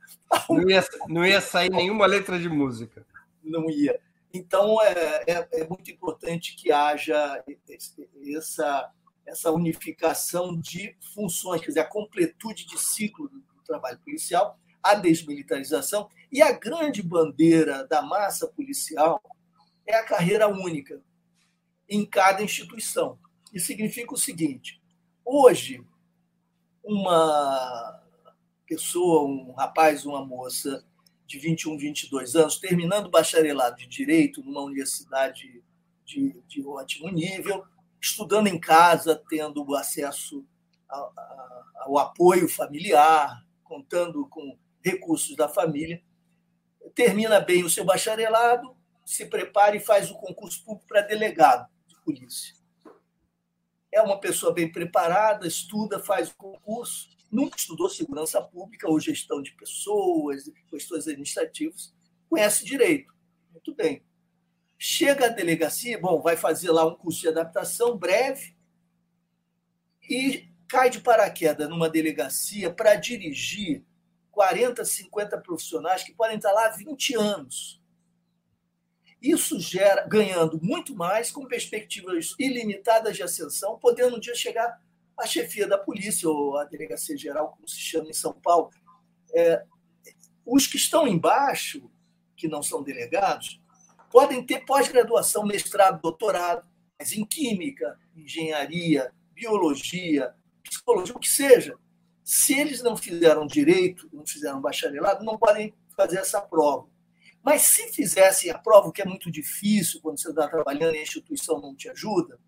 Não, 0.49 0.69
ia, 0.69 0.85
não 1.09 1.27
ia 1.27 1.41
sair 1.41 1.71
nenhuma 1.71 2.07
letra 2.07 2.39
de 2.39 2.49
música. 2.49 3.07
Não 3.43 3.69
ia. 3.69 3.99
Então, 4.33 4.81
é, 4.81 5.25
é, 5.27 5.49
é 5.61 5.69
muito 5.69 5.91
importante 5.91 6.57
que 6.57 6.73
haja 6.73 7.45
essa, 8.35 8.91
essa 9.27 9.51
unificação 9.51 10.59
de 10.59 10.97
funções, 11.15 11.61
quer 11.61 11.69
dizer, 11.69 11.81
a 11.81 11.89
completude 11.89 12.67
de 12.67 12.79
ciclo 12.79 13.29
do 13.29 13.43
trabalho 13.65 13.99
policial, 14.01 14.59
a 14.83 14.95
desmilitarização 14.95 16.09
e 16.31 16.43
a 16.43 16.53
grande 16.53 17.03
bandeira 17.03 17.87
da 17.87 18.03
massa 18.03 18.49
policial 18.49 19.23
é 19.87 19.95
a 19.95 20.05
carreira 20.05 20.49
única 20.49 21.01
em 21.89 22.05
cada 22.05 22.43
instituição. 22.43 23.19
Isso 23.53 23.67
significa 23.67 24.15
o 24.15 24.19
seguinte: 24.19 24.83
hoje, 25.25 25.85
uma 26.83 28.03
pessoa, 28.67 29.29
um 29.29 29.53
rapaz, 29.53 30.05
uma 30.05 30.25
moça 30.25 30.85
de 31.27 31.39
21, 31.39 31.79
22 31.79 32.35
anos, 32.37 32.59
terminando 32.59 33.07
o 33.07 33.11
bacharelado 33.11 33.77
de 33.77 33.87
Direito 33.87 34.43
numa 34.43 34.63
universidade 34.63 35.63
de, 36.05 36.43
de 36.47 36.67
ótimo 36.67 37.09
nível, 37.11 37.65
estudando 38.03 38.49
em 38.49 38.59
casa, 38.59 39.23
tendo 39.29 39.75
acesso 39.77 40.45
ao, 40.89 41.99
apoio 41.99 42.49
familiar, 42.49 43.47
contando 43.63 44.27
com 44.29 44.59
recursos 44.85 45.37
da 45.37 45.49
família, 45.49 46.03
termina 46.95 47.41
bem 47.41 47.65
o 47.65 47.71
seu 47.71 47.85
bacharelado, 47.85 48.77
se 49.07 49.27
prepara 49.27 49.77
e 49.77 49.81
faz 49.81 50.11
o 50.11 50.15
concurso 50.15 50.65
público 50.65 50.87
para 50.89 51.03
delegado 51.03 51.69
de 51.87 51.97
polícia. 52.03 52.55
É 53.91 54.03
uma 54.03 54.19
pessoa 54.19 54.53
bem 54.53 54.71
preparada, 54.71 55.47
estuda, 55.47 55.99
faz 55.99 56.31
o 56.31 56.37
concurso, 56.37 57.09
nunca 57.31 57.57
estudou 57.57 57.89
segurança 57.89 58.43
pública 58.43 58.89
ou 58.89 58.99
gestão 58.99 59.41
de 59.41 59.53
pessoas, 59.53 60.51
questões 60.69 61.07
administrativas, 61.07 61.95
conhece 62.29 62.65
direito. 62.65 63.13
Muito 63.53 63.75
bem. 63.75 64.03
Chega 64.85 65.27
à 65.27 65.29
delegacia, 65.29 65.97
bom, 65.97 66.21
vai 66.21 66.37
fazer 66.37 66.73
lá 66.73 66.85
um 66.85 66.97
curso 66.97 67.21
de 67.21 67.29
adaptação 67.29 67.97
breve 67.97 68.57
e 70.11 70.49
cai 70.67 70.91
de 70.91 71.01
paraquedas 71.01 71.69
numa 71.69 71.89
delegacia 71.89 72.69
para 72.69 72.97
dirigir 72.97 73.85
40, 74.33 74.85
50 74.85 75.39
profissionais 75.39 76.03
que 76.03 76.13
podem 76.13 76.35
estar 76.35 76.51
lá 76.51 76.67
há 76.67 76.71
20 76.71 77.15
anos. 77.15 77.81
Isso 79.23 79.61
gera, 79.61 80.05
ganhando 80.09 80.59
muito 80.61 80.97
mais, 80.97 81.31
com 81.31 81.47
perspectivas 81.47 82.35
ilimitadas 82.37 83.15
de 83.15 83.23
ascensão, 83.23 83.79
podendo 83.79 84.17
um 84.17 84.21
dia 84.21 84.35
chegar 84.35 84.83
à 85.17 85.25
chefia 85.29 85.69
da 85.69 85.79
polícia 85.79 86.29
ou 86.29 86.59
à 86.59 86.65
delegacia 86.65 87.17
geral, 87.17 87.53
como 87.53 87.69
se 87.69 87.79
chama 87.79 88.11
em 88.11 88.15
São 88.15 88.33
Paulo. 88.33 88.69
É, 89.33 89.65
os 90.45 90.67
que 90.67 90.77
estão 90.77 91.07
embaixo, 91.07 91.89
que 92.37 92.49
não 92.49 92.65
são 92.65 92.83
delegados, 92.83 93.62
podem 94.13 94.45
ter 94.45 94.67
pós-graduação, 94.67 95.45
mestrado, 95.45 96.03
doutorado, 96.03 96.69
mas 96.99 97.13
em 97.13 97.25
química, 97.25 97.99
engenharia, 98.15 99.11
biologia, 99.33 100.35
psicologia, 100.63 101.17
o 101.17 101.19
que 101.19 101.31
seja. 101.31 101.77
Se 102.23 102.53
eles 102.53 102.83
não 102.83 102.97
fizeram 102.97 103.47
direito, 103.47 104.09
não 104.13 104.25
fizeram 104.27 104.61
bacharelado, 104.61 105.25
não 105.25 105.39
podem 105.39 105.75
fazer 105.97 106.19
essa 106.19 106.41
prova. 106.41 106.87
Mas 107.43 107.63
se 107.63 107.91
fizessem 107.93 108.51
a 108.51 108.59
prova, 108.59 108.93
que 108.93 109.03
é 109.03 109.05
muito 109.05 109.31
difícil 109.31 110.01
quando 110.01 110.21
você 110.21 110.29
está 110.29 110.47
trabalhando 110.47 110.95
e 110.95 110.99
a 110.99 111.03
instituição 111.03 111.61
não 111.61 111.75
te 111.75 111.89
ajuda, 111.89 112.39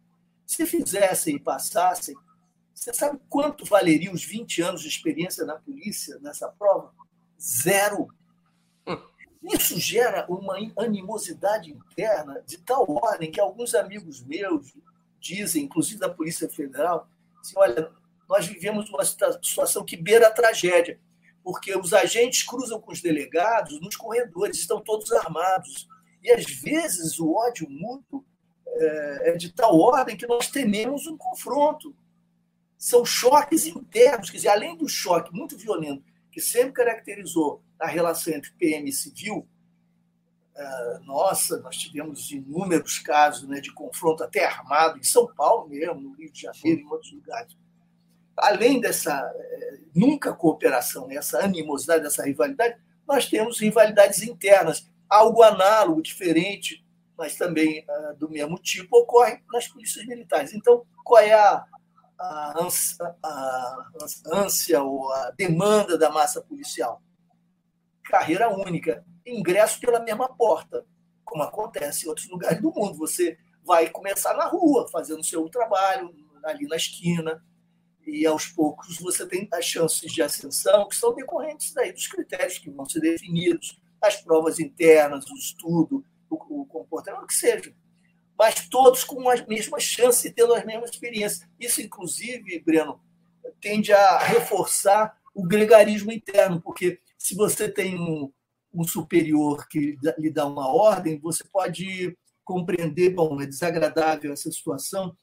se 0.46 0.66
fizessem 0.66 1.36
e 1.36 1.40
passassem, 1.40 2.14
você 2.72 2.92
sabe 2.92 3.18
quanto 3.28 3.64
valeria 3.64 4.12
os 4.12 4.22
20 4.22 4.60
anos 4.60 4.82
de 4.82 4.88
experiência 4.88 5.44
na 5.44 5.56
polícia 5.56 6.18
nessa 6.20 6.48
prova? 6.48 6.92
Zero. 7.40 8.08
Isso 9.52 9.78
gera 9.78 10.26
uma 10.28 10.56
animosidade 10.78 11.70
interna 11.70 12.42
de 12.46 12.58
tal 12.58 12.86
ordem 12.88 13.30
que 13.30 13.40
alguns 13.40 13.74
amigos 13.74 14.22
meus 14.22 14.72
dizem, 15.20 15.64
inclusive 15.64 16.00
da 16.00 16.08
Polícia 16.08 16.48
Federal, 16.48 17.08
assim, 17.40 17.52
olha, 17.56 17.90
nós 18.28 18.46
vivemos 18.46 18.88
uma 18.88 19.04
situação 19.04 19.84
que 19.84 19.96
beira 19.96 20.28
a 20.28 20.30
tragédia, 20.30 20.98
porque 21.42 21.76
os 21.76 21.92
agentes 21.92 22.42
cruzam 22.42 22.80
com 22.80 22.90
os 22.90 23.02
delegados 23.02 23.78
nos 23.80 23.96
corredores, 23.96 24.58
estão 24.58 24.80
todos 24.80 25.12
armados. 25.12 25.86
E, 26.22 26.30
às 26.30 26.46
vezes, 26.46 27.18
o 27.20 27.34
ódio 27.34 27.68
mútuo 27.68 28.24
é, 28.66 29.30
é 29.30 29.36
de 29.36 29.52
tal 29.52 29.78
ordem 29.78 30.16
que 30.16 30.26
nós 30.26 30.48
tememos 30.48 31.06
um 31.06 31.18
confronto. 31.18 31.94
São 32.78 33.04
choques 33.04 33.66
internos, 33.66 34.30
quer 34.30 34.38
dizer, 34.38 34.48
além 34.48 34.76
do 34.76 34.88
choque 34.88 35.34
muito 35.34 35.56
violento 35.56 36.02
que 36.34 36.40
sempre 36.40 36.72
caracterizou 36.72 37.62
a 37.84 37.88
relação 37.88 38.32
entre 38.32 38.50
PM 38.52 38.88
e 38.88 38.92
civil, 38.92 39.46
é, 40.56 40.98
nossa, 41.04 41.58
nós 41.58 41.76
tivemos 41.76 42.30
inúmeros 42.30 42.98
casos 42.98 43.48
né, 43.48 43.60
de 43.60 43.72
confronto 43.72 44.22
até 44.22 44.44
armado, 44.44 44.98
em 44.98 45.02
São 45.02 45.26
Paulo 45.34 45.68
mesmo, 45.68 46.00
no 46.00 46.12
Rio 46.12 46.30
de 46.30 46.42
Janeiro, 46.42 46.80
em 46.80 46.86
outros 46.86 47.12
lugares. 47.12 47.56
Além 48.36 48.80
dessa 48.80 49.12
é, 49.12 49.78
nunca 49.94 50.32
cooperação, 50.32 51.10
essa 51.10 51.44
animosidade, 51.44 52.06
essa 52.06 52.24
rivalidade, 52.24 52.76
nós 53.06 53.28
temos 53.28 53.60
rivalidades 53.60 54.22
internas, 54.22 54.88
algo 55.08 55.42
análogo, 55.42 56.02
diferente, 56.02 56.84
mas 57.16 57.36
também 57.36 57.84
uh, 57.84 58.16
do 58.16 58.28
mesmo 58.28 58.58
tipo, 58.58 58.98
ocorre 58.98 59.40
nas 59.52 59.68
polícias 59.68 60.04
militares. 60.06 60.52
Então, 60.52 60.84
qual 61.04 61.22
é 61.22 61.32
a, 61.32 61.64
a, 62.18 62.54
ânsia, 62.60 63.14
a 63.22 63.90
ânsia 64.32 64.82
ou 64.82 65.12
a 65.12 65.30
demanda 65.30 65.96
da 65.96 66.10
massa 66.10 66.40
policial? 66.40 67.00
Carreira 68.04 68.48
única, 68.48 69.04
ingresso 69.26 69.80
pela 69.80 70.00
mesma 70.00 70.28
porta, 70.28 70.84
como 71.24 71.42
acontece 71.42 72.04
em 72.04 72.08
outros 72.08 72.28
lugares 72.28 72.60
do 72.60 72.70
mundo. 72.70 72.98
Você 72.98 73.38
vai 73.64 73.88
começar 73.88 74.34
na 74.34 74.46
rua, 74.46 74.86
fazendo 74.90 75.24
seu 75.24 75.48
trabalho, 75.48 76.14
ali 76.44 76.66
na 76.66 76.76
esquina, 76.76 77.42
e 78.06 78.26
aos 78.26 78.46
poucos 78.46 78.98
você 78.98 79.26
tem 79.26 79.48
as 79.52 79.64
chances 79.64 80.12
de 80.12 80.22
ascensão 80.22 80.86
que 80.88 80.96
são 80.96 81.14
decorrentes 81.14 81.72
daí 81.72 81.92
dos 81.92 82.06
critérios 82.06 82.58
que 82.58 82.70
vão 82.70 82.84
ser 82.86 83.00
definidos, 83.00 83.80
as 84.00 84.16
provas 84.16 84.60
internas, 84.60 85.24
o 85.30 85.34
estudo, 85.34 86.04
o, 86.28 86.60
o 86.60 86.66
comportamento, 86.66 87.24
o 87.24 87.26
que 87.26 87.34
seja. 87.34 87.74
Mas 88.38 88.68
todos 88.68 89.04
com 89.04 89.28
as 89.28 89.46
mesmas 89.46 89.82
chances 89.82 90.32
tendo 90.34 90.54
as 90.54 90.64
mesmas 90.64 90.90
experiências. 90.90 91.48
Isso, 91.58 91.80
inclusive, 91.80 92.58
Breno, 92.60 93.00
tende 93.60 93.92
a 93.92 94.18
reforçar 94.18 95.16
o 95.34 95.46
gregarismo 95.46 96.12
interno, 96.12 96.60
porque 96.60 97.00
se 97.24 97.34
você 97.34 97.70
tem 97.70 97.98
um, 97.98 98.30
um 98.70 98.84
superior 98.84 99.66
que 99.66 99.96
lhe 100.18 100.30
dá 100.30 100.44
uma 100.44 100.68
ordem, 100.68 101.18
você 101.18 101.42
pode 101.42 102.14
compreender, 102.44 103.14
bom, 103.14 103.40
é 103.40 103.46
desagradável 103.46 104.30
essa 104.30 104.52
situação, 104.52 105.16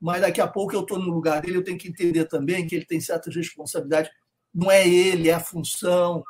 mas 0.00 0.22
daqui 0.22 0.40
a 0.40 0.48
pouco 0.48 0.74
eu 0.74 0.80
estou 0.80 0.98
no 0.98 1.12
lugar 1.12 1.42
dele, 1.42 1.58
eu 1.58 1.62
tenho 1.62 1.76
que 1.76 1.88
entender 1.88 2.24
também 2.24 2.66
que 2.66 2.74
ele 2.74 2.86
tem 2.86 2.98
certas 3.02 3.36
responsabilidades. 3.36 4.10
Não 4.52 4.70
é 4.70 4.88
ele, 4.88 5.28
é 5.28 5.34
a 5.34 5.40
função. 5.40 6.24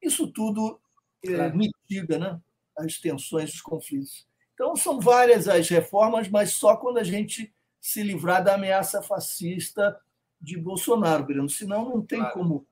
Isso 0.00 0.28
tudo 0.28 0.80
é, 1.24 1.50
mitiga 1.50 2.16
né, 2.16 2.40
as 2.76 3.00
tensões, 3.00 3.52
os 3.52 3.60
conflitos. 3.60 4.28
Então, 4.54 4.76
são 4.76 5.00
várias 5.00 5.48
as 5.48 5.68
reformas, 5.68 6.28
mas 6.28 6.52
só 6.52 6.76
quando 6.76 6.98
a 6.98 7.04
gente 7.04 7.52
se 7.80 8.00
livrar 8.00 8.44
da 8.44 8.54
ameaça 8.54 9.02
fascista 9.02 10.00
de 10.40 10.56
Bolsonaro, 10.56 11.26
Breno. 11.26 11.48
Senão, 11.48 11.88
não 11.88 12.00
tem 12.00 12.20
claro. 12.20 12.34
como 12.34 12.67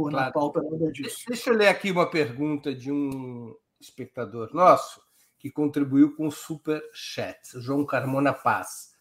pôr 0.00 0.10
claro. 0.10 0.26
na 0.26 0.32
pauta 0.32 0.62
nada 0.62 0.90
disso. 0.90 1.24
Deixa 1.28 1.50
eu 1.50 1.54
ler 1.54 1.68
aqui 1.68 1.90
uma 1.90 2.08
pergunta 2.08 2.74
de 2.74 2.90
um 2.90 3.54
espectador 3.78 4.50
nosso 4.54 5.02
que 5.38 5.50
contribuiu 5.50 6.14
com 6.16 6.26
o 6.26 6.32
super 6.32 6.82
chat, 6.92 7.38
João 7.60 7.84
Carmona 7.84 8.32
Paz. 8.32 8.94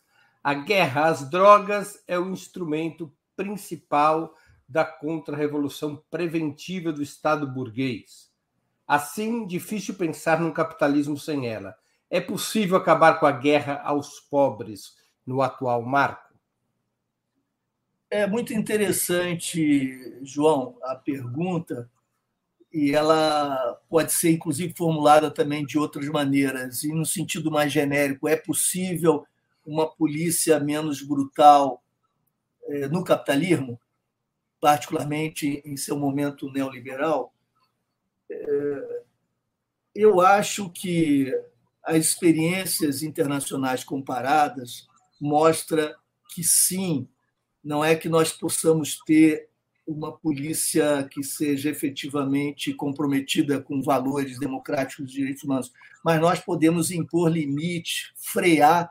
A 0.43 0.53
guerra 0.53 1.07
às 1.07 1.29
drogas 1.29 2.01
é 2.07 2.17
o 2.17 2.29
instrumento 2.29 3.13
principal 3.35 4.33
da 4.67 4.85
contra-revolução 4.85 6.01
preventiva 6.09 6.91
do 6.91 7.01
Estado 7.01 7.47
burguês. 7.47 8.29
Assim, 8.87 9.45
difícil 9.45 9.95
pensar 9.95 10.39
num 10.39 10.51
capitalismo 10.51 11.17
sem 11.17 11.47
ela. 11.47 11.75
É 12.09 12.19
possível 12.19 12.77
acabar 12.77 13.19
com 13.19 13.25
a 13.25 13.31
guerra 13.31 13.81
aos 13.83 14.19
pobres 14.19 14.95
no 15.25 15.41
atual 15.41 15.81
marco? 15.81 16.28
É 18.11 18.25
muito 18.25 18.53
interessante, 18.53 20.17
João, 20.23 20.77
a 20.81 20.95
pergunta, 20.95 21.89
e 22.73 22.91
ela 22.93 23.79
pode 23.87 24.11
ser, 24.13 24.31
inclusive, 24.31 24.73
formulada 24.75 25.29
também 25.29 25.63
de 25.65 25.77
outras 25.77 26.07
maneiras, 26.07 26.83
e 26.83 26.93
no 26.93 27.05
sentido 27.05 27.51
mais 27.51 27.71
genérico: 27.71 28.27
é 28.27 28.35
possível 28.35 29.25
uma 29.65 29.87
polícia 29.87 30.59
menos 30.59 31.03
brutal 31.03 31.83
é, 32.67 32.87
no 32.87 33.03
capitalismo, 33.03 33.79
particularmente 34.59 35.61
em 35.63 35.77
seu 35.77 35.97
momento 35.97 36.51
neoliberal, 36.51 37.33
é, 38.31 39.03
eu 39.93 40.21
acho 40.21 40.69
que 40.69 41.33
as 41.83 41.97
experiências 41.97 43.01
internacionais 43.01 43.83
comparadas 43.83 44.87
mostra 45.19 45.95
que 46.33 46.43
sim, 46.43 47.07
não 47.63 47.83
é 47.83 47.95
que 47.95 48.09
nós 48.09 48.31
possamos 48.31 48.99
ter 49.05 49.49
uma 49.85 50.11
polícia 50.11 51.07
que 51.09 51.23
seja 51.23 51.69
efetivamente 51.69 52.73
comprometida 52.73 53.59
com 53.59 53.81
valores 53.81 54.37
democráticos 54.37 55.09
e 55.09 55.15
direitos 55.15 55.43
humanos, 55.43 55.73
mas 56.05 56.21
nós 56.21 56.39
podemos 56.39 56.91
impor 56.91 57.31
limite, 57.31 58.13
frear 58.15 58.89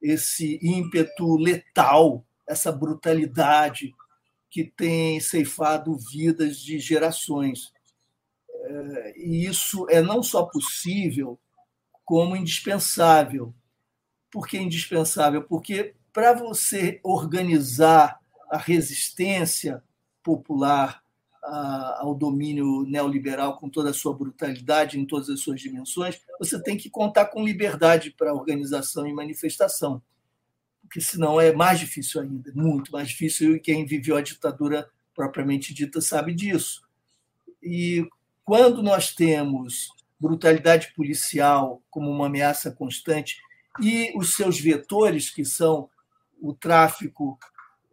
esse 0.00 0.58
ímpeto 0.62 1.36
letal, 1.36 2.24
essa 2.48 2.72
brutalidade 2.72 3.94
que 4.48 4.64
tem 4.64 5.20
ceifado 5.20 5.96
vidas 5.96 6.58
de 6.58 6.78
gerações. 6.78 7.72
É, 8.52 9.14
e 9.18 9.44
isso 9.44 9.86
é 9.90 10.00
não 10.00 10.22
só 10.22 10.44
possível, 10.44 11.38
como 12.04 12.34
indispensável. 12.34 13.54
Por 14.30 14.48
que 14.48 14.58
indispensável? 14.58 15.42
Porque 15.42 15.94
para 16.12 16.32
você 16.32 17.00
organizar 17.02 18.20
a 18.50 18.58
resistência 18.58 19.82
popular 20.22 21.02
ao 21.98 22.14
domínio 22.14 22.82
neoliberal 22.82 23.56
com 23.56 23.68
toda 23.68 23.90
a 23.90 23.94
sua 23.94 24.14
brutalidade 24.14 24.98
em 24.98 25.06
todas 25.06 25.28
as 25.30 25.40
suas 25.40 25.60
dimensões, 25.60 26.20
você 26.38 26.62
tem 26.62 26.76
que 26.76 26.90
contar 26.90 27.26
com 27.26 27.44
liberdade 27.44 28.10
para 28.10 28.34
organização 28.34 29.06
e 29.06 29.12
manifestação, 29.12 30.02
porque 30.82 31.00
senão 31.00 31.40
é 31.40 31.52
mais 31.52 31.80
difícil 31.80 32.20
ainda, 32.20 32.52
muito 32.54 32.92
mais 32.92 33.08
difícil, 33.08 33.56
e 33.56 33.60
quem 33.60 33.86
viveu 33.86 34.16
a 34.16 34.20
ditadura 34.20 34.88
propriamente 35.14 35.74
dita 35.74 36.00
sabe 36.00 36.34
disso. 36.34 36.82
E 37.62 38.08
quando 38.44 38.82
nós 38.82 39.14
temos 39.14 39.90
brutalidade 40.18 40.92
policial 40.94 41.82
como 41.90 42.10
uma 42.10 42.26
ameaça 42.26 42.70
constante 42.70 43.38
e 43.80 44.12
os 44.16 44.34
seus 44.34 44.58
vetores, 44.58 45.30
que 45.30 45.44
são 45.44 45.89
o 46.40 46.54
tráfico 46.54 47.38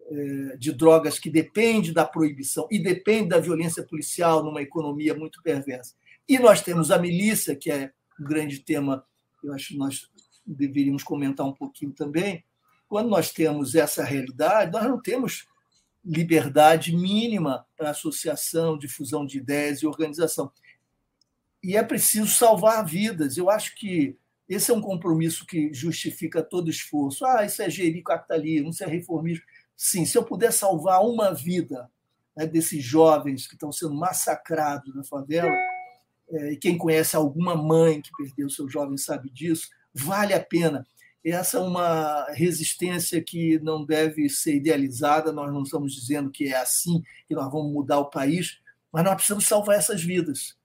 eh, 0.10 0.58
de 0.58 0.72
drogas 0.72 1.20
que 1.20 1.30
depende 1.30 1.92
da 1.94 2.06
proibição 2.06 2.68
e 2.72 2.80
depende 2.80 3.30
da 3.30 3.40
violência 3.40 3.84
policial 3.84 4.44
numa 4.44 4.62
economia 4.62 5.14
muito 5.14 5.42
perversa. 5.44 5.96
E 6.28 6.40
nós 6.40 6.62
temos 6.62 6.92
a 6.92 6.98
milícia, 6.98 7.56
que 7.56 7.70
é 7.70 7.92
um 8.20 8.24
grande 8.24 8.60
tema, 8.60 9.06
eu 9.44 9.54
acho 9.54 9.70
que 9.70 9.78
nós 9.78 10.10
deveríamos 10.46 11.04
comentar 11.04 11.46
um 11.46 11.54
pouquinho 11.54 11.92
também. 11.92 12.44
Quando 12.88 13.10
nós 13.10 13.32
temos 13.32 13.76
essa 13.76 14.04
realidade, 14.04 14.72
nós 14.72 14.86
não 14.86 15.02
temos 15.02 15.46
liberdade 16.04 16.96
mínima 16.96 17.66
para 17.76 17.90
associação, 17.90 18.78
difusão 18.78 19.26
de 19.26 19.40
ideias 19.40 19.80
e 19.80 19.88
organização. 19.88 20.52
E 21.62 21.76
é 21.76 21.84
preciso 21.84 22.28
salvar 22.28 22.86
vidas. 22.86 23.36
Eu 23.36 23.50
acho 23.50 23.76
que 23.76 24.18
esse 24.50 24.72
é 24.72 24.74
um 24.74 24.82
compromisso 24.82 25.46
que 25.46 25.74
justifica 25.74 26.42
todo 26.42 26.70
esforço. 26.70 27.26
Ah, 27.26 27.46
isso 27.46 27.62
é 27.62 27.70
gerir 27.70 28.04
capitalismo, 28.04 28.70
isso 28.70 28.84
é 28.84 28.88
reformismo. 28.88 29.44
Sim, 29.76 30.06
se 30.06 30.18
eu 30.18 30.24
puder 30.24 30.52
salvar 30.54 31.02
uma 31.02 31.34
vida 31.34 31.90
né, 32.36 32.48
desses 32.48 32.84
jovens 32.84 33.46
que 33.46 33.56
estão 33.56 33.72
sendo 33.72 33.94
massacrados 33.94 34.96
na 34.96 35.04
favela, 35.04 35.54
é, 36.30 36.54
e 36.54 36.58
quem 36.58 36.78
conhece 36.78 37.16
alguma 37.16 37.56
mãe 37.56 38.02
que 38.02 38.12
perdeu 38.18 38.50
seu 38.50 38.70
jovem 38.70 38.98
sabe 38.98 39.30
disso, 39.30 39.70
vale 39.94 40.34
a 40.34 40.44
pena. 40.44 40.86
Essa 41.24 41.58
é 41.58 41.62
uma 41.62 42.26
resistência 42.32 43.22
que 43.22 43.60
não 43.60 43.86
deve 43.86 44.30
ser 44.30 44.56
idealizada, 44.56 45.32
nós 45.32 45.52
não 45.52 45.64
estamos 45.64 45.94
dizendo 45.94 46.32
que 46.32 46.48
é 46.48 46.56
assim 46.56 47.04
que 47.28 47.36
nós 47.36 47.52
vamos 47.52 47.74
mudar 47.74 48.00
o 48.00 48.10
país, 48.10 48.60
mas 48.92 49.04
nós 49.04 49.16
precisamos 49.16 49.46
salvar 49.46 49.78
essas 49.78 50.02
vidas. 50.02 50.56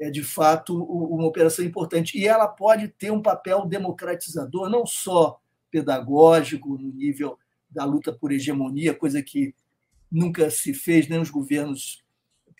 É 0.00 0.10
de 0.10 0.22
fato 0.22 0.82
uma 0.82 1.26
operação 1.26 1.64
importante. 1.64 2.18
E 2.18 2.26
ela 2.26 2.48
pode 2.48 2.88
ter 2.88 3.10
um 3.10 3.22
papel 3.22 3.66
democratizador, 3.66 4.68
não 4.68 4.84
só 4.84 5.40
pedagógico, 5.70 6.76
no 6.76 6.92
nível 6.92 7.38
da 7.70 7.84
luta 7.84 8.12
por 8.12 8.32
hegemonia, 8.32 8.94
coisa 8.94 9.22
que 9.22 9.54
nunca 10.10 10.50
se 10.50 10.74
fez, 10.74 11.08
nem 11.08 11.20
os 11.20 11.30
governos 11.30 12.04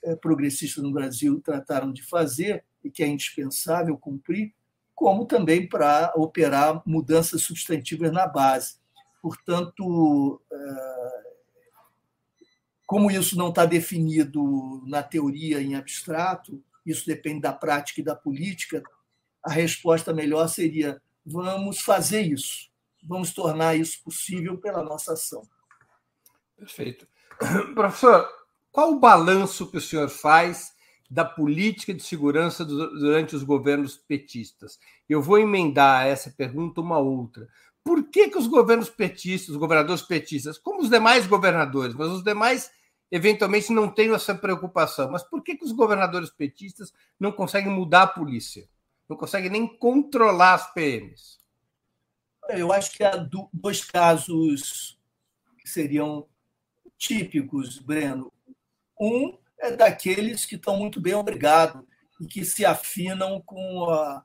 eh, 0.03 0.17
progressistas 0.17 0.83
no 0.83 0.93
Brasil 0.93 1.41
trataram 1.41 1.93
de 1.93 2.03
fazer 2.03 2.65
e 2.83 2.91
que 2.91 3.03
é 3.03 3.07
indispensável 3.07 3.97
cumprir, 3.99 4.55
como 4.95 5.27
também 5.27 5.69
para 5.69 6.13
operar 6.17 6.83
mudanças 6.87 7.43
substantivas 7.43 8.11
na 8.11 8.27
base. 8.27 8.77
Portanto, 9.21 10.41
eh, 10.51 11.23
como 12.87 13.11
isso 13.11 13.37
não 13.37 13.51
está 13.51 13.65
definido 13.65 14.83
na 14.87 15.03
teoria 15.03 15.63
em 15.63 15.75
abstrato, 15.75 16.63
isso 16.85 17.07
depende 17.07 17.41
da 17.43 17.53
prática 17.53 18.01
e 18.01 18.05
da 18.05 18.15
política, 18.15 18.83
a 19.45 19.51
resposta 19.51 20.13
melhor 20.13 20.49
seria: 20.49 21.01
vamos 21.25 21.81
fazer 21.81 22.23
isso 22.23 22.73
vamos 23.03 23.33
tornar 23.33 23.75
isso 23.75 24.03
possível 24.03 24.57
pela 24.59 24.83
nossa 24.83 25.15
ação. 25.15 25.43
Perfeito. 26.57 27.07
Professor, 27.75 28.29
qual 28.71 28.93
o 28.93 29.01
balanço 29.01 29.71
que 29.71 29.79
o 29.79 29.81
senhor 29.81 30.09
faz 30.09 30.73
da 31.11 31.25
política 31.25 31.93
de 31.93 32.03
segurança 32.03 32.65
durante 32.65 33.35
os 33.35 33.43
governos 33.43 33.97
petistas? 33.97 34.79
Eu 35.09 35.21
vou 35.21 35.39
emendar 35.39 36.07
essa 36.07 36.31
pergunta 36.31 36.81
uma 36.81 36.99
outra. 36.99 37.49
Por 37.85 38.09
que, 38.09 38.29
que 38.29 38.39
os 38.39 38.47
governos 38.47 38.89
petistas, 38.89 39.51
os 39.51 39.57
governadores 39.57 40.03
petistas, 40.03 40.57
como 40.57 40.81
os 40.81 40.89
demais 40.89 41.27
governadores, 41.27 41.95
mas 41.95 42.09
os 42.09 42.23
demais 42.23 42.71
eventualmente 43.13 43.71
não 43.71 43.91
têm 43.91 44.15
essa 44.15 44.35
preocupação, 44.35 45.11
mas 45.11 45.23
por 45.23 45.43
que, 45.43 45.55
que 45.55 45.65
os 45.67 45.73
governadores 45.73 46.31
petistas 46.31 46.95
não 47.21 47.31
conseguem 47.31 47.71
mudar 47.71 48.05
a 48.05 48.07
polícia? 48.07 48.67
Não 49.07 49.19
conseguem 49.19 49.51
nem 49.51 49.67
controlar 49.67 50.55
as 50.55 50.73
PMs? 50.73 51.39
Eu 52.49 52.73
acho 52.73 52.91
que 52.93 53.05
há 53.05 53.15
dois 53.53 53.85
casos 53.85 54.99
que 55.59 55.69
seriam 55.69 56.27
típicos, 56.97 57.79
Breno. 57.79 58.33
Um 58.99 59.37
é 59.59 59.73
daqueles 59.73 60.47
que 60.47 60.55
estão 60.55 60.79
muito 60.79 60.99
bem 60.99 61.15
obrigados 61.15 61.85
e 62.19 62.27
que 62.27 62.47
se 62.47 62.65
afinam 62.65 63.43
com 63.43 63.91
a, 63.91 64.25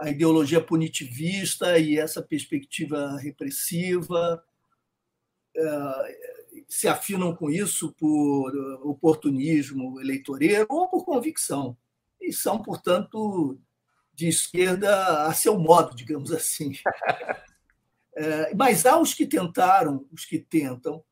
a 0.00 0.10
ideologia 0.10 0.60
punitivista 0.60 1.78
e 1.78 1.98
essa 1.98 2.20
perspectiva 2.20 3.16
repressiva, 3.18 4.44
é, 5.56 6.43
se 6.68 6.88
afinam 6.88 7.34
com 7.34 7.50
isso 7.50 7.92
por 7.92 8.54
oportunismo 8.82 10.00
eleitoreiro 10.00 10.66
ou 10.68 10.88
por 10.88 11.04
convicção. 11.04 11.76
E 12.20 12.32
são, 12.32 12.62
portanto, 12.62 13.58
de 14.12 14.28
esquerda 14.28 15.26
a 15.26 15.34
seu 15.34 15.58
modo, 15.58 15.94
digamos 15.94 16.32
assim. 16.32 16.72
É, 18.16 18.54
mas 18.54 18.86
há 18.86 18.96
os 18.96 19.12
que 19.12 19.26
tentaram, 19.26 20.06
os 20.12 20.24
que 20.24 20.38
tentam, 20.38 21.02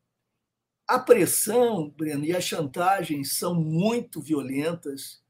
a 0.87 0.97
pressão, 0.97 1.89
Breno, 1.89 2.23
e 2.23 2.33
a 2.33 2.39
chantagem 2.39 3.25
são 3.25 3.53
muito 3.53 4.21
violentas 4.21 5.21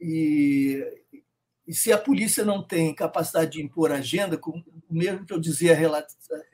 e, 0.00 0.84
e 1.66 1.74
se 1.74 1.92
a 1.92 1.98
polícia 1.98 2.44
não 2.44 2.62
tem 2.62 2.94
capacidade 2.94 3.52
de 3.52 3.62
impor 3.62 3.90
agenda, 3.90 4.38
o 4.44 4.62
mesmo 4.88 5.26
que 5.26 5.32
eu 5.32 5.40
dizia 5.40 5.76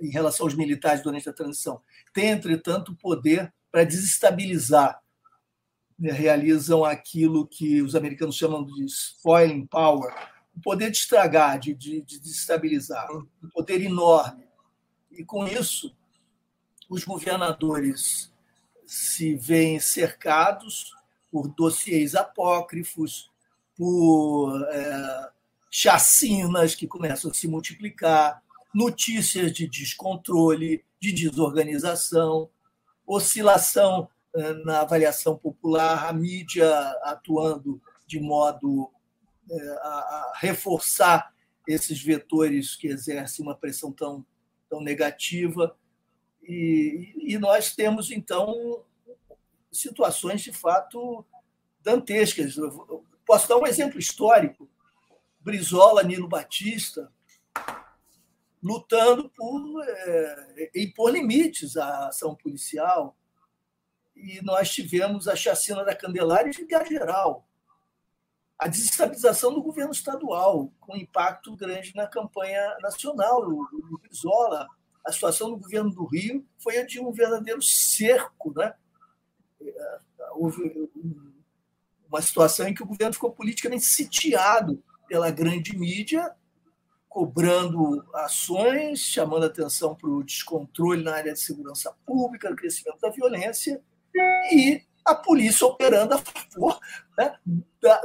em 0.01 0.11
relação 0.11 0.47
aos 0.47 0.55
militares 0.55 1.03
durante 1.03 1.29
a 1.29 1.33
transição, 1.35 1.83
tem, 2.15 2.31
entretanto, 2.31 2.97
poder 2.97 3.53
para 3.71 3.85
desestabilizar. 3.85 5.03
Realizam 6.01 6.85
aquilo 6.85 7.47
que 7.47 7.83
os 7.83 7.95
americanos 7.95 8.37
chamam 8.37 8.65
de 8.65 8.85
spoiling 8.87 9.67
power, 9.67 10.13
o 10.57 10.61
poder 10.61 10.91
de 10.91 10.97
estragar, 10.97 11.59
de, 11.59 11.75
de, 11.75 12.01
de 12.01 12.19
desestabilizar, 12.19 13.07
um 13.13 13.49
poder 13.51 13.83
enorme. 13.83 14.45
E 15.11 15.23
com 15.23 15.47
isso, 15.47 15.95
os 16.89 17.05
governadores 17.05 18.33
se 18.87 19.37
veem 19.37 19.79
cercados 19.79 20.95
por 21.31 21.49
dossiês 21.49 22.15
apócrifos, 22.15 23.32
por 23.83 24.63
é, 24.71 25.31
chacinas 25.69 26.73
que 26.73 26.87
começam 26.87 27.33
a 27.33 27.35
se 27.35 27.49
multiplicar, 27.49 28.41
notícias 28.73 29.53
de 29.53 29.67
descontrole, 29.67 30.85
de 31.01 31.11
desorganização, 31.11 32.49
oscilação 33.05 34.09
é, 34.37 34.53
na 34.65 34.83
avaliação 34.83 35.37
popular, 35.37 36.09
a 36.09 36.13
mídia 36.13 36.71
atuando 37.03 37.83
de 38.07 38.21
modo 38.21 38.89
é, 39.51 39.71
a, 39.83 40.33
reforçar 40.37 41.35
esses 41.67 42.01
vetores 42.01 42.77
que 42.77 42.87
exercem 42.87 43.45
uma 43.45 43.57
pressão 43.57 43.91
tão, 43.91 44.25
tão 44.71 44.81
negativa. 44.81 45.77
E, 46.41 47.13
e 47.17 47.37
nós 47.37 47.75
temos, 47.75 48.13
então, 48.13 48.85
situações 49.73 50.41
de 50.41 50.53
fato 50.53 51.27
dantescas. 51.83 52.55
Posso 53.27 53.49
dar 53.49 53.57
um 53.57 53.67
exemplo 53.67 53.99
histórico. 53.99 54.69
Brizola, 55.41 56.03
Nilo 56.03 56.29
Batista, 56.29 57.13
lutando 58.63 59.29
por 59.31 59.83
é, 59.85 60.71
impor 60.77 61.11
limites 61.11 61.77
à 61.77 62.09
ação 62.09 62.35
policial. 62.35 63.17
E 64.15 64.41
nós 64.43 64.71
tivemos 64.71 65.27
a 65.27 65.35
chacina 65.35 65.85
da 65.85 65.97
Candelária 65.97 66.51
e 66.51 66.67
de 66.67 66.89
Geral. 66.89 67.47
A 68.57 68.69
desestabilização 68.69 69.53
do 69.53 69.63
governo 69.63 69.91
estadual, 69.91 70.73
com 70.79 70.97
impacto 70.97 71.57
grande 71.57 71.93
na 71.97 72.07
campanha 72.07 72.77
nacional. 72.81 73.43
O 73.43 73.99
Brizola, 73.99 74.69
a 75.05 75.11
situação 75.11 75.51
do 75.51 75.57
governo 75.57 75.91
do 75.91 76.05
Rio 76.05 76.47
foi 76.59 76.79
a 76.79 76.87
de 76.87 77.01
um 77.01 77.11
verdadeiro 77.11 77.61
cerco. 77.61 78.53
Né? 78.55 78.73
Houve 80.35 80.89
uma 82.13 82.21
situação 82.21 82.69
em 82.69 82.75
que 82.75 82.83
o 82.83 82.87
governo 82.87 83.15
ficou 83.15 83.33
politicamente 83.33 83.85
sitiado 83.85 84.83
pela 85.09 85.31
grande 85.31 85.77
mídia, 85.77 86.35
cobrando 87.09 88.05
ações, 88.15 89.01
chamando 89.01 89.47
atenção 89.47 89.95
para 89.95 90.09
o 90.09 90.23
descontrole 90.23 91.03
na 91.03 91.15
área 91.15 91.33
de 91.33 91.41
segurança 91.41 91.95
pública, 92.05 92.53
o 92.53 92.57
crescimento 92.57 93.01
da 93.01 93.09
violência, 93.09 93.83
e 94.53 94.83
a 95.05 95.15
polícia 95.15 95.67
operando 95.67 96.15
a 96.15 96.19
favor 96.19 96.79
né, 97.17 97.35
da, 97.81 98.03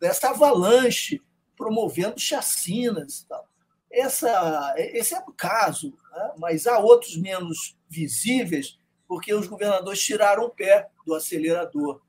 dessa 0.00 0.30
avalanche, 0.30 1.22
promovendo 1.56 2.18
chacinas 2.18 3.20
e 3.20 3.28
tal. 3.28 3.48
Essa, 3.90 4.74
esse 4.76 5.14
é 5.14 5.18
o 5.20 5.32
caso, 5.32 5.96
né? 6.10 6.32
mas 6.38 6.66
há 6.66 6.78
outros 6.78 7.16
menos 7.16 7.76
visíveis, 7.88 8.78
porque 9.06 9.32
os 9.32 9.46
governadores 9.46 10.00
tiraram 10.00 10.46
o 10.46 10.50
pé 10.50 10.88
do 11.06 11.14
acelerador. 11.14 12.00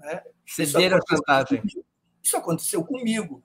Né? 0.00 0.22
Cederam 0.46 0.98
a 0.98 1.14
vantagem. 1.14 1.62
Isso 2.22 2.36
aconteceu 2.36 2.84
comigo. 2.84 3.42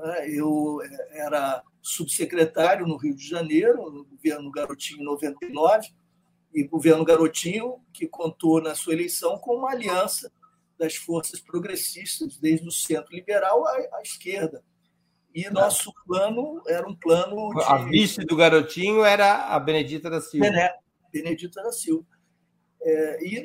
Né? 0.00 0.30
Eu 0.30 0.78
era 1.12 1.62
subsecretário 1.80 2.86
no 2.86 2.96
Rio 2.96 3.14
de 3.14 3.26
Janeiro, 3.26 3.90
no 3.90 4.04
governo 4.04 4.50
Garotinho 4.50 5.00
em 5.00 5.04
99, 5.04 5.88
e 6.54 6.64
governo 6.64 7.04
Garotinho 7.04 7.80
que 7.92 8.08
contou 8.08 8.60
na 8.60 8.74
sua 8.74 8.94
eleição 8.94 9.38
com 9.38 9.56
uma 9.56 9.70
aliança 9.70 10.32
das 10.78 10.94
forças 10.94 11.40
progressistas, 11.40 12.36
desde 12.38 12.66
o 12.66 12.72
centro 12.72 13.14
liberal 13.14 13.66
à, 13.66 13.72
à 13.94 14.02
esquerda. 14.02 14.62
E 15.34 15.48
nosso 15.50 15.92
plano 16.06 16.62
era 16.66 16.88
um 16.88 16.94
plano. 16.94 17.50
De... 17.50 17.62
A 17.64 17.76
vice 17.78 18.24
do 18.24 18.34
garotinho 18.34 19.04
era 19.04 19.54
a 19.54 19.60
Benedita 19.60 20.08
da 20.08 20.20
Silva. 20.20 20.46
Bené, 20.46 20.74
Benedita 21.12 21.62
da 21.62 21.70
Silva. 21.70 22.06
É, 22.80 23.24
e 23.24 23.44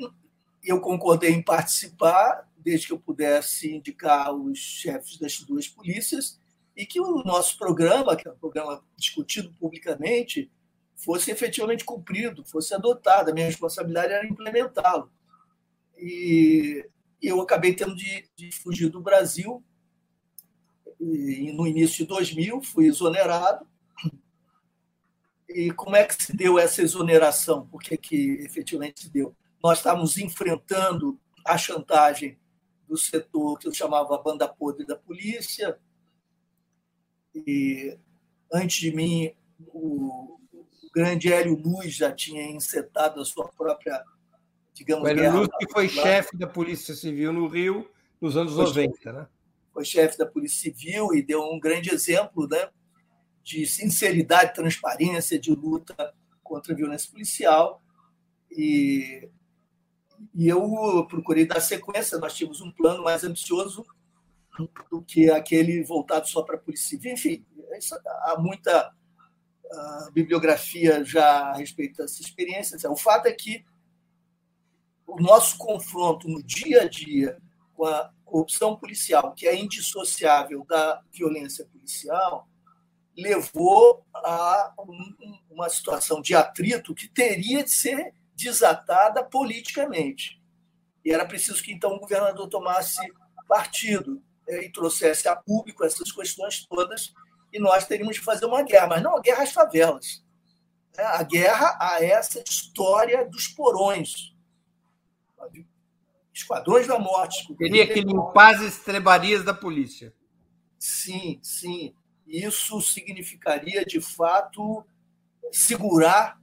eu 0.64 0.80
concordei 0.80 1.32
em 1.32 1.44
participar, 1.44 2.48
desde 2.64 2.88
que 2.88 2.94
eu 2.94 3.00
pudesse 3.00 3.74
indicar 3.74 4.34
os 4.34 4.58
chefes 4.58 5.18
das 5.18 5.40
duas 5.40 5.68
polícias, 5.68 6.40
e 6.76 6.86
que 6.86 7.00
o 7.00 7.24
nosso 7.24 7.58
programa, 7.58 8.16
que 8.16 8.28
é 8.28 8.32
um 8.32 8.38
programa 8.38 8.84
discutido 8.98 9.54
publicamente, 9.60 10.52
fosse 10.96 11.30
efetivamente 11.30 11.84
cumprido, 11.84 12.46
fosse 12.46 12.74
adotado. 12.74 13.30
A 13.30 13.34
minha 13.34 13.46
responsabilidade 13.46 14.14
era 14.14 14.26
implementá-lo. 14.26 15.12
E 15.98 16.86
eu 17.22 17.40
acabei 17.42 17.76
tendo 17.76 17.96
de, 17.96 18.28
de 18.36 18.52
fugir 18.52 18.90
do 18.90 19.02
Brasil 19.02 19.64
no 21.00 21.68
início 21.68 21.98
de 21.98 22.06
2000, 22.06 22.62
fui 22.62 22.88
exonerado. 22.88 23.68
E 25.50 25.72
como 25.72 25.96
é 25.96 26.04
que 26.04 26.24
se 26.24 26.36
deu 26.36 26.58
essa 26.58 26.82
exoneração? 26.82 27.68
Por 27.68 27.82
que, 27.82 27.98
que 27.98 28.32
efetivamente 28.42 29.02
se 29.02 29.10
deu? 29.10 29.36
Nós 29.62 29.80
estávamos 29.80 30.18
enfrentando 30.18 31.20
a 31.46 31.58
chantagem 31.58 32.38
do 32.88 32.98
setor 32.98 33.58
que 33.58 33.68
eu 33.68 33.74
chamava 33.74 34.18
banda 34.18 34.48
podre 34.48 34.86
da 34.86 34.96
polícia. 34.96 35.78
E 37.36 37.98
antes 38.52 38.80
de 38.80 38.96
mim, 38.96 39.34
o 39.68 40.40
grande 40.94 41.32
Hélio 41.32 41.56
Luz 41.56 41.94
já 41.94 42.12
tinha 42.12 42.44
encetado 42.44 43.20
a 43.20 43.26
sua 43.26 43.48
própria, 43.50 44.04
digamos, 44.74 45.04
o 45.04 45.08
Hélio 45.08 45.38
Luz 45.38 45.50
que 45.60 45.72
foi 45.72 45.90
chefe 45.90 46.38
da 46.38 46.48
Polícia 46.48 46.94
Civil 46.94 47.34
no 47.34 47.48
Rio 47.48 47.90
nos 48.22 48.38
anos 48.38 48.54
foi 48.54 48.66
90, 48.66 49.12
né? 49.12 49.28
foi 49.74 49.84
chefe 49.84 50.18
da 50.18 50.26
Polícia 50.26 50.72
Civil 50.72 51.14
e 51.14 51.24
deu 51.24 51.42
um 51.42 51.60
grande 51.60 51.94
exemplo 51.94 52.48
né, 52.48 52.70
de 53.44 53.66
sinceridade, 53.66 54.54
transparência, 54.54 55.40
de 55.40 55.52
luta 55.52 56.14
contra 56.44 56.74
a 56.74 56.76
violência 56.76 57.12
policial. 57.12 57.82
E, 58.52 59.28
e 60.34 60.48
eu 60.48 61.06
procurei 61.08 61.46
dar 61.46 61.60
sequência, 61.60 62.18
nós 62.18 62.34
tínhamos 62.34 62.62
um 62.62 62.72
plano 62.72 63.04
mais 63.04 63.24
ambicioso 63.24 63.86
do 64.92 65.02
que 65.02 65.30
aquele 65.30 65.84
voltado 65.84 66.28
só 66.28 66.44
para 66.44 66.56
a 66.56 66.60
Polícia 66.60 66.90
Civil. 66.90 67.14
Enfim, 67.14 67.46
há 68.06 68.36
muita 68.40 68.94
uh, 69.66 70.12
bibliografia 70.12 71.04
já 71.04 71.50
a 71.50 71.58
respeito 71.58 71.98
dessa 71.98 72.22
experiência. 72.22 72.78
O 72.90 72.96
fato 72.96 73.26
é 73.28 73.32
que 73.32 73.66
o 75.08 75.20
nosso 75.22 75.58
confronto 75.58 76.28
no 76.28 76.42
dia 76.44 76.84
a 76.84 76.88
dia 76.88 77.38
com 77.76 77.86
a 77.86 78.12
corrupção 78.24 78.76
policial, 78.76 79.34
que 79.34 79.48
é 79.48 79.56
indissociável 79.56 80.66
da 80.66 81.02
violência 81.12 81.66
policial, 81.66 82.48
levou 83.16 84.04
a 84.14 84.74
uma 85.50 85.70
situação 85.70 86.22
de 86.22 86.34
atrito 86.34 86.96
que 86.96 87.08
teria 87.08 87.64
de 87.64 87.72
ser 87.72 88.14
desatada 88.44 89.24
politicamente. 89.24 90.42
E 91.04 91.12
era 91.12 91.26
preciso 91.26 91.62
que 91.64 91.72
então 91.72 91.94
o 91.94 92.00
governador 92.00 92.48
tomasse 92.48 93.02
partido 93.48 94.22
né, 94.48 94.66
e 94.66 94.72
trouxesse 94.72 95.28
a 95.28 95.36
público 95.36 95.84
essas 95.84 96.12
questões 96.12 96.66
todas, 96.66 97.14
e 97.52 97.60
nós 97.60 97.86
teríamos 97.86 98.16
de 98.16 98.22
fazer 98.22 98.46
uma 98.46 98.64
guerra, 98.64 98.88
mas 98.88 99.04
não 99.04 99.18
a 99.18 99.22
guerra 99.22 99.44
às 99.44 99.52
favelas, 99.52 100.24
né? 100.98 101.04
a 101.04 101.24
guerra 101.24 101.78
a 101.80 102.04
essa 102.04 102.44
história 102.48 103.26
dos 103.26 103.48
porões, 103.48 104.34
esquadrões 106.34 106.88
da 106.88 106.98
morte. 106.98 107.54
Teria 107.56 107.86
que 107.86 108.02
limpar 108.02 108.56
as 108.56 108.62
estrebarias 108.62 109.44
da 109.44 109.54
polícia. 109.54 110.14
Sim, 110.80 111.40
sim. 111.44 111.94
Isso 112.26 112.82
significaria, 112.82 113.86
de 113.86 114.02
fato, 114.02 114.84
segurar 115.52 116.42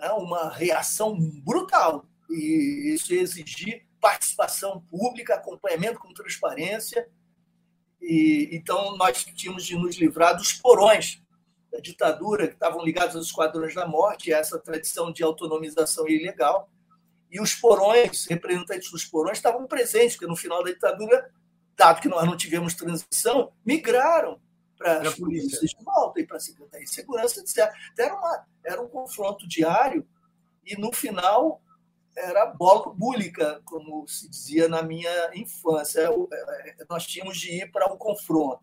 né, 0.00 0.10
uma 0.12 0.48
reação 0.48 1.16
brutal. 1.44 2.06
E 2.28 2.94
isso 2.94 3.12
exigir 3.12 3.86
participação 4.00 4.80
pública, 4.90 5.34
acompanhamento 5.34 5.98
com 5.98 6.12
transparência. 6.12 7.08
E, 8.00 8.48
então, 8.52 8.96
nós 8.96 9.24
tínhamos 9.24 9.64
de 9.64 9.76
nos 9.76 9.96
livrar 9.96 10.36
dos 10.36 10.52
porões 10.54 11.22
da 11.70 11.78
ditadura, 11.78 12.48
que 12.48 12.54
estavam 12.54 12.82
ligados 12.82 13.14
aos 13.14 13.26
esquadrões 13.26 13.74
da 13.74 13.86
morte, 13.86 14.32
essa 14.32 14.58
tradição 14.58 15.12
de 15.12 15.22
autonomização 15.22 16.08
ilegal. 16.08 16.68
E 17.30 17.40
os 17.40 17.54
porões, 17.54 18.26
representantes 18.26 18.90
dos 18.90 19.04
porões, 19.04 19.38
estavam 19.38 19.66
presentes, 19.66 20.16
porque 20.16 20.26
no 20.26 20.34
final 20.34 20.64
da 20.64 20.70
ditadura, 20.70 21.30
dado 21.76 22.00
que 22.00 22.08
nós 22.08 22.24
não 22.24 22.36
tivemos 22.36 22.74
transição, 22.74 23.52
migraram 23.64 24.40
para 24.80 25.06
as 25.06 25.14
polícias 25.14 25.70
de 25.72 25.84
volta 25.84 26.18
e 26.18 26.26
para 26.26 26.38
a 26.38 26.40
Secretaria 26.40 26.86
de 26.86 26.90
Segurança, 26.90 27.40
etc. 27.40 27.70
Então, 27.92 28.06
era, 28.06 28.14
uma, 28.14 28.46
era 28.64 28.82
um 28.82 28.88
confronto 28.88 29.46
diário 29.46 30.08
e, 30.64 30.74
no 30.74 30.90
final, 30.90 31.60
era 32.16 32.46
bola 32.46 32.90
búlica, 32.94 33.60
como 33.66 34.08
se 34.08 34.28
dizia 34.28 34.68
na 34.68 34.82
minha 34.82 35.30
infância. 35.34 36.00
É, 36.00 36.70
é, 36.70 36.76
nós 36.88 37.06
tínhamos 37.06 37.38
de 37.38 37.62
ir 37.62 37.70
para 37.70 37.92
um 37.92 37.96
confronto. 37.98 38.62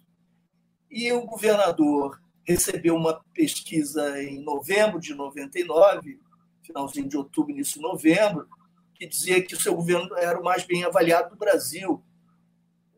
E 0.89 1.11
o 1.11 1.24
governador 1.24 2.20
recebeu 2.43 2.95
uma 2.95 3.24
pesquisa 3.32 4.20
em 4.20 4.43
novembro 4.43 4.99
de 4.99 5.13
99, 5.13 6.20
finalzinho 6.63 7.07
de 7.07 7.18
outubro, 7.18 7.51
início 7.51 7.76
de 7.76 7.82
novembro, 7.82 8.47
que 8.95 9.05
dizia 9.05 9.43
que 9.43 9.53
o 9.53 9.61
seu 9.61 9.76
governo 9.76 10.15
era 10.18 10.39
o 10.39 10.43
mais 10.43 10.63
bem 10.63 10.84
avaliado 10.84 11.30
do 11.30 11.36
Brasil. 11.36 12.03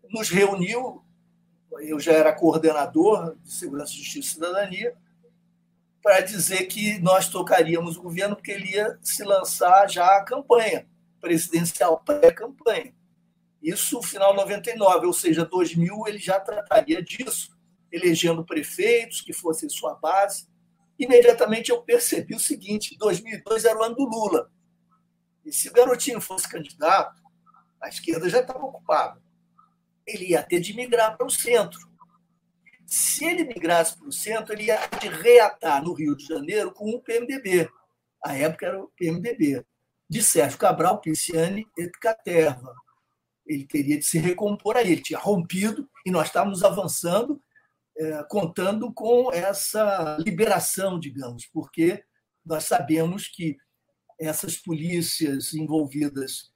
Nos 0.10 0.30
reuniu, 0.30 1.04
eu 1.82 2.00
já 2.00 2.14
era 2.14 2.34
coordenador 2.34 3.36
de 3.44 3.54
Segurança, 3.54 3.94
Justiça 3.94 4.20
e 4.20 4.32
Cidadania, 4.34 4.96
para 6.02 6.22
dizer 6.22 6.66
que 6.66 6.98
nós 7.00 7.28
tocaríamos 7.28 7.98
o 7.98 8.02
governo, 8.02 8.36
porque 8.36 8.52
ele 8.52 8.72
ia 8.72 8.98
se 9.02 9.24
lançar 9.24 9.90
já 9.90 10.06
a 10.18 10.24
campanha 10.24 10.88
presidencial, 11.20 12.02
pré-campanha. 12.04 12.94
Isso 13.62 13.96
no 13.96 14.04
final 14.04 14.32
de 14.32 14.38
99, 14.38 15.08
ou 15.08 15.14
seja, 15.14 15.46
2000 15.46 16.08
ele 16.08 16.18
já 16.18 16.40
trataria 16.40 17.04
disso, 17.04 17.58
elegendo 17.92 18.46
prefeitos 18.46 19.22
que 19.22 19.34
fossem 19.34 19.70
sua 19.70 19.96
base. 19.96 20.48
Imediatamente 20.98 21.70
eu 21.70 21.82
percebi 21.82 22.36
o 22.36 22.40
seguinte: 22.40 22.98
2002 22.98 23.66
era 23.66 23.78
o 23.78 23.84
ano 23.84 23.96
do 23.96 24.06
Lula. 24.06 24.50
E 25.46 25.52
se 25.52 25.70
o 25.70 25.74
garotinho 25.74 26.22
fosse 26.22 26.48
candidato, 26.48 27.22
a 27.82 27.90
esquerda 27.90 28.30
já 28.30 28.40
estava 28.40 28.64
ocupada. 28.64 29.22
Ele 30.10 30.32
ia 30.32 30.44
ter 30.44 30.60
de 30.60 30.74
migrar 30.74 31.16
para 31.18 31.26
o 31.26 31.30
centro. 31.30 31.80
Se 32.86 33.24
ele 33.24 33.44
migrasse 33.44 33.98
para 33.98 34.08
o 34.08 34.12
centro, 34.12 34.54
ele 34.54 34.64
ia 34.64 34.80
de 35.00 35.08
reatar 35.08 35.84
no 35.84 35.94
Rio 35.94 36.16
de 36.16 36.26
Janeiro 36.26 36.72
com 36.74 36.90
o 36.90 37.02
PMDB. 37.02 37.70
A 38.26 38.36
época 38.36 38.66
era 38.66 38.82
o 38.82 38.92
PMDB, 38.98 39.64
de 40.10 40.24
Sérgio 40.24 40.58
Cabral, 40.58 41.00
Pisciani 41.00 41.68
e 41.78 41.88
Caterva. 42.02 42.74
Ele 43.46 43.66
teria 43.66 43.98
de 43.98 44.06
se 44.06 44.18
recompor 44.18 44.76
aí. 44.76 44.92
Ele 44.92 45.02
tinha 45.02 45.20
rompido 45.20 45.88
e 46.06 46.12
nós 46.12 46.28
estávamos 46.28 46.64
avançando, 46.64 47.42
é, 47.96 48.24
contando 48.28 48.92
com 48.92 49.32
essa 49.32 50.18
liberação, 50.20 51.00
digamos, 51.00 51.46
porque 51.46 52.04
nós 52.44 52.64
sabemos 52.64 53.28
que 53.28 53.56
essas 54.20 54.58
polícias 54.58 55.54
envolvidas 55.54 56.52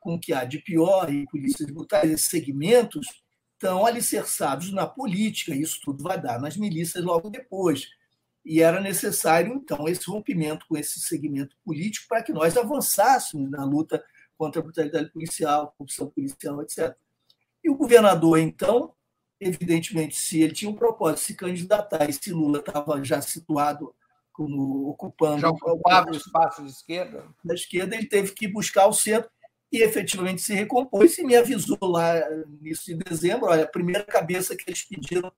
com 0.00 0.14
o 0.14 0.20
que 0.20 0.32
há 0.32 0.44
de 0.44 0.58
pior 0.58 1.12
e 1.12 1.26
polícias 1.26 1.70
brutais, 1.70 2.10
esses 2.10 2.28
segmentos, 2.28 3.06
estão 3.54 3.84
alicerçados 3.84 4.72
na 4.72 4.86
política, 4.86 5.54
isso 5.54 5.80
tudo 5.84 6.02
vai 6.02 6.20
dar 6.20 6.40
nas 6.40 6.56
milícias 6.56 7.04
logo 7.04 7.28
depois. 7.28 7.88
E 8.44 8.62
era 8.62 8.80
necessário, 8.80 9.54
então, 9.54 9.86
esse 9.86 10.10
rompimento 10.10 10.66
com 10.66 10.76
esse 10.76 10.98
segmento 11.00 11.54
político 11.62 12.06
para 12.08 12.22
que 12.22 12.32
nós 12.32 12.56
avançássemos 12.56 13.50
na 13.50 13.64
luta 13.64 14.02
contra 14.36 14.60
a 14.60 14.64
brutalidade 14.64 15.10
policial, 15.10 15.74
corrupção 15.76 16.08
policial, 16.08 16.62
etc. 16.62 16.96
E 17.62 17.68
o 17.68 17.76
governador, 17.76 18.38
então, 18.38 18.94
evidentemente, 19.38 20.16
se 20.16 20.40
ele 20.40 20.54
tinha 20.54 20.70
um 20.70 20.76
propósito 20.76 21.20
de 21.20 21.26
se 21.26 21.34
candidatar 21.34 22.08
e 22.08 22.12
se 22.14 22.32
Lula 22.32 22.60
estava 22.60 23.04
já 23.04 23.20
situado 23.20 23.94
como 24.32 24.88
ocupando. 24.88 25.40
Já 25.40 25.50
ocupava 25.50 26.10
o 26.10 26.16
espaço 26.16 26.64
de 26.64 26.70
esquerda? 26.70 27.26
Da 27.44 27.52
esquerda, 27.52 27.94
ele 27.94 28.06
teve 28.06 28.32
que 28.32 28.48
buscar 28.48 28.86
o 28.86 28.92
centro 28.94 29.30
e 29.72 29.82
efetivamente 29.82 30.42
se 30.42 30.52
recompôs 30.52 31.16
e 31.18 31.24
me 31.24 31.36
avisou 31.36 31.78
lá 31.82 32.14
nisso 32.60 32.86
de 32.86 32.96
dezembro, 32.96 33.46
olha, 33.46 33.64
a 33.64 33.68
primeira 33.68 34.04
cabeça 34.04 34.56
que 34.56 34.64
eles 34.66 34.82
pediram 34.82 35.32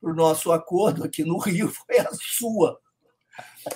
para 0.00 0.10
o 0.10 0.14
nosso 0.14 0.52
acordo 0.52 1.04
aqui 1.04 1.24
no 1.24 1.38
Rio 1.38 1.68
foi 1.72 1.98
a 1.98 2.10
sua. 2.12 2.80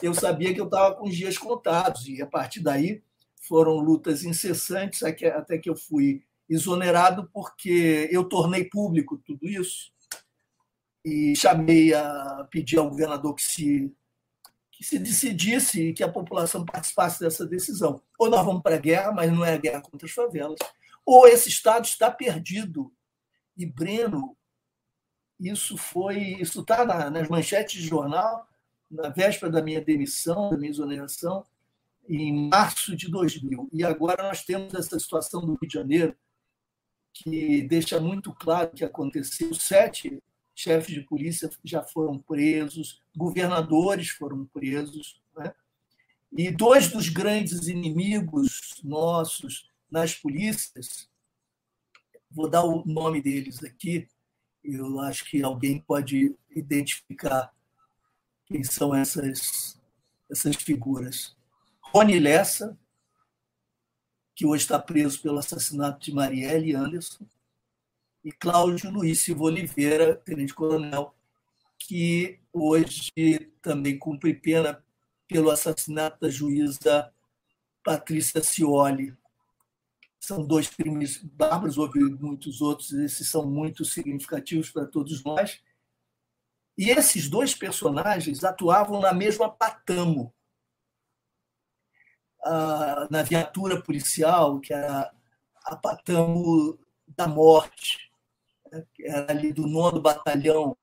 Eu 0.02 0.12
sabia 0.12 0.52
que 0.52 0.60
eu 0.60 0.66
estava 0.66 0.94
com 0.94 1.06
os 1.08 1.16
dias 1.16 1.38
contados 1.38 2.06
e 2.06 2.20
a 2.20 2.26
partir 2.26 2.60
daí 2.60 3.02
foram 3.40 3.76
lutas 3.76 4.24
incessantes 4.24 5.02
até 5.02 5.58
que 5.58 5.68
eu 5.68 5.76
fui 5.76 6.22
exonerado 6.48 7.28
porque 7.32 8.08
eu 8.10 8.24
tornei 8.24 8.64
público 8.64 9.16
tudo 9.24 9.48
isso 9.48 9.92
e 11.04 11.34
chamei 11.36 11.92
a 11.94 12.46
pedir 12.50 12.78
ao 12.78 12.88
governador 12.88 13.34
que 13.34 13.42
se 13.42 13.94
que 14.76 14.84
se 14.84 14.98
decidisse 14.98 15.88
e 15.88 15.92
que 15.92 16.02
a 16.02 16.10
população 16.10 16.64
participasse 16.64 17.20
dessa 17.20 17.46
decisão. 17.46 18.02
Ou 18.18 18.28
nós 18.28 18.44
vamos 18.44 18.62
para 18.62 18.74
a 18.74 18.80
guerra, 18.80 19.12
mas 19.12 19.32
não 19.32 19.44
é 19.44 19.54
a 19.54 19.58
guerra 19.58 19.80
contra 19.80 20.06
as 20.06 20.12
favelas, 20.12 20.58
ou 21.06 21.28
esse 21.28 21.48
Estado 21.48 21.84
está 21.84 22.10
perdido. 22.10 22.92
E 23.56 23.64
Breno, 23.64 24.36
isso 25.38 25.76
foi, 25.76 26.18
isso 26.40 26.60
está 26.60 26.84
na, 26.84 27.08
nas 27.08 27.28
manchetes 27.28 27.80
de 27.80 27.88
jornal, 27.88 28.48
na 28.90 29.10
véspera 29.10 29.50
da 29.50 29.62
minha 29.62 29.80
demissão, 29.80 30.50
da 30.50 30.56
minha 30.56 30.70
exoneração, 30.70 31.44
em 32.08 32.48
março 32.48 32.96
de 32.96 33.08
2000. 33.08 33.68
E 33.72 33.84
agora 33.84 34.24
nós 34.24 34.44
temos 34.44 34.74
essa 34.74 34.98
situação 34.98 35.40
do 35.40 35.54
Rio 35.54 35.68
de 35.68 35.74
Janeiro, 35.74 36.16
que 37.12 37.62
deixa 37.62 38.00
muito 38.00 38.34
claro 38.34 38.70
que 38.70 38.84
aconteceu 38.84 39.54
sete 39.54 40.20
chefes 40.54 40.94
de 40.94 41.00
polícia 41.02 41.50
já 41.64 41.82
foram 41.82 42.18
presos, 42.18 43.02
governadores 43.16 44.10
foram 44.10 44.44
presos. 44.46 45.20
Né? 45.36 45.52
E 46.32 46.50
dois 46.50 46.88
dos 46.88 47.08
grandes 47.08 47.66
inimigos 47.68 48.80
nossos 48.82 49.70
nas 49.90 50.14
polícias, 50.14 51.08
vou 52.30 52.48
dar 52.48 52.64
o 52.64 52.84
nome 52.84 53.22
deles 53.22 53.62
aqui, 53.62 54.08
eu 54.62 54.98
acho 55.00 55.24
que 55.26 55.42
alguém 55.42 55.78
pode 55.80 56.34
identificar 56.50 57.52
quem 58.46 58.64
são 58.64 58.94
essas, 58.94 59.78
essas 60.30 60.56
figuras. 60.56 61.36
Rony 61.80 62.18
Lessa, 62.18 62.76
que 64.34 64.46
hoje 64.46 64.64
está 64.64 64.78
preso 64.78 65.20
pelo 65.22 65.38
assassinato 65.38 66.00
de 66.00 66.12
Marielle 66.12 66.74
Anderson, 66.74 67.24
e 68.24 68.32
Cláudio 68.32 68.90
Luiz 68.90 69.20
Silva 69.20 69.44
Oliveira, 69.44 70.16
tenente-coronel, 70.16 71.14
que 71.78 72.40
hoje 72.50 73.10
também 73.60 73.98
cumpre 73.98 74.32
pena 74.32 74.82
pelo 75.28 75.50
assassinato 75.50 76.20
da 76.20 76.30
juíza 76.30 77.12
Patrícia 77.84 78.42
Cioli. 78.42 79.14
São 80.18 80.42
dois 80.42 80.68
crimes 80.68 81.18
bárbaros, 81.22 81.76
houve 81.76 82.00
muitos 82.00 82.62
outros, 82.62 82.92
esses 82.92 83.28
são 83.28 83.44
muito 83.44 83.84
significativos 83.84 84.70
para 84.70 84.86
todos 84.86 85.22
nós. 85.22 85.62
E 86.78 86.88
esses 86.88 87.28
dois 87.28 87.54
personagens 87.54 88.42
atuavam 88.42 89.00
na 89.00 89.12
mesma 89.12 89.50
patamo, 89.50 90.34
na 93.10 93.22
viatura 93.22 93.82
policial, 93.82 94.60
que 94.60 94.72
era 94.72 95.14
a 95.66 95.76
patamo 95.76 96.78
da 97.06 97.28
morte 97.28 98.13
era 99.00 99.30
ali 99.30 99.52
do 99.52 99.66
nono 99.66 100.00
batalhão 100.00 100.76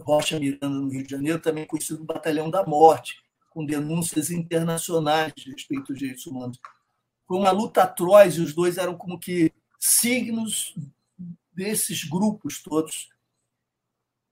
Rocha 0.00 0.38
Miranda, 0.38 0.68
no 0.68 0.88
Rio 0.88 1.04
de 1.04 1.10
Janeiro, 1.10 1.40
também 1.40 1.66
conhecido 1.66 2.04
Batalhão 2.04 2.50
da 2.50 2.64
Morte, 2.64 3.22
com 3.50 3.64
denúncias 3.64 4.30
internacionais 4.30 5.32
a 5.36 5.50
respeito 5.50 5.88
dos 5.88 5.98
direitos 5.98 6.26
humanos. 6.26 6.58
Foi 7.26 7.38
uma 7.38 7.50
luta 7.50 7.82
atroz 7.82 8.36
e 8.36 8.40
os 8.40 8.54
dois 8.54 8.78
eram 8.78 8.96
como 8.96 9.18
que 9.18 9.52
signos 9.78 10.74
desses 11.52 12.04
grupos 12.04 12.62
todos 12.62 13.10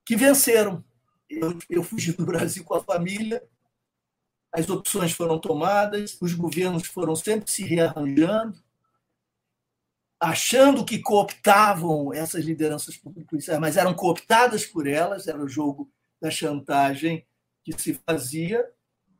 que 0.03 0.15
venceram. 0.15 0.83
eu, 1.29 1.57
eu 1.69 1.83
fugi 1.83 2.13
do 2.13 2.25
Brasil 2.25 2.63
com 2.63 2.73
a 2.73 2.83
família, 2.83 3.43
as 4.51 4.69
opções 4.69 5.13
foram 5.13 5.39
tomadas, 5.39 6.17
os 6.19 6.33
governos 6.33 6.87
foram 6.87 7.15
sempre 7.15 7.49
se 7.49 7.63
rearranjando, 7.63 8.61
achando 10.21 10.85
que 10.85 10.99
cooptavam 10.99 12.13
essas 12.13 12.45
lideranças 12.45 12.95
policiais, 12.95 13.59
mas 13.59 13.75
eram 13.75 13.95
cooptadas 13.95 14.63
por 14.63 14.85
elas, 14.85 15.27
era 15.27 15.43
o 15.43 15.49
jogo 15.49 15.89
da 16.21 16.29
chantagem 16.29 17.25
que 17.63 17.73
se 17.81 17.99
fazia, 18.05 18.63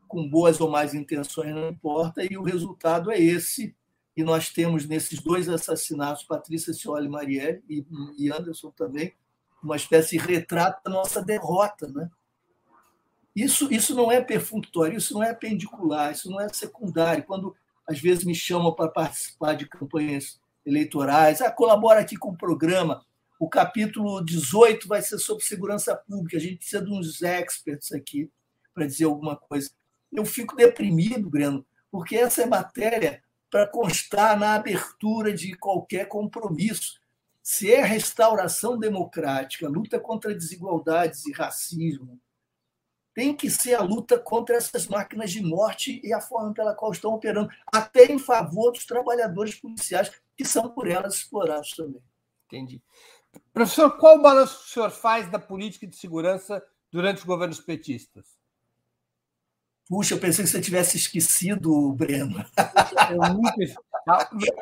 com 0.07 0.29
boas 0.29 0.61
ou 0.61 0.69
más 0.69 0.93
intenções, 0.93 1.55
não 1.55 1.69
importa, 1.69 2.23
e 2.23 2.37
o 2.37 2.43
resultado 2.43 3.09
é 3.11 3.19
esse. 3.19 3.75
E 4.15 4.23
nós 4.23 4.49
temos 4.49 4.85
nesses 4.85 5.19
dois 5.19 5.49
assassinatos, 5.49 6.23
Patrícia 6.23 6.73
Cioli 6.73 7.09
Marielle 7.09 7.63
e 7.67 8.31
Anderson 8.31 8.69
também, 8.69 9.15
uma 9.63 9.77
espécie 9.77 10.19
de 10.19 10.23
retrato 10.23 10.83
da 10.83 10.91
nossa 10.91 11.23
derrota. 11.23 11.87
Né? 11.87 12.11
Isso, 13.35 13.73
isso 13.73 13.95
não 13.95 14.11
é 14.11 14.21
perfunctório, 14.21 14.97
isso 14.97 15.15
não 15.15 15.23
é 15.23 15.33
pendicular, 15.33 16.11
isso 16.11 16.29
não 16.29 16.39
é 16.39 16.47
secundário. 16.49 17.23
Quando 17.23 17.55
às 17.87 17.99
vezes 17.99 18.23
me 18.23 18.35
chamam 18.35 18.73
para 18.73 18.89
participar 18.89 19.55
de 19.55 19.65
campanhas 19.65 20.40
eleitorais, 20.65 21.41
ah, 21.41 21.51
colabora 21.51 21.99
aqui 21.99 22.15
com 22.15 22.29
o 22.29 22.37
programa. 22.37 23.05
O 23.39 23.49
capítulo 23.49 24.23
18 24.23 24.87
vai 24.87 25.01
ser 25.01 25.17
sobre 25.17 25.43
segurança 25.43 25.95
pública. 25.95 26.37
A 26.37 26.39
gente 26.39 26.57
precisa 26.57 26.83
de 26.83 26.91
uns 26.91 27.21
experts 27.21 27.91
aqui 27.91 28.29
para 28.73 28.85
dizer 28.85 29.05
alguma 29.05 29.35
coisa. 29.35 29.71
Eu 30.11 30.25
fico 30.25 30.55
deprimido, 30.55 31.29
Breno, 31.29 31.65
porque 31.89 32.15
essa 32.15 32.43
é 32.43 32.45
matéria 32.45 33.23
para 33.49 33.67
constar 33.67 34.37
na 34.37 34.55
abertura 34.55 35.33
de 35.33 35.53
qualquer 35.55 36.07
compromisso 36.07 37.01
se 37.41 37.73
é 37.73 37.83
restauração 37.83 38.77
democrática, 38.77 39.67
luta 39.67 39.99
contra 39.99 40.33
desigualdades 40.33 41.25
e 41.25 41.31
racismo, 41.31 42.19
tem 43.13 43.35
que 43.35 43.49
ser 43.49 43.73
a 43.73 43.81
luta 43.81 44.17
contra 44.17 44.55
essas 44.55 44.87
máquinas 44.87 45.31
de 45.31 45.41
morte 45.41 45.99
e 46.03 46.13
a 46.13 46.21
forma 46.21 46.53
pela 46.53 46.73
qual 46.73 46.91
estão 46.91 47.13
operando, 47.13 47.49
até 47.67 48.05
em 48.05 48.19
favor 48.19 48.71
dos 48.71 48.85
trabalhadores 48.85 49.55
policiais, 49.55 50.11
que 50.41 50.47
são 50.47 50.69
por 50.69 50.87
elas 50.87 51.15
explorados 51.15 51.71
também. 51.71 52.01
Entendi. 52.47 52.81
Professor, 53.53 53.97
qual 53.97 54.21
balanço 54.21 54.59
o 54.59 54.67
senhor 54.67 54.89
faz 54.89 55.29
da 55.29 55.39
política 55.39 55.87
de 55.87 55.95
segurança 55.95 56.61
durante 56.91 57.19
os 57.19 57.23
governos 57.23 57.59
petistas? 57.59 58.25
Puxa, 59.87 60.15
eu 60.15 60.19
pensei 60.19 60.43
que 60.43 60.51
você 60.51 60.61
tivesse 60.61 60.97
esquecido, 60.97 61.93
Breno. 61.93 62.45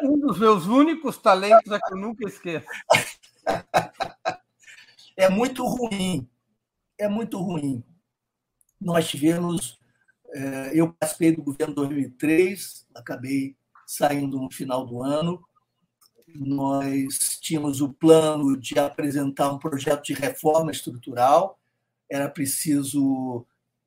Um 0.02 0.20
dos 0.20 0.40
meus 0.40 0.66
únicos 0.66 1.18
talentos 1.18 1.72
é 1.72 1.80
que 1.80 1.94
eu 1.94 1.98
nunca 1.98 2.28
esqueço. 2.28 2.66
É 5.16 5.30
muito 5.30 5.66
ruim. 5.66 6.28
É 6.98 7.08
muito 7.08 7.40
ruim. 7.40 7.84
Nós 8.80 9.08
tivemos. 9.08 9.80
É, 10.32 10.72
eu 10.74 10.94
participei 10.94 11.36
do 11.36 11.42
governo 11.42 11.74
2003, 11.74 12.88
acabei 12.94 13.56
saindo 13.86 14.40
no 14.40 14.52
final 14.52 14.86
do 14.86 15.02
ano. 15.02 15.44
Nós 16.36 17.38
tínhamos 17.42 17.82
o 17.82 17.90
plano 17.90 18.58
de 18.58 18.78
apresentar 18.80 19.52
um 19.52 19.60
projeto 19.60 20.06
de 20.06 20.14
reforma 20.14 20.72
estrutural. 20.72 21.60
Era 22.10 22.30
preciso 22.30 23.46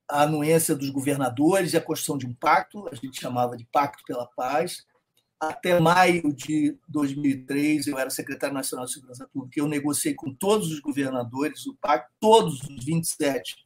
a 0.08 0.22
anuência 0.22 0.74
dos 0.74 0.90
governadores 0.90 1.72
e 1.72 1.76
a 1.76 1.80
construção 1.80 2.18
de 2.18 2.26
um 2.26 2.34
pacto, 2.34 2.88
a 2.88 2.94
gente 2.94 3.20
chamava 3.20 3.56
de 3.56 3.64
Pacto 3.64 4.02
pela 4.06 4.26
Paz 4.26 4.84
até 5.42 5.80
maio 5.80 6.32
de 6.32 6.78
2003, 6.86 7.88
eu 7.88 7.98
era 7.98 8.08
secretário 8.10 8.54
nacional 8.54 8.86
de 8.86 8.92
segurança 8.92 9.26
pública, 9.26 9.58
eu 9.58 9.66
negociei 9.66 10.14
com 10.14 10.32
todos 10.32 10.70
os 10.70 10.78
governadores 10.78 11.64
do 11.64 11.74
pacto, 11.74 12.12
todos 12.20 12.62
os 12.62 12.84
27 12.84 13.56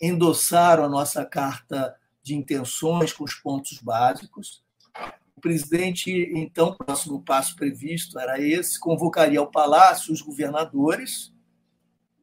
endossaram 0.00 0.84
a 0.84 0.88
nossa 0.88 1.26
carta 1.26 1.96
de 2.22 2.36
intenções 2.36 3.12
com 3.12 3.24
os 3.24 3.34
pontos 3.34 3.78
básicos. 3.82 4.62
O 5.38 5.40
presidente, 5.40 6.10
então, 6.34 6.70
o 6.70 6.76
próximo 6.76 7.22
passo 7.22 7.54
previsto 7.54 8.18
era 8.18 8.42
esse, 8.42 8.76
convocaria 8.76 9.38
ao 9.38 9.48
palácio 9.48 10.12
os 10.12 10.20
governadores, 10.20 11.32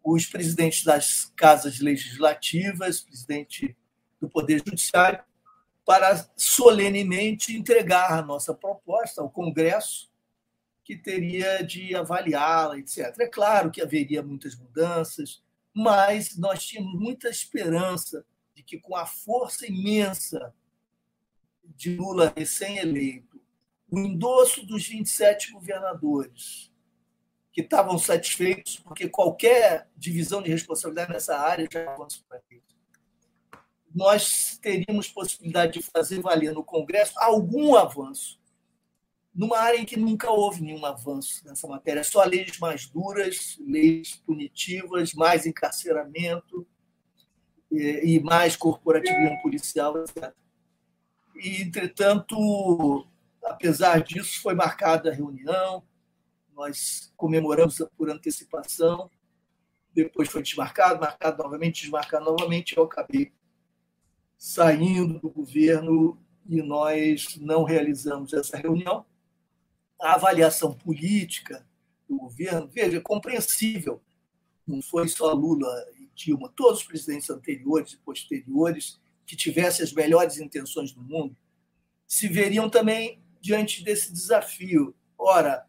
os 0.03 0.25
presidentes 0.25 0.83
das 0.83 1.31
casas 1.33 1.79
legislativas, 1.79 2.99
presidente 2.99 3.73
do 4.19 4.27
Poder 4.27 4.61
Judiciário, 4.67 5.23
para 5.85 6.29
solenemente 6.35 7.55
entregar 7.55 8.11
a 8.11 8.21
nossa 8.21 8.53
proposta 8.53 9.21
ao 9.21 9.29
Congresso, 9.29 10.11
que 10.83 10.97
teria 10.97 11.63
de 11.63 11.95
avaliá-la, 11.95 12.77
etc. 12.77 13.15
É 13.21 13.27
claro 13.27 13.71
que 13.71 13.81
haveria 13.81 14.21
muitas 14.21 14.57
mudanças, 14.57 15.41
mas 15.73 16.37
nós 16.37 16.65
tínhamos 16.65 16.99
muita 16.99 17.29
esperança 17.29 18.25
de 18.53 18.61
que, 18.61 18.77
com 18.77 18.93
a 18.93 19.05
força 19.05 19.65
imensa 19.65 20.53
de 21.75 21.95
Lula 21.95 22.33
recém-eleito, 22.35 23.41
o 23.89 23.99
endosso 23.99 24.65
dos 24.65 24.87
27 24.87 25.51
governadores, 25.51 26.71
que 27.51 27.61
estavam 27.61 27.97
satisfeitos, 27.97 28.77
porque 28.77 29.07
qualquer 29.07 29.87
divisão 29.95 30.41
de 30.41 30.51
responsabilidade 30.51 31.13
nessa 31.13 31.37
área 31.37 31.67
já 31.71 31.89
avançou 31.91 32.23
para 32.27 32.41
eles 32.51 32.65
nós 33.95 34.59
teríamos 34.61 35.07
possibilidade 35.07 35.79
de 35.79 35.81
fazer 35.81 36.19
valer 36.19 36.51
no 36.51 36.63
Congresso 36.63 37.13
algum 37.15 37.75
avanço, 37.75 38.37
numa 39.33 39.57
área 39.57 39.77
em 39.77 39.85
que 39.85 39.97
nunca 39.97 40.29
houve 40.29 40.61
nenhum 40.61 40.85
avanço 40.85 41.41
nessa 41.45 41.65
matéria, 41.65 42.03
só 42.03 42.23
leis 42.25 42.59
mais 42.59 42.87
duras, 42.87 43.57
leis 43.65 44.17
punitivas, 44.25 45.13
mais 45.13 45.45
encarceramento 45.45 46.67
e 47.71 48.19
mais 48.19 48.57
corporativismo 48.57 49.41
policial, 49.41 49.97
etc. 50.03 50.33
E, 51.35 51.61
entretanto, 51.61 53.05
apesar 53.43 54.01
disso, 54.01 54.41
foi 54.41 54.53
marcada 54.53 55.09
a 55.09 55.13
reunião, 55.13 55.83
nós 56.53 57.13
comemoramos 57.17 57.81
por 57.97 58.09
antecipação, 58.09 59.09
depois 59.93 60.29
foi 60.29 60.41
desmarcado, 60.41 60.99
marcado 60.99 61.41
novamente, 61.41 61.81
desmarcado 61.81 62.25
novamente, 62.25 62.77
eu 62.77 62.83
acabei 62.83 63.31
saindo 64.37 65.19
do 65.19 65.29
governo 65.29 66.19
e 66.47 66.61
nós 66.61 67.37
não 67.37 67.63
realizamos 67.63 68.33
essa 68.33 68.57
reunião. 68.57 69.05
A 69.99 70.15
avaliação 70.15 70.73
política 70.73 71.65
do 72.07 72.17
governo, 72.17 72.67
veja, 72.67 72.97
é 72.97 73.01
compreensível. 73.01 74.01
Não 74.67 74.81
foi 74.81 75.07
só 75.07 75.31
Lula 75.33 75.73
e 75.97 76.09
Dilma, 76.13 76.51
todos 76.55 76.81
os 76.81 76.85
presidentes 76.85 77.29
anteriores 77.29 77.93
e 77.93 77.97
posteriores 77.97 78.99
que 79.25 79.35
tivessem 79.35 79.83
as 79.83 79.93
melhores 79.93 80.37
intenções 80.37 80.91
do 80.91 81.01
mundo 81.01 81.35
se 82.07 82.27
veriam 82.27 82.69
também 82.69 83.21
diante 83.41 83.83
desse 83.83 84.13
desafio. 84.13 84.95
Ora, 85.17 85.65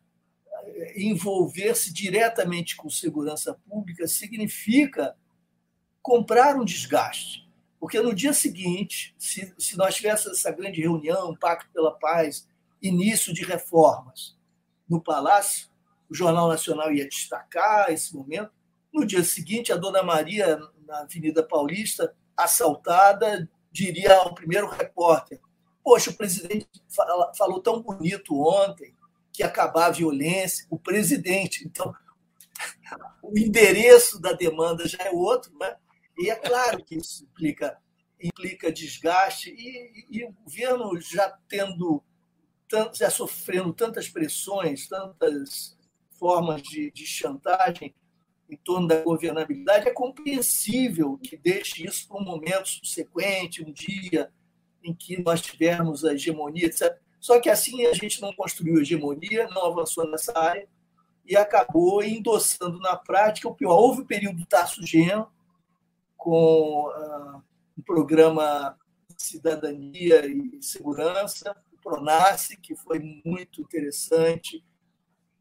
envolver-se 0.95 1.93
diretamente 1.93 2.77
com 2.77 2.91
segurança 2.91 3.55
pública 3.69 4.07
significa 4.07 5.17
comprar 6.03 6.57
um 6.57 6.65
desgaste 6.65 7.47
porque 7.87 8.01
no 8.01 8.15
dia 8.15 8.33
seguinte, 8.33 9.15
se, 9.19 9.55
se 9.59 9.77
nós 9.77 9.95
tivéssemos 9.95 10.39
essa 10.39 10.51
grande 10.51 10.81
reunião, 10.81 11.37
Pacto 11.37 11.71
pela 11.73 11.97
Paz, 11.97 12.49
início 12.83 13.33
de 13.33 13.45
reformas 13.45 14.37
no 14.89 15.01
Palácio, 15.01 15.69
o 16.09 16.15
Jornal 16.15 16.49
Nacional 16.49 16.93
ia 16.93 17.09
destacar 17.09 17.91
esse 17.93 18.15
momento. 18.15 18.51
No 18.93 19.07
dia 19.07 19.23
seguinte, 19.23 19.73
a 19.73 19.77
Dona 19.77 20.03
Maria, 20.03 20.59
na 20.87 21.01
Avenida 21.01 21.43
Paulista, 21.43 22.15
assaltada, 22.37 23.49
diria 23.71 24.15
ao 24.17 24.35
primeiro 24.35 24.69
repórter: 24.69 25.41
Poxa, 25.83 26.11
o 26.11 26.15
presidente 26.15 26.69
falou 27.37 27.61
tão 27.61 27.81
bonito 27.81 28.35
ontem 28.41 28.95
que 29.33 29.43
acabar 29.43 29.87
a 29.87 29.93
violência. 29.93 30.67
O 30.71 30.79
presidente. 30.79 31.67
Então, 31.67 31.95
o 33.23 33.39
endereço 33.39 34.21
da 34.21 34.33
demanda 34.33 34.89
já 34.89 34.99
é 35.05 35.11
outro, 35.11 35.57
né? 35.59 35.77
E 36.19 36.31
é 36.31 36.35
claro 36.35 36.83
que 36.83 36.97
isso 36.97 37.25
implica, 37.25 37.77
implica 38.21 38.73
desgaste, 38.73 39.51
e, 39.51 40.07
e 40.11 40.25
o 40.25 40.33
governo 40.33 40.99
já 40.99 41.39
tendo, 41.47 42.03
já 42.95 43.11
sofrendo 43.11 43.75
tantas 43.75 44.09
pressões, 44.09 44.89
tantas 44.89 45.77
formas 46.19 46.63
de, 46.63 46.91
de 46.91 47.05
chantagem 47.05 47.95
em 48.49 48.57
torno 48.57 48.87
da 48.87 49.03
governabilidade, 49.03 49.89
é 49.89 49.93
compreensível 49.93 51.19
que 51.19 51.37
deixe 51.37 51.85
isso 51.85 52.07
para 52.07 52.19
um 52.19 52.25
momento 52.25 52.69
subsequente, 52.69 53.65
um 53.65 53.73
dia 53.73 54.31
em 54.83 54.95
que 54.95 55.21
nós 55.21 55.41
tivermos 55.41 56.05
a 56.05 56.15
hegemonia, 56.15 56.67
etc. 56.67 56.97
Só 57.21 57.41
que 57.41 57.51
assim 57.51 57.87
a 57.87 57.93
gente 57.93 58.21
não 58.23 58.33
construiu 58.33 58.81
hegemonia, 58.81 59.49
não 59.49 59.67
avançou 59.67 60.09
nessa 60.09 60.37
área 60.39 60.69
e 61.27 61.37
acabou 61.37 62.03
endossando 62.05 62.79
na 62.79 62.97
prática 62.97 63.49
o 63.49 63.55
pior. 63.55 63.75
Houve 63.75 64.03
o 64.03 64.07
período 64.07 64.39
do 64.39 64.47
Tarso 64.47 64.87
Genro, 64.87 65.29
com 66.17 66.89
uh, 66.89 67.43
um 67.77 67.83
programa 67.83 68.79
Cidadania 69.17 70.25
e 70.27 70.63
Segurança, 70.63 71.57
o 71.73 71.81
PRONASSE, 71.83 72.57
que 72.57 72.77
foi 72.77 73.01
muito 73.25 73.61
interessante. 73.61 74.65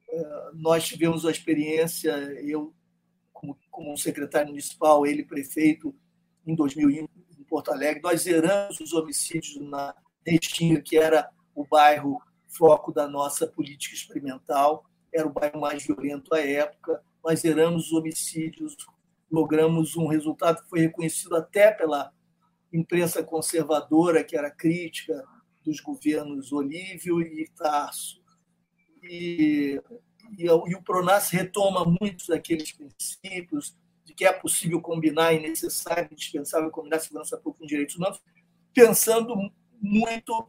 Uh, 0.10 0.56
nós 0.56 0.88
tivemos 0.88 1.26
a 1.26 1.32
experiência, 1.32 2.12
eu 2.42 2.74
como, 3.46 3.58
como 3.70 3.98
secretário 3.98 4.50
municipal, 4.50 5.06
ele 5.06 5.24
prefeito 5.24 5.94
em 6.46 6.56
2001 6.56 7.08
em 7.40 7.44
Porto 7.44 7.72
Alegre. 7.72 8.02
Nós 8.02 8.22
zeramos 8.22 8.80
os 8.80 8.94
homicídios 8.94 9.60
na 9.70 9.94
Restinga, 10.26 10.82
que 10.82 10.98
era 10.98 11.30
o 11.54 11.66
bairro 11.66 12.20
foco 12.48 12.92
da 12.92 13.08
nossa 13.08 13.46
política 13.46 13.94
experimental, 13.96 14.86
era 15.14 15.28
o 15.28 15.34
bairro 15.34 15.60
mais 15.60 15.86
violento 15.86 16.34
à 16.34 16.40
época. 16.40 17.02
Nós 17.24 17.42
zeramos 17.42 17.88
os 17.88 17.94
homicídios, 17.94 18.76
logramos 19.30 19.96
um 19.96 20.08
resultado 20.08 20.64
que 20.64 20.70
foi 20.70 20.80
reconhecido 20.82 21.36
até 21.36 21.72
pela 21.72 22.12
imprensa 22.72 23.24
conservadora, 23.24 24.24
que 24.24 24.38
era 24.38 24.52
crítica 24.52 25.24
dos 25.64 25.80
governos 25.80 26.52
Olívio 26.52 27.22
e 27.22 27.48
Tarso. 27.56 28.22
E, 29.04 29.82
e, 30.38 30.50
o 30.50 30.82
Pronas 30.82 31.30
retoma 31.30 31.86
muitos 31.86 32.28
daqueles 32.28 32.72
princípios 32.72 33.76
de 34.04 34.14
que 34.14 34.26
é 34.26 34.32
possível 34.32 34.82
combinar 34.82 35.34
e 35.34 35.40
necessário, 35.40 36.10
indispensável 36.12 36.70
combinar 36.70 37.00
segurança 37.00 37.38
pública 37.38 37.62
com 37.62 37.68
direitos 37.68 37.96
humanos, 37.96 38.22
pensando 38.74 39.36
muito 39.82 40.48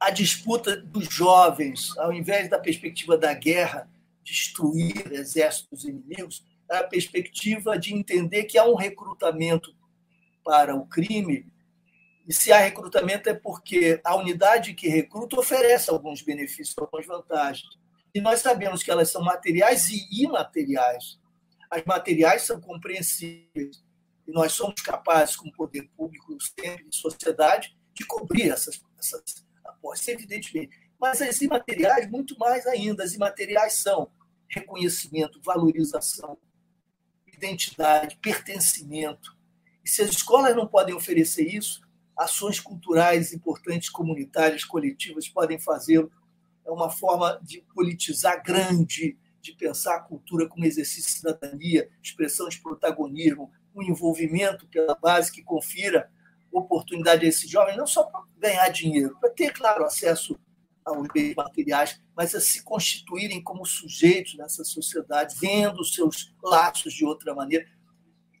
a 0.00 0.10
disputa 0.10 0.76
dos 0.76 1.08
jovens, 1.08 1.96
ao 1.98 2.12
invés 2.12 2.48
da 2.48 2.58
perspectiva 2.58 3.16
da 3.16 3.34
guerra, 3.34 3.90
destruir 4.22 5.12
exércitos 5.12 5.84
inimigos, 5.84 6.44
a 6.70 6.84
perspectiva 6.84 7.78
de 7.78 7.94
entender 7.94 8.44
que 8.44 8.58
há 8.58 8.64
um 8.64 8.74
recrutamento 8.74 9.74
para 10.44 10.74
o 10.74 10.86
crime, 10.86 11.46
e 12.28 12.32
se 12.32 12.52
há 12.52 12.58
recrutamento 12.58 13.30
é 13.30 13.34
porque 13.34 14.00
a 14.04 14.14
unidade 14.14 14.74
que 14.74 14.86
recruta 14.86 15.40
oferece 15.40 15.88
alguns 15.88 16.20
benefícios, 16.20 16.76
algumas 16.76 17.06
vantagens. 17.06 17.78
E 18.18 18.20
nós 18.20 18.40
sabemos 18.40 18.82
que 18.82 18.90
elas 18.90 19.12
são 19.12 19.22
materiais 19.22 19.90
e 19.90 20.24
imateriais. 20.24 21.20
As 21.70 21.84
materiais 21.84 22.42
são 22.42 22.60
compreensíveis 22.60 23.80
e 24.26 24.32
nós 24.32 24.50
somos 24.50 24.82
capazes, 24.82 25.36
como 25.36 25.52
poder 25.52 25.88
público, 25.96 26.36
sempre 26.42 26.88
de 26.88 26.96
sociedade, 26.96 27.78
de 27.94 28.04
cobrir 28.04 28.50
essas, 28.50 28.80
essas 28.98 29.46
apostas, 29.64 30.08
evidentemente. 30.08 30.76
Mas 30.98 31.22
as 31.22 31.40
imateriais, 31.40 32.10
muito 32.10 32.36
mais 32.40 32.66
ainda. 32.66 33.04
As 33.04 33.14
imateriais 33.14 33.74
são 33.74 34.10
reconhecimento, 34.48 35.40
valorização, 35.40 36.36
identidade, 37.24 38.18
pertencimento, 38.20 39.32
e 39.84 39.88
se 39.88 40.02
as 40.02 40.10
escolas 40.10 40.56
não 40.56 40.66
podem 40.66 40.92
oferecer 40.92 41.46
isso, 41.46 41.82
ações 42.16 42.58
culturais 42.58 43.32
importantes, 43.32 43.88
comunitárias, 43.88 44.64
coletivas 44.64 45.28
podem 45.28 45.60
fazê-lo. 45.60 46.10
É 46.68 46.70
uma 46.70 46.90
forma 46.90 47.40
de 47.42 47.62
politizar 47.74 48.42
grande, 48.42 49.18
de 49.40 49.52
pensar 49.54 49.96
a 49.96 50.00
cultura 50.00 50.46
como 50.46 50.66
exercício 50.66 51.10
de 51.10 51.18
cidadania, 51.18 51.88
expressão 52.02 52.46
de 52.46 52.60
protagonismo, 52.60 53.50
um 53.74 53.82
envolvimento 53.82 54.68
pela 54.68 54.94
base 54.94 55.32
que 55.32 55.42
confira 55.42 56.10
oportunidade 56.52 57.24
a 57.24 57.28
esses 57.28 57.48
jovens, 57.48 57.78
não 57.78 57.86
só 57.86 58.02
para 58.04 58.20
ganhar 58.36 58.68
dinheiro, 58.68 59.16
para 59.18 59.30
ter, 59.30 59.50
claro, 59.54 59.82
acesso 59.82 60.38
aos 60.84 61.08
bens 61.08 61.34
materiais, 61.34 61.98
mas 62.14 62.34
a 62.34 62.40
se 62.40 62.62
constituírem 62.62 63.42
como 63.42 63.64
sujeitos 63.64 64.36
nessa 64.36 64.62
sociedade, 64.62 65.36
vendo 65.40 65.82
seus 65.82 66.34
laços 66.42 66.92
de 66.92 67.06
outra 67.06 67.34
maneira. 67.34 67.66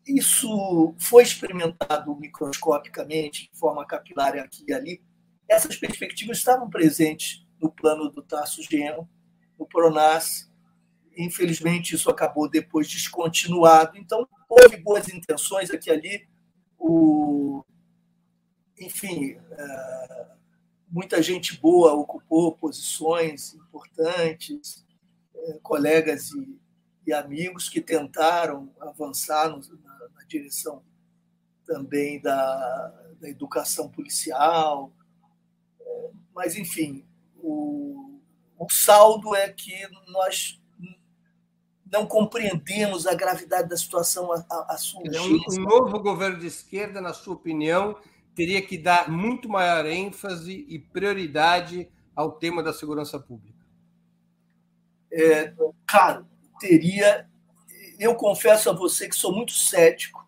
Isso 0.06 0.94
foi 0.98 1.22
experimentado 1.22 2.14
microscopicamente, 2.14 3.50
de 3.50 3.58
forma 3.58 3.86
capilar 3.86 4.36
aqui 4.36 4.66
e 4.68 4.72
ali. 4.74 5.02
Essas 5.48 5.76
perspectivas 5.76 6.36
estavam 6.36 6.68
presentes 6.68 7.47
no 7.60 7.70
plano 7.70 8.10
do 8.10 8.22
Tarso 8.22 8.62
Geno, 8.62 9.08
no 9.58 9.66
Pronas. 9.66 10.50
Infelizmente, 11.16 11.94
isso 11.94 12.10
acabou 12.10 12.48
depois 12.48 12.88
descontinuado. 12.88 13.96
Então, 13.96 14.28
houve 14.48 14.76
boas 14.76 15.08
intenções 15.08 15.70
aqui 15.70 15.90
e 15.90 15.92
ali. 15.92 16.28
O... 16.78 17.64
Enfim, 18.78 19.36
é, 19.50 20.26
muita 20.88 21.20
gente 21.20 21.58
boa 21.60 21.92
ocupou 21.94 22.56
posições 22.56 23.54
importantes, 23.54 24.86
é, 25.34 25.58
colegas 25.60 26.30
e, 26.30 26.60
e 27.06 27.12
amigos 27.12 27.68
que 27.68 27.80
tentaram 27.80 28.72
avançar 28.80 29.48
no, 29.48 29.60
direção 30.28 30.84
também 31.66 32.20
da, 32.20 33.14
da 33.20 33.28
educação 33.28 33.88
policial. 33.88 34.92
É, 35.80 36.10
mas, 36.34 36.54
enfim, 36.54 37.04
o, 37.42 38.20
o 38.58 38.70
saldo 38.70 39.34
é 39.34 39.48
que 39.48 39.74
nós 40.08 40.60
não 41.90 42.06
compreendemos 42.06 43.06
a 43.06 43.14
gravidade 43.14 43.68
da 43.68 43.76
situação 43.76 44.30
a, 44.32 44.44
a, 44.50 44.74
a 44.74 45.22
um, 45.22 45.60
um 45.60 45.62
novo 45.62 45.98
governo 46.00 46.38
de 46.38 46.46
esquerda, 46.46 47.00
na 47.00 47.14
sua 47.14 47.34
opinião, 47.34 47.96
teria 48.34 48.60
que 48.60 48.76
dar 48.76 49.10
muito 49.10 49.48
maior 49.48 49.86
ênfase 49.86 50.66
e 50.68 50.78
prioridade 50.78 51.88
ao 52.14 52.32
tema 52.32 52.62
da 52.62 52.72
segurança 52.72 53.18
pública. 53.18 53.58
É, 55.10 55.54
claro, 55.86 56.26
teria 56.60 57.26
eu 57.98 58.14
confesso 58.14 58.70
a 58.70 58.72
você 58.72 59.08
que 59.08 59.16
sou 59.16 59.34
muito 59.34 59.52
cético, 59.52 60.24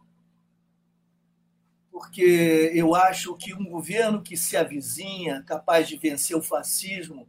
porque 2.01 2.73
eu 2.75 2.95
acho 2.95 3.37
que 3.37 3.53
um 3.53 3.69
governo 3.69 4.23
que 4.23 4.35
se 4.35 4.57
avizinha, 4.57 5.43
capaz 5.43 5.87
de 5.87 5.99
vencer 5.99 6.35
o 6.35 6.43
fascismo, 6.43 7.29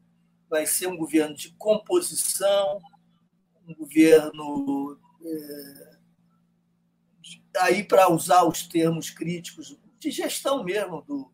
vai 0.50 0.66
ser 0.66 0.88
um 0.88 0.96
governo 0.96 1.36
de 1.36 1.50
composição, 1.56 2.80
um 3.68 3.76
governo. 3.76 4.98
É, 5.22 5.98
aí, 7.58 7.84
para 7.84 8.10
usar 8.10 8.46
os 8.46 8.66
termos 8.66 9.10
críticos, 9.10 9.78
de 10.00 10.10
gestão 10.10 10.64
mesmo 10.64 11.02
do, 11.02 11.30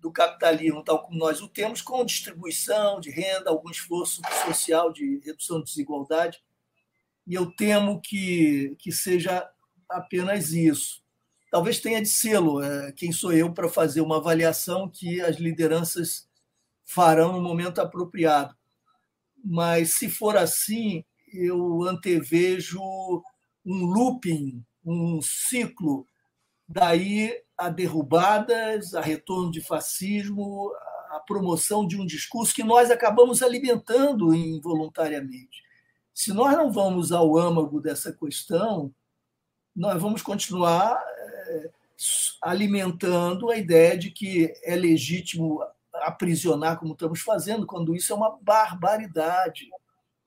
do 0.00 0.10
capitalismo, 0.10 0.82
tal 0.82 1.02
como 1.02 1.18
nós 1.18 1.42
o 1.42 1.48
temos, 1.48 1.82
com 1.82 2.02
distribuição 2.06 3.00
de 3.00 3.10
renda, 3.10 3.50
algum 3.50 3.70
esforço 3.70 4.22
social 4.46 4.90
de 4.90 5.20
redução 5.22 5.58
de 5.58 5.66
desigualdade 5.66 6.42
e 7.26 7.34
eu 7.34 7.54
temo 7.54 8.00
que, 8.00 8.74
que 8.78 8.90
seja 8.90 9.46
apenas 9.90 10.52
isso. 10.52 11.01
Talvez 11.52 11.78
tenha 11.80 12.00
de 12.00 12.08
sê-lo. 12.08 12.62
É, 12.62 12.92
quem 12.92 13.12
sou 13.12 13.30
eu 13.30 13.52
para 13.52 13.68
fazer 13.68 14.00
uma 14.00 14.16
avaliação 14.16 14.88
que 14.88 15.20
as 15.20 15.36
lideranças 15.36 16.26
farão 16.82 17.34
no 17.34 17.42
momento 17.42 17.78
apropriado? 17.78 18.56
Mas, 19.44 19.92
se 19.96 20.08
for 20.08 20.34
assim, 20.34 21.04
eu 21.30 21.82
antevejo 21.82 22.80
um 23.66 23.84
looping, 23.84 24.64
um 24.82 25.20
ciclo, 25.20 26.06
daí 26.66 27.38
a 27.58 27.68
derrubadas, 27.68 28.94
a 28.94 29.02
retorno 29.02 29.50
de 29.50 29.60
fascismo, 29.60 30.72
a 31.10 31.20
promoção 31.20 31.86
de 31.86 32.00
um 32.00 32.06
discurso 32.06 32.54
que 32.54 32.64
nós 32.64 32.90
acabamos 32.90 33.42
alimentando 33.42 34.34
involuntariamente. 34.34 35.62
Se 36.14 36.32
nós 36.32 36.56
não 36.56 36.72
vamos 36.72 37.12
ao 37.12 37.36
âmago 37.36 37.78
dessa 37.78 38.10
questão, 38.10 38.90
nós 39.76 40.00
vamos 40.00 40.22
continuar 40.22 40.98
alimentando 42.40 43.50
a 43.50 43.56
ideia 43.56 43.96
de 43.96 44.10
que 44.10 44.52
é 44.64 44.74
legítimo 44.74 45.60
aprisionar, 45.94 46.78
como 46.78 46.92
estamos 46.92 47.20
fazendo, 47.20 47.66
quando 47.66 47.94
isso 47.94 48.12
é 48.12 48.16
uma 48.16 48.38
barbaridade 48.40 49.68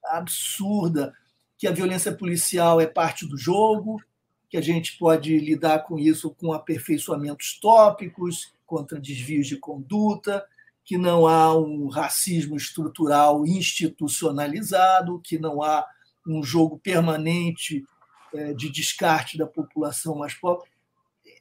absurda, 0.06 1.14
que 1.58 1.68
a 1.68 1.72
violência 1.72 2.14
policial 2.14 2.80
é 2.80 2.86
parte 2.86 3.26
do 3.26 3.38
jogo, 3.38 4.02
que 4.50 4.58
a 4.58 4.62
gente 4.62 4.98
pode 4.98 5.38
lidar 5.40 5.80
com 5.80 5.98
isso 5.98 6.30
com 6.30 6.54
aperfeiçoamentos 6.54 7.60
tópicos, 7.60 8.54
contra 8.66 9.00
desvios 9.00 9.48
de 9.48 9.58
conduta, 9.58 10.46
que 10.84 10.98
não 10.98 11.28
há 11.28 11.58
um 11.58 11.88
racismo 11.88 12.56
estrutural 12.56 13.46
institucionalizado, 13.46 15.20
que 15.20 15.38
não 15.38 15.64
há 15.64 15.86
um 16.28 16.44
jogo 16.44 16.78
permanente 16.78 17.86
é, 18.34 18.54
de 18.54 18.70
descarte 18.70 19.38
da 19.38 19.48
população 19.48 20.16
mais 20.16 20.34
pobre. 20.34 20.70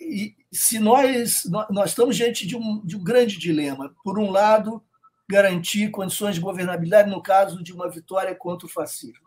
E 0.05 0.37
se 0.53 0.79
nós 0.79 1.45
nós 1.71 1.91
estamos 1.91 2.17
diante 2.17 2.47
de 2.47 2.57
um, 2.57 2.85
de 2.85 2.97
um 2.97 3.03
grande 3.03 3.39
dilema, 3.39 3.95
por 4.05 4.19
um 4.19 4.31
lado, 4.31 4.83
garantir 5.29 5.91
condições 5.91 6.35
de 6.35 6.41
governabilidade 6.41 7.11
no 7.11 7.23
caso 7.23 7.63
de 7.63 7.73
uma 7.73 7.89
vitória 7.89 8.35
contra 8.35 8.67
o 8.67 8.71
fascismo, 8.71 9.27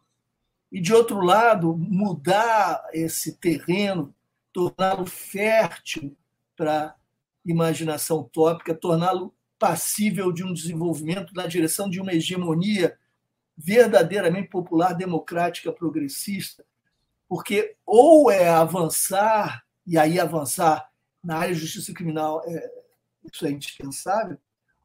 e 0.71 0.79
de 0.79 0.93
outro 0.93 1.21
lado, 1.21 1.75
mudar 1.77 2.83
esse 2.93 3.37
terreno, 3.37 4.13
torná-lo 4.53 5.05
fértil 5.05 6.15
para 6.55 6.95
imaginação 7.45 8.19
utópica, 8.19 8.75
torná-lo 8.75 9.33
passível 9.57 10.31
de 10.31 10.43
um 10.43 10.53
desenvolvimento 10.53 11.33
na 11.33 11.47
direção 11.47 11.89
de 11.89 11.99
uma 11.99 12.13
hegemonia 12.13 12.97
verdadeiramente 13.57 14.49
popular, 14.49 14.93
democrática, 14.93 15.71
progressista, 15.71 16.63
porque 17.27 17.75
ou 17.85 18.29
é 18.29 18.47
avançar, 18.49 19.63
e 19.87 19.97
aí 19.97 20.19
avançar 20.19 20.89
na 21.23 21.37
área 21.37 21.55
de 21.55 21.61
justiça 21.61 21.93
criminal, 21.93 22.43
é, 22.45 22.71
isso 23.31 23.47
é 23.47 23.51
indispensável, 23.51 24.37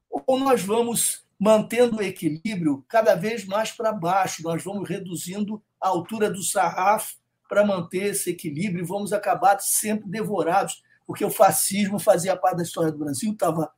ou 0.09 0.39
nós 0.39 0.63
vamos 0.63 1.25
mantendo 1.39 1.97
o 1.97 2.03
equilíbrio 2.03 2.85
cada 2.89 3.17
vez 3.17 3.45
mais 3.45 3.73
para 3.73 3.93
baixo, 3.93 4.45
nós 4.45 4.63
vamos 4.63 4.89
reduzindo 4.89 5.61
a 5.81 5.89
altura 5.89 6.31
do 6.31 6.43
sarrafo 6.43 7.17
para 7.49 7.67
manter 7.67 8.13
esse 8.13 8.31
equilíbrio 8.31 8.85
e 8.85 8.87
vamos 8.87 9.13
acabar 9.13 9.59
sempre 9.61 10.09
devorados, 10.09 10.83
porque 11.05 11.25
o 11.25 11.31
fascismo 11.31 11.99
fazia 11.99 12.37
parte 12.37 12.59
da 12.59 12.63
história 12.63 12.93
do 12.93 12.99
Brasil, 12.99 13.37
tava, 13.37 13.73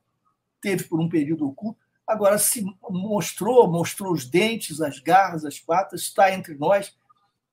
teve 0.61 0.83
por 0.83 1.01
um 1.01 1.09
período 1.09 1.47
oculto, 1.47 1.79
agora 2.07 2.37
se 2.37 2.63
mostrou, 2.87 3.67
mostrou 3.67 4.13
os 4.13 4.29
dentes, 4.29 4.79
as 4.79 4.99
garras, 4.99 5.43
as 5.43 5.59
patas, 5.59 6.01
está 6.01 6.31
entre 6.31 6.53
nós 6.53 6.95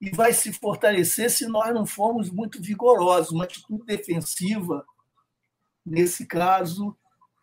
e 0.02 0.10
vai 0.10 0.32
se 0.32 0.52
fortalecer 0.52 1.30
se 1.30 1.46
nós 1.46 1.72
não 1.72 1.86
formos 1.86 2.28
muito 2.28 2.60
vigorosos. 2.60 3.30
Uma 3.30 3.44
atitude 3.44 3.84
defensiva, 3.84 4.84
nesse 5.86 6.26
caso, 6.26 6.96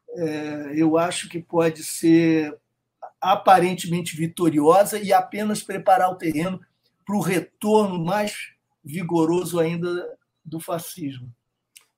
é, 0.09 0.73
eu 0.75 0.97
acho 0.97 1.29
que 1.29 1.39
pode 1.41 1.85
ser 1.85 2.53
aparentemente 3.21 4.13
vitoriosa 4.13 4.99
e 4.99 5.13
apenas 5.13 5.63
preparar 5.63 6.11
o 6.11 6.17
terreno 6.17 6.59
para 7.05 7.15
o 7.15 7.21
retorno 7.21 8.03
mais 8.03 8.51
vigoroso 8.83 9.57
ainda 9.57 10.17
do 10.43 10.59
fascismo. 10.59 11.33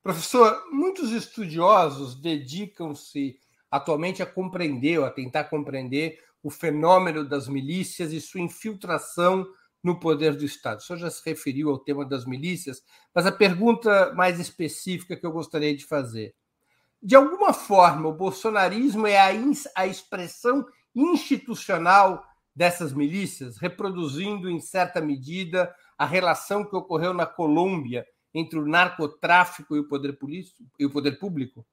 Professor, 0.04 0.64
muitos 0.72 1.12
estudiosos 1.12 2.14
dedicam-se 2.14 3.40
atualmente 3.70 4.22
a 4.22 4.28
compreender, 4.28 5.00
ou 5.00 5.06
a 5.06 5.12
tentar 5.12 5.46
compreender 5.46 6.20
o 6.44 6.52
fenômeno 6.52 7.28
das 7.28 7.48
milícias 7.48 8.14
e 8.14 8.22
sua 8.22 8.42
infiltração 8.42 9.48
no 9.84 10.00
poder 10.00 10.36
do 10.36 10.46
Estado. 10.46 10.80
O 10.80 10.82
senhor 10.82 11.00
já 11.00 11.10
se 11.10 11.22
referiu 11.26 11.70
ao 11.70 11.80
tema 11.80 12.06
das 12.06 12.26
milícias, 12.26 12.84
mas 13.14 13.26
a 13.26 13.32
pergunta 13.32 14.14
mais 14.14 14.40
específica 14.40 15.16
que 15.16 15.26
eu 15.26 15.32
gostaria 15.32 15.76
de 15.76 15.86
fazer: 15.86 16.36
de 17.02 17.16
alguma 17.16 17.54
forma, 17.54 18.10
o 18.10 18.14
bolsonarismo 18.14 19.08
é 19.08 19.18
a, 19.18 19.32
a 19.76 19.88
expressão 19.88 20.66
institucional 20.94 22.24
dessas 22.56 22.94
milícias, 22.94 23.58
reproduzindo 23.58 24.50
em 24.50 24.60
certa 24.60 25.02
medida 25.02 25.74
a 25.98 26.06
relação 26.06 26.64
que 26.64 26.76
ocorreu 26.76 27.14
na 27.14 27.26
Colômbia 27.26 28.06
entre 28.34 28.60
o 28.60 28.68
narcotráfico 28.68 29.76
e 29.76 29.80
o 29.80 29.88
poder 29.88 30.18
e 30.80 30.86
o 30.86 30.92
poder 30.92 31.18
público? 31.18 31.66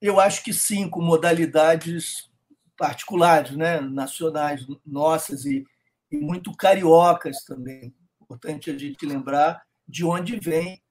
Eu 0.00 0.20
acho 0.20 0.44
que 0.44 0.52
sim, 0.52 0.88
com 0.88 1.00
modalidades 1.00 2.30
particulares, 2.76 3.56
né, 3.56 3.80
nacionais 3.80 4.64
nossas 4.86 5.44
e, 5.44 5.66
e 6.10 6.16
muito 6.18 6.54
cariocas 6.56 7.44
também. 7.44 7.94
Importante 8.20 8.70
a 8.70 8.78
gente 8.78 9.04
lembrar 9.06 9.62
de 9.86 10.04
onde 10.04 10.38
vem 10.38 10.82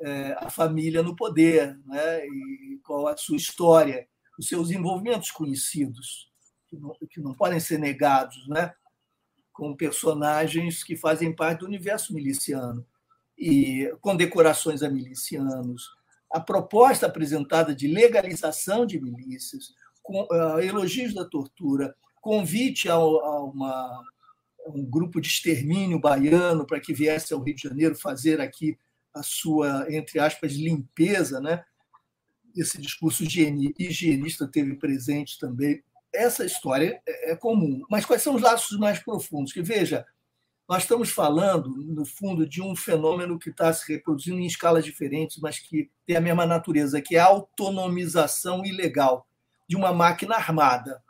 é, 0.00 0.36
a 0.38 0.50
família 0.50 1.02
no 1.02 1.14
poder, 1.14 1.78
né, 1.86 2.26
e 2.26 2.80
qual 2.84 3.06
a 3.06 3.16
sua 3.16 3.36
história, 3.36 4.08
os 4.38 4.46
seus 4.46 4.70
envolvimentos 4.70 5.30
conhecidos, 5.30 6.30
que 6.68 6.76
não, 6.76 6.96
que 7.10 7.20
não 7.20 7.34
podem 7.34 7.60
ser 7.60 7.78
negados, 7.78 8.46
né, 8.48 8.74
com 9.52 9.76
personagens 9.76 10.82
que 10.82 10.96
fazem 10.96 11.34
parte 11.34 11.60
do 11.60 11.66
universo 11.66 12.12
miliciano 12.12 12.84
e 13.38 13.92
condecorações 14.00 14.82
a 14.82 14.90
milicianos, 14.90 15.88
a 16.30 16.40
proposta 16.40 17.06
apresentada 17.06 17.74
de 17.74 17.86
legalização 17.86 18.84
de 18.84 19.00
milícias, 19.00 19.72
com, 20.02 20.22
uh, 20.24 20.58
elogios 20.60 21.14
da 21.14 21.24
tortura, 21.24 21.94
convite 22.20 22.88
a, 22.88 22.94
a, 22.94 23.44
uma, 23.44 24.02
um 24.66 24.84
grupo 24.84 25.20
de 25.20 25.28
extermínio 25.28 25.98
baiano 25.98 26.66
para 26.66 26.80
que 26.80 26.94
viesse 26.94 27.32
ao 27.32 27.40
Rio 27.40 27.54
de 27.54 27.62
Janeiro 27.62 27.94
fazer 27.94 28.40
aqui 28.40 28.78
a 29.12 29.22
sua, 29.22 29.86
entre 29.88 30.18
aspas, 30.18 30.52
limpeza, 30.52 31.40
né? 31.40 31.64
Esse 32.56 32.80
discurso 32.80 33.24
higienista 33.24 34.48
teve 34.48 34.74
presente 34.76 35.38
também. 35.38 35.82
Essa 36.12 36.44
história 36.44 37.00
é, 37.06 37.32
é 37.32 37.36
comum. 37.36 37.82
Mas 37.90 38.04
quais 38.04 38.22
são 38.22 38.34
os 38.34 38.42
laços 38.42 38.78
mais 38.78 38.98
profundos? 38.98 39.52
Que 39.52 39.62
veja, 39.62 40.06
nós 40.68 40.84
estamos 40.84 41.10
falando, 41.10 41.68
no 41.68 42.06
fundo, 42.06 42.48
de 42.48 42.62
um 42.62 42.74
fenômeno 42.74 43.38
que 43.38 43.50
está 43.50 43.72
se 43.72 43.92
reproduzindo 43.92 44.38
em 44.38 44.46
escalas 44.46 44.84
diferentes, 44.84 45.38
mas 45.38 45.58
que 45.58 45.90
tem 46.06 46.16
a 46.16 46.20
mesma 46.20 46.46
natureza, 46.46 47.02
que 47.02 47.16
é 47.16 47.18
a 47.18 47.26
autonomização 47.26 48.64
ilegal 48.64 49.26
de 49.68 49.76
uma 49.76 49.92
máquina 49.92 50.36
armada. 50.36 51.02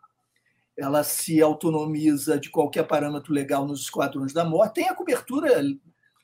Ela 0.76 1.04
se 1.04 1.40
autonomiza 1.40 2.38
de 2.38 2.50
qualquer 2.50 2.84
parâmetro 2.84 3.32
legal 3.32 3.66
nos 3.66 3.82
esquadrões 3.82 4.32
da 4.32 4.44
morte, 4.44 4.74
tem 4.74 4.88
a 4.88 4.94
cobertura 4.94 5.62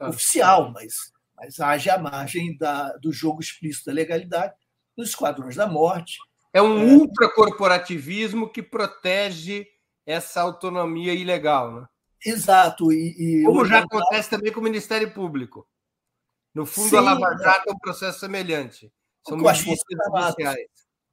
oficial, 0.01 0.73
mas, 0.73 0.95
mas 1.37 1.61
haja 1.61 1.95
a 1.95 1.99
margem 1.99 2.57
da, 2.57 2.93
do 2.97 3.13
jogo 3.13 3.41
explícito 3.41 3.87
da 3.87 3.93
legalidade 3.93 4.55
nos 4.97 5.11
esquadrões 5.11 5.57
da 5.57 5.67
morte. 5.67 6.19
É 6.53 6.61
um 6.61 6.79
é... 6.81 6.93
ultracorporativismo 6.95 8.51
que 8.51 8.63
protege 8.63 9.67
essa 10.05 10.41
autonomia 10.41 11.15
ilegal, 11.15 11.73
né? 11.73 11.87
Exato. 12.25 12.93
E, 12.93 13.41
e 13.41 13.45
Como 13.45 13.65
já 13.65 13.81
acontece 13.81 14.29
também 14.29 14.53
com 14.53 14.61
o 14.61 14.65
Ministério 14.65 15.13
Público. 15.13 15.67
No 16.55 16.67
fundo, 16.67 16.91
Sim, 16.91 16.97
a 16.97 17.01
Lava 17.01 17.37
Jato 17.39 17.71
é 17.71 17.73
um 17.73 17.79
processo 17.79 18.19
semelhante. 18.19 18.93
São 19.27 19.39
com 19.39 19.49
as 19.49 19.61
Forças 19.61 20.01
Armadas. 20.07 20.57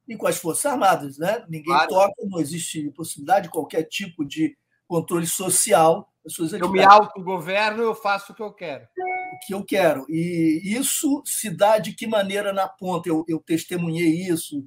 E 0.08 0.16
com 0.16 0.26
as 0.26 0.38
Forças 0.38 0.66
Armadas, 0.66 1.18
né? 1.18 1.44
Ninguém 1.48 1.74
claro. 1.74 1.88
toca, 1.88 2.14
não 2.24 2.40
existe 2.40 2.90
possibilidade 2.92 3.46
de 3.46 3.52
qualquer 3.52 3.84
tipo 3.84 4.24
de 4.24 4.56
controle 4.86 5.26
social 5.26 6.10
das 6.24 6.32
suas 6.32 6.52
Eu 6.52 6.70
me 6.70 6.82
autogoverno, 6.82 7.82
eu 7.82 7.94
faço 7.94 8.32
o 8.32 8.34
que 8.34 8.42
eu 8.42 8.52
quero. 8.52 8.84
O 8.84 9.46
que 9.46 9.54
eu 9.54 9.64
quero. 9.64 10.06
E 10.08 10.62
isso 10.64 11.22
se 11.24 11.50
dá 11.50 11.78
de 11.78 11.92
que 11.92 12.06
maneira 12.06 12.52
na 12.52 12.66
ponta? 12.66 13.08
Eu, 13.08 13.24
eu 13.28 13.38
testemunhei 13.38 14.26
isso 14.28 14.64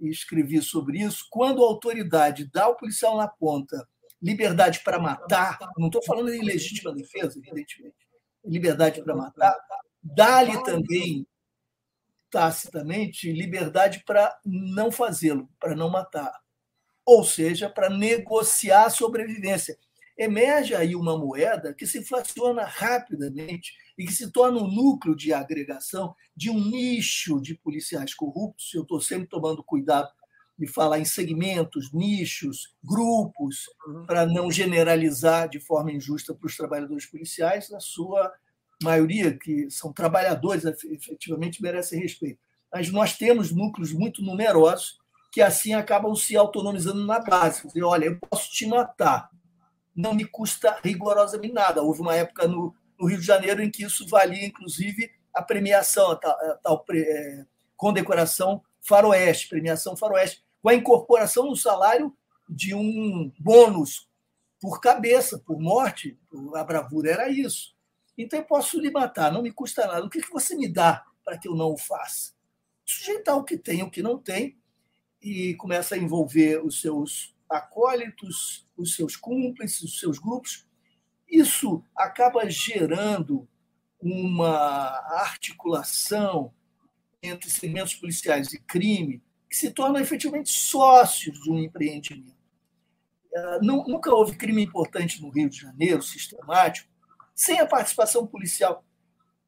e 0.00 0.08
escrevi 0.08 0.62
sobre 0.62 1.00
isso. 1.00 1.26
Quando 1.30 1.62
a 1.62 1.66
autoridade 1.66 2.48
dá 2.52 2.64
ao 2.64 2.76
policial 2.76 3.16
na 3.16 3.28
ponta 3.28 3.86
liberdade 4.22 4.80
para 4.84 4.98
matar, 4.98 5.58
não 5.76 5.88
estou 5.88 6.02
falando 6.02 6.32
em 6.32 6.42
legítima 6.42 6.92
defesa, 6.92 7.38
evidentemente, 7.38 7.96
liberdade 8.44 9.02
para 9.02 9.14
matar, 9.14 9.54
dá-lhe 10.02 10.62
também, 10.64 11.26
tacitamente, 12.36 13.32
liberdade 13.32 14.02
para 14.04 14.38
não 14.44 14.92
fazê-lo, 14.92 15.48
para 15.58 15.74
não 15.74 15.88
matar. 15.88 16.30
Ou 17.02 17.24
seja, 17.24 17.70
para 17.70 17.88
negociar 17.88 18.84
a 18.84 18.90
sobrevivência. 18.90 19.78
Emerge 20.18 20.74
aí 20.74 20.94
uma 20.94 21.16
moeda 21.16 21.72
que 21.72 21.86
se 21.86 22.00
inflaciona 22.00 22.62
rapidamente 22.62 23.72
e 23.96 24.04
que 24.04 24.12
se 24.12 24.30
torna 24.30 24.58
um 24.58 24.70
núcleo 24.70 25.16
de 25.16 25.32
agregação 25.32 26.14
de 26.36 26.50
um 26.50 26.62
nicho 26.62 27.40
de 27.40 27.54
policiais 27.54 28.12
corruptos. 28.12 28.74
Eu 28.74 28.82
estou 28.82 29.00
sempre 29.00 29.26
tomando 29.26 29.64
cuidado 29.64 30.10
de 30.58 30.66
falar 30.66 30.98
em 30.98 31.06
segmentos, 31.06 31.90
nichos, 31.90 32.74
grupos, 32.84 33.64
uhum. 33.86 34.04
para 34.04 34.26
não 34.26 34.50
generalizar 34.50 35.48
de 35.48 35.58
forma 35.58 35.90
injusta 35.90 36.34
para 36.34 36.46
os 36.46 36.56
trabalhadores 36.56 37.06
policiais, 37.06 37.70
na 37.70 37.80
sua 37.80 38.30
maioria, 38.82 39.36
que 39.36 39.70
são 39.70 39.92
trabalhadores, 39.92 40.64
efetivamente 40.64 41.62
merecem 41.62 42.00
respeito. 42.00 42.38
Mas 42.72 42.90
nós 42.90 43.16
temos 43.16 43.52
núcleos 43.52 43.92
muito 43.92 44.22
numerosos 44.22 44.98
que 45.32 45.42
assim 45.42 45.74
acabam 45.74 46.14
se 46.14 46.36
autonomizando 46.36 47.04
na 47.04 47.18
base. 47.18 47.66
Dizer, 47.66 47.82
olha, 47.82 48.06
eu 48.06 48.18
posso 48.18 48.50
te 48.50 48.66
matar, 48.66 49.30
não 49.94 50.14
me 50.14 50.24
custa 50.24 50.78
rigorosamente 50.82 51.54
nada. 51.54 51.82
Houve 51.82 52.00
uma 52.00 52.14
época 52.14 52.48
no, 52.48 52.74
no 52.98 53.06
Rio 53.06 53.18
de 53.18 53.26
Janeiro 53.26 53.62
em 53.62 53.70
que 53.70 53.84
isso 53.84 54.06
valia, 54.08 54.46
inclusive, 54.46 55.10
a 55.34 55.42
premiação, 55.42 56.10
a 56.10 56.16
tal, 56.16 56.32
a 56.32 56.54
tal 56.62 56.84
é, 56.90 57.44
condecoração 57.76 58.62
faroeste, 58.80 59.48
premiação 59.48 59.96
faroeste, 59.96 60.42
com 60.62 60.70
a 60.70 60.74
incorporação 60.74 61.46
no 61.46 61.56
salário 61.56 62.14
de 62.48 62.74
um 62.74 63.30
bônus 63.38 64.08
por 64.58 64.80
cabeça, 64.80 65.38
por 65.38 65.60
morte. 65.60 66.18
A 66.54 66.64
bravura 66.64 67.10
era 67.10 67.28
isso. 67.28 67.75
Então 68.16 68.38
eu 68.38 68.44
posso 68.44 68.80
lhe 68.80 68.90
matar, 68.90 69.32
não 69.32 69.42
me 69.42 69.52
custa 69.52 69.86
nada. 69.86 70.06
O 70.06 70.10
que 70.10 70.20
você 70.30 70.56
me 70.56 70.68
dá 70.68 71.04
para 71.24 71.38
que 71.38 71.48
eu 71.48 71.54
não 71.54 71.72
o 71.72 71.76
faça? 71.76 72.32
Sujeitar 72.84 73.36
o 73.36 73.44
que 73.44 73.58
tem, 73.58 73.82
o 73.82 73.90
que 73.90 74.02
não 74.02 74.18
tem, 74.18 74.56
e 75.20 75.54
começa 75.54 75.94
a 75.94 75.98
envolver 75.98 76.64
os 76.64 76.80
seus 76.80 77.34
acólitos, 77.48 78.66
os 78.76 78.94
seus 78.94 79.16
cúmplices, 79.16 79.82
os 79.82 79.98
seus 79.98 80.18
grupos. 80.18 80.66
Isso 81.28 81.82
acaba 81.96 82.48
gerando 82.48 83.48
uma 84.00 85.02
articulação 85.24 86.54
entre 87.22 87.50
segmentos 87.50 87.94
policiais 87.94 88.52
e 88.52 88.60
crime 88.60 89.22
que 89.48 89.56
se 89.56 89.70
tornam 89.70 90.00
efetivamente 90.00 90.50
sócios 90.50 91.40
de 91.40 91.50
um 91.50 91.58
empreendimento. 91.58 92.36
É, 93.34 93.60
nunca 93.60 94.14
houve 94.14 94.36
crime 94.36 94.62
importante 94.62 95.20
no 95.20 95.30
Rio 95.30 95.48
de 95.48 95.58
Janeiro, 95.58 96.02
sistemático, 96.02 96.88
sem 97.36 97.60
a 97.60 97.66
participação 97.66 98.26
policial. 98.26 98.84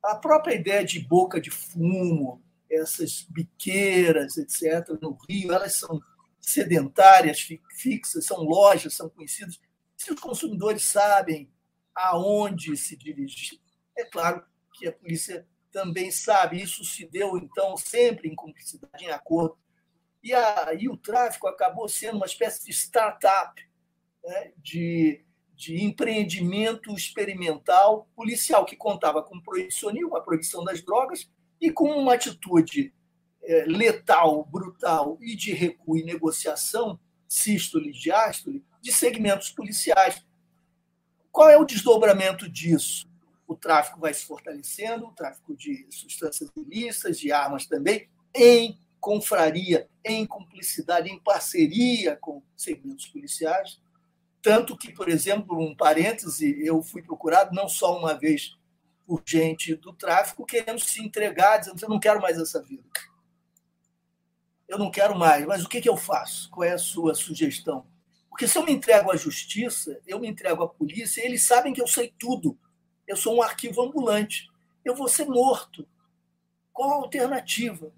A 0.00 0.14
própria 0.14 0.54
ideia 0.54 0.84
de 0.84 1.00
boca 1.00 1.40
de 1.40 1.50
fumo, 1.50 2.40
essas 2.70 3.26
biqueiras, 3.28 4.36
etc., 4.36 4.96
no 5.02 5.18
Rio, 5.28 5.52
elas 5.52 5.74
são 5.74 6.00
sedentárias, 6.40 7.40
fixas, 7.72 8.26
são 8.26 8.44
lojas, 8.44 8.94
são 8.94 9.08
conhecidas. 9.08 9.58
Se 9.96 10.12
os 10.12 10.20
consumidores 10.20 10.84
sabem 10.84 11.50
aonde 11.94 12.76
se 12.76 12.96
dirigir, 12.96 13.58
é 13.96 14.04
claro 14.04 14.44
que 14.74 14.86
a 14.86 14.92
polícia 14.92 15.48
também 15.72 16.12
sabe. 16.12 16.62
Isso 16.62 16.84
se 16.84 17.04
deu, 17.06 17.36
então, 17.38 17.76
sempre 17.76 18.28
em 18.28 18.36
cumplicidade, 18.36 19.04
em 19.04 19.10
acordo 19.10 19.58
e 20.22 20.34
aí 20.34 20.88
o 20.88 20.96
tráfico 20.96 21.46
acabou 21.46 21.88
sendo 21.88 22.16
uma 22.16 22.26
espécie 22.26 22.64
de 22.64 22.72
startup 22.72 23.62
né, 24.24 24.52
de, 24.56 25.24
de 25.58 25.82
empreendimento 25.82 26.94
experimental 26.94 28.08
policial, 28.14 28.64
que 28.64 28.76
contava 28.76 29.24
com 29.24 29.40
proibicionismo, 29.40 30.16
a 30.16 30.20
proibição 30.20 30.62
das 30.62 30.80
drogas, 30.80 31.28
e 31.60 31.68
com 31.68 31.90
uma 31.90 32.14
atitude 32.14 32.94
é, 33.42 33.64
letal, 33.64 34.44
brutal 34.44 35.18
e 35.20 35.34
de 35.34 35.52
recuo 35.52 35.96
e 35.96 36.04
negociação, 36.04 36.96
sístole 37.26 37.88
e 37.88 37.92
diástole, 37.92 38.64
de 38.80 38.92
segmentos 38.92 39.50
policiais. 39.50 40.24
Qual 41.32 41.50
é 41.50 41.58
o 41.58 41.64
desdobramento 41.64 42.48
disso? 42.48 43.08
O 43.44 43.56
tráfico 43.56 43.98
vai 43.98 44.14
se 44.14 44.26
fortalecendo, 44.26 45.08
o 45.08 45.12
tráfico 45.12 45.56
de 45.56 45.88
substâncias 45.90 46.48
ilícitas, 46.56 47.18
de 47.18 47.32
armas 47.32 47.66
também, 47.66 48.08
em 48.32 48.78
confraria, 49.00 49.88
em 50.04 50.24
cumplicidade, 50.24 51.10
em 51.10 51.18
parceria 51.18 52.16
com 52.20 52.40
segmentos 52.56 53.08
policiais. 53.08 53.80
Tanto 54.48 54.78
que, 54.78 54.90
por 54.90 55.10
exemplo, 55.10 55.60
um 55.60 55.76
parêntese, 55.76 56.58
eu 56.64 56.82
fui 56.82 57.02
procurado 57.02 57.54
não 57.54 57.68
só 57.68 57.98
uma 57.98 58.14
vez 58.14 58.56
por 59.06 59.22
gente 59.22 59.74
do 59.74 59.92
tráfico 59.92 60.46
querendo 60.46 60.80
se 60.80 61.04
entregar, 61.04 61.58
dizendo: 61.58 61.82
eu 61.82 61.88
não 61.90 62.00
quero 62.00 62.18
mais 62.18 62.38
essa 62.38 62.62
vida. 62.62 62.82
Eu 64.66 64.78
não 64.78 64.90
quero 64.90 65.14
mais, 65.14 65.44
mas 65.44 65.62
o 65.62 65.68
que, 65.68 65.82
que 65.82 65.88
eu 65.88 65.98
faço? 65.98 66.48
Qual 66.48 66.64
é 66.64 66.72
a 66.72 66.78
sua 66.78 67.14
sugestão? 67.14 67.86
Porque 68.30 68.48
se 68.48 68.56
eu 68.56 68.64
me 68.64 68.72
entrego 68.72 69.12
à 69.12 69.16
justiça, 69.16 70.00
eu 70.06 70.18
me 70.18 70.26
entrego 70.26 70.62
à 70.62 70.68
polícia, 70.68 71.22
eles 71.22 71.42
sabem 71.42 71.74
que 71.74 71.82
eu 71.82 71.86
sei 71.86 72.10
tudo. 72.18 72.58
Eu 73.06 73.18
sou 73.18 73.36
um 73.36 73.42
arquivo 73.42 73.82
ambulante. 73.82 74.48
Eu 74.82 74.94
vou 74.94 75.08
ser 75.08 75.26
morto. 75.26 75.86
Qual 76.72 76.90
a 76.90 76.94
alternativa? 76.94 77.92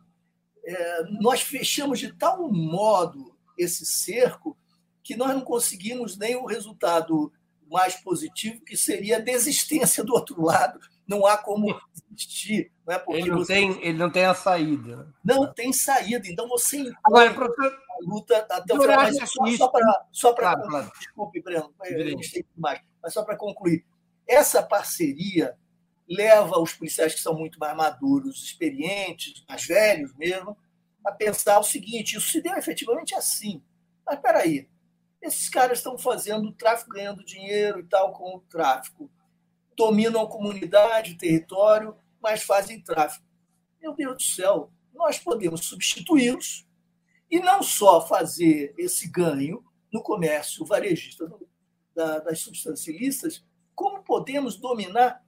É, 0.64 1.04
nós 1.20 1.42
fechamos 1.42 2.00
de 2.00 2.12
tal 2.12 2.50
modo 2.50 3.38
esse 3.56 3.86
cerco 3.86 4.58
que 5.02 5.16
nós 5.16 5.34
não 5.34 5.42
conseguimos 5.42 6.16
nem 6.16 6.36
o 6.36 6.46
resultado 6.46 7.32
mais 7.70 7.94
positivo, 7.94 8.64
que 8.64 8.76
seria 8.76 9.16
a 9.16 9.20
desistência 9.20 10.02
do 10.02 10.12
outro 10.12 10.42
lado. 10.42 10.80
Não 11.06 11.26
há 11.26 11.36
como 11.36 11.80
desistir. 12.10 12.70
Não 12.86 12.94
é 12.94 12.98
porque 12.98 13.20
ele, 13.20 13.30
não 13.30 13.38
você... 13.38 13.54
tem, 13.54 13.84
ele 13.84 13.98
não 13.98 14.10
tem 14.10 14.24
a 14.24 14.34
saída. 14.34 15.12
Não 15.24 15.52
tem 15.52 15.72
saída. 15.72 16.28
Então 16.28 16.48
você 16.48 16.92
Agora, 17.04 17.32
professor, 17.32 17.72
a 17.72 18.10
luta 18.10 18.36
até 18.50 18.74
o 18.74 18.80
final. 18.80 18.96
Mas 18.96 19.30
só, 19.30 19.46
só 19.56 19.68
para 19.68 20.06
só 20.10 20.34
claro, 20.34 20.68
claro. 20.68 20.92
Desculpe, 20.98 21.40
Breno. 21.40 21.72
Mas 22.56 22.80
só 23.12 23.22
para 23.24 23.36
concluir. 23.36 23.84
Essa 24.26 24.62
parceria 24.62 25.56
leva 26.08 26.58
os 26.58 26.72
policiais 26.72 27.14
que 27.14 27.20
são 27.20 27.34
muito 27.34 27.58
mais 27.58 27.76
maduros, 27.76 28.42
experientes, 28.44 29.44
mais 29.48 29.64
velhos 29.64 30.14
mesmo, 30.16 30.56
a 31.04 31.12
pensar 31.12 31.58
o 31.58 31.64
seguinte: 31.64 32.16
isso 32.16 32.28
se 32.28 32.42
deu 32.42 32.56
efetivamente 32.56 33.14
assim. 33.14 33.62
Mas 34.04 34.16
espera 34.16 34.40
aí, 34.40 34.68
esses 35.22 35.48
caras 35.48 35.78
estão 35.78 35.98
fazendo 35.98 36.52
tráfico, 36.52 36.90
ganhando 36.90 37.24
dinheiro 37.24 37.80
e 37.80 37.84
tal 37.84 38.12
com 38.12 38.36
o 38.36 38.40
tráfico. 38.40 39.10
Dominam 39.76 40.22
a 40.22 40.28
comunidade, 40.28 41.12
o 41.12 41.18
território, 41.18 41.96
mas 42.20 42.42
fazem 42.42 42.80
tráfico. 42.80 43.24
Meu 43.80 43.94
Deus 43.94 44.16
do 44.16 44.22
céu, 44.22 44.70
nós 44.94 45.18
podemos 45.18 45.64
substituí-los 45.64 46.66
e 47.30 47.40
não 47.40 47.62
só 47.62 48.06
fazer 48.06 48.74
esse 48.76 49.08
ganho 49.08 49.64
no 49.92 50.02
comércio 50.02 50.64
varejista 50.64 51.30
das 51.94 52.40
substâncias 52.40 52.86
ilícitas, 52.86 53.44
como 53.74 54.02
podemos 54.02 54.56
dominar 54.56 55.24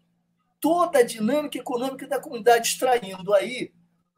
toda 0.61 1.01
a 1.01 1.05
dinâmica 1.05 1.59
econômica 1.59 2.07
da 2.07 2.21
comunidade, 2.21 2.69
extraindo 2.69 3.35
aí 3.35 3.73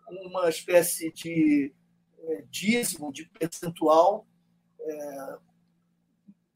uma 0.09 0.49
espécie 0.49 1.13
de 1.13 1.73
é, 2.19 2.45
dízimo, 2.51 3.13
de 3.13 3.27
percentual 3.27 4.27
é, 4.79 5.39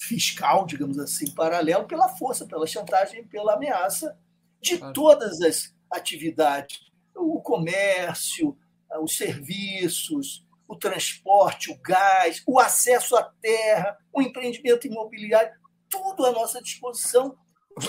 fiscal, 0.09 0.65
digamos 0.65 0.99
assim, 0.99 1.31
paralelo, 1.33 1.87
pela 1.87 2.09
força, 2.09 2.47
pela 2.47 2.67
chantagem, 2.67 3.25
pela 3.25 3.55
ameaça 3.55 4.19
de 4.61 4.79
todas 4.93 5.41
as 5.43 5.75
atividades, 5.91 6.81
o 7.15 7.41
comércio, 7.41 8.57
os 9.03 9.17
serviços, 9.17 10.47
o 10.67 10.75
transporte, 10.77 11.71
o 11.71 11.79
gás, 11.79 12.43
o 12.47 12.59
acesso 12.59 13.17
à 13.17 13.23
terra, 13.41 13.97
o 14.13 14.23
empreendimento 14.23 14.87
imobiliário, 14.87 15.53
tudo 15.89 16.27
à 16.27 16.33
nossa 16.33 16.63
disposição, 16.63 17.37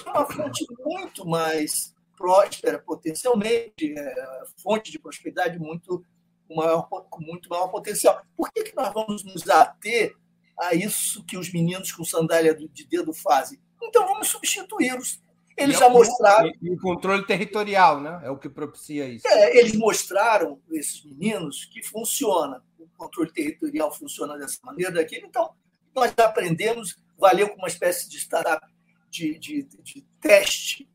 é 0.05 0.09
uma 0.09 0.25
fonte 0.25 0.65
muito 0.79 1.25
mais 1.25 1.93
próspera 2.15 2.79
potencialmente, 2.79 3.93
é, 3.97 4.43
fonte 4.61 4.91
de 4.91 4.99
prosperidade 4.99 5.57
muito 5.57 6.05
maior, 6.49 6.83
com 6.83 7.21
muito 7.21 7.49
maior 7.49 7.69
potencial. 7.69 8.21
Por 8.35 8.51
que, 8.51 8.63
que 8.63 8.75
nós 8.75 8.93
vamos 8.93 9.23
nos 9.23 9.49
ater 9.49 10.15
a 10.59 10.73
isso 10.73 11.23
que 11.25 11.37
os 11.37 11.51
meninos 11.51 11.91
com 11.91 12.03
sandália 12.03 12.53
de 12.53 12.85
dedo 12.85 13.13
fazem. 13.13 13.59
Então 13.81 14.05
vamos 14.05 14.27
substituí-los. 14.27 15.21
Eles 15.59 15.75
é 15.75 15.79
já 15.79 15.89
mostraram. 15.89 16.51
E 16.61 16.71
o 16.71 16.79
controle 16.79 17.25
territorial, 17.25 17.99
né? 17.99 18.21
É 18.23 18.29
o 18.29 18.37
que 18.37 18.47
propicia 18.47 19.07
isso. 19.07 19.27
É, 19.27 19.57
eles 19.57 19.75
mostraram, 19.75 20.61
esses 20.71 21.03
meninos, 21.03 21.65
que 21.65 21.83
funciona. 21.83 22.63
O 22.77 22.87
controle 22.97 23.31
territorial 23.31 23.91
funciona 23.91 24.37
dessa 24.37 24.59
maneira, 24.63 24.91
daquele. 24.91 25.25
Então, 25.25 25.53
nós 25.93 26.13
aprendemos, 26.17 26.95
valeu 27.17 27.49
como 27.49 27.63
uma 27.63 27.67
espécie 27.67 28.09
de 28.09 28.17
startup 28.17 28.65
de, 29.09 29.37
de, 29.37 29.63
de 29.63 30.07
teste, 30.21 30.89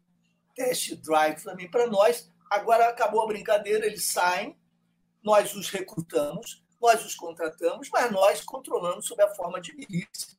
teste 0.55 0.97
drive 0.97 1.43
também 1.43 1.71
para 1.71 1.87
nós. 1.87 2.31
Agora 2.51 2.89
acabou 2.89 3.23
a 3.23 3.27
brincadeira, 3.27 3.85
eles 3.85 4.07
saem, 4.07 4.57
nós 5.23 5.55
os 5.55 5.69
recrutamos, 5.69 6.64
nós 6.85 7.03
os 7.03 7.15
contratamos, 7.15 7.89
mas 7.91 8.13
nós 8.13 8.43
controlamos 8.43 9.07
sob 9.07 9.23
a 9.23 9.35
forma 9.35 9.59
de 9.59 9.75
milícia. 9.75 10.37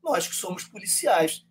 Nós 0.00 0.28
que 0.28 0.36
somos 0.36 0.62
policiais. 0.62 1.44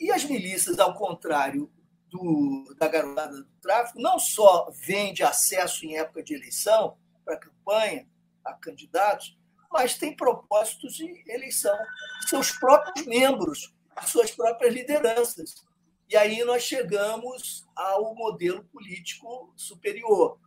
E 0.00 0.10
as 0.10 0.24
milícias, 0.24 0.78
ao 0.78 0.94
contrário 0.94 1.70
do, 2.08 2.74
da 2.78 2.88
garotada 2.88 3.36
do 3.36 3.44
tráfico, 3.60 4.00
não 4.00 4.18
só 4.18 4.70
vende 4.86 5.22
acesso 5.22 5.84
em 5.84 5.98
época 5.98 6.22
de 6.22 6.34
eleição 6.34 6.96
para 7.26 7.36
campanha 7.36 8.08
a 8.42 8.54
candidatos, 8.54 9.38
mas 9.70 9.98
tem 9.98 10.16
propósitos 10.16 10.94
de 10.94 11.22
eleição 11.26 11.76
de 12.22 12.30
seus 12.30 12.52
próprios 12.52 13.06
membros, 13.06 13.74
de 14.00 14.08
suas 14.08 14.30
próprias 14.30 14.72
lideranças. 14.72 15.62
E 16.08 16.16
aí 16.16 16.42
nós 16.42 16.62
chegamos 16.62 17.66
ao 17.76 18.14
modelo 18.14 18.64
político 18.64 19.52
superior. 19.56 20.38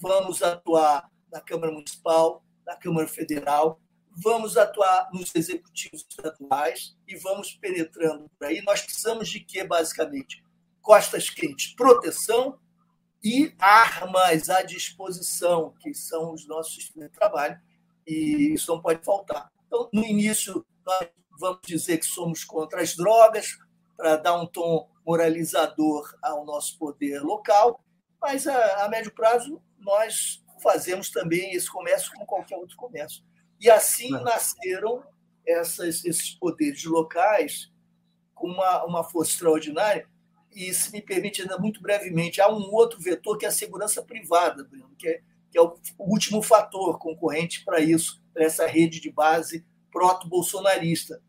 Vamos 0.00 0.42
atuar 0.42 1.08
na 1.30 1.40
Câmara 1.40 1.72
Municipal, 1.72 2.42
na 2.66 2.76
Câmara 2.76 3.06
Federal, 3.06 3.80
vamos 4.10 4.56
atuar 4.56 5.08
nos 5.12 5.34
executivos 5.34 6.06
estaduais 6.08 6.96
e 7.06 7.16
vamos 7.16 7.52
penetrando 7.52 8.28
por 8.30 8.46
aí. 8.46 8.62
Nós 8.62 8.82
precisamos 8.82 9.28
de 9.28 9.40
quê, 9.40 9.64
basicamente? 9.64 10.42
Costas 10.80 11.30
quentes, 11.30 11.74
proteção 11.74 12.58
e 13.22 13.54
armas 13.58 14.48
à 14.48 14.62
disposição, 14.62 15.74
que 15.80 15.92
são 15.94 16.32
os 16.32 16.46
nossos 16.46 16.78
instrumentos 16.78 17.12
de 17.12 17.18
trabalho, 17.18 17.60
e 18.06 18.54
isso 18.54 18.72
não 18.72 18.80
pode 18.80 19.04
faltar. 19.04 19.50
Então, 19.66 19.88
no 19.92 20.04
início, 20.04 20.64
nós 20.84 21.08
vamos 21.38 21.60
dizer 21.64 21.98
que 21.98 22.06
somos 22.06 22.44
contra 22.44 22.80
as 22.80 22.94
drogas, 22.94 23.58
para 23.96 24.16
dar 24.16 24.40
um 24.40 24.46
tom 24.46 24.88
moralizador 25.04 26.14
ao 26.22 26.44
nosso 26.44 26.78
poder 26.78 27.22
local, 27.22 27.80
mas 28.20 28.46
a, 28.46 28.84
a 28.84 28.88
médio 28.88 29.12
prazo 29.12 29.62
nós 29.78 30.44
fazemos 30.66 31.10
também 31.10 31.52
esse 31.52 31.70
comércio 31.70 32.10
como 32.10 32.26
qualquer 32.26 32.56
outro 32.56 32.76
comércio. 32.76 33.22
E 33.60 33.70
assim 33.70 34.10
nasceram 34.10 35.04
essas, 35.46 36.04
esses 36.04 36.30
poderes 36.34 36.82
locais 36.82 37.72
com 38.34 38.48
uma, 38.48 38.84
uma 38.84 39.04
força 39.04 39.30
extraordinária. 39.30 40.08
E, 40.52 40.74
se 40.74 40.90
me 40.90 41.00
permite, 41.00 41.42
ainda 41.42 41.56
muito 41.56 41.80
brevemente, 41.80 42.40
há 42.40 42.52
um 42.52 42.72
outro 42.74 43.00
vetor 43.00 43.38
que 43.38 43.46
é 43.46 43.48
a 43.48 43.52
segurança 43.52 44.02
privada, 44.02 44.64
Bruno, 44.64 44.96
que 44.98 45.06
é, 45.06 45.20
que 45.52 45.56
é 45.56 45.62
o 45.62 45.78
último 46.00 46.42
fator 46.42 46.98
concorrente 46.98 47.64
para 47.64 47.78
isso, 47.78 48.20
para 48.34 48.44
essa 48.44 48.66
rede 48.66 48.98
de 48.98 49.10
base 49.10 49.64
proto-bolsonarista. 49.92 51.22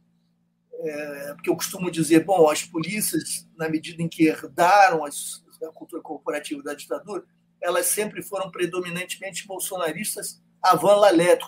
É, 0.79 1.33
porque 1.35 1.49
eu 1.49 1.55
costumo 1.55 1.91
dizer, 1.91 2.23
bom, 2.23 2.49
as 2.49 2.63
polícias, 2.63 3.47
na 3.55 3.69
medida 3.69 4.01
em 4.01 4.09
que 4.09 4.27
herdaram 4.27 5.05
as, 5.05 5.43
a 5.61 5.71
cultura 5.71 6.01
corporativa 6.01 6.63
da 6.63 6.73
ditadura, 6.73 7.23
elas 7.61 7.87
sempre 7.87 8.21
foram 8.21 8.51
predominantemente 8.51 9.47
bolsonaristas 9.47 10.41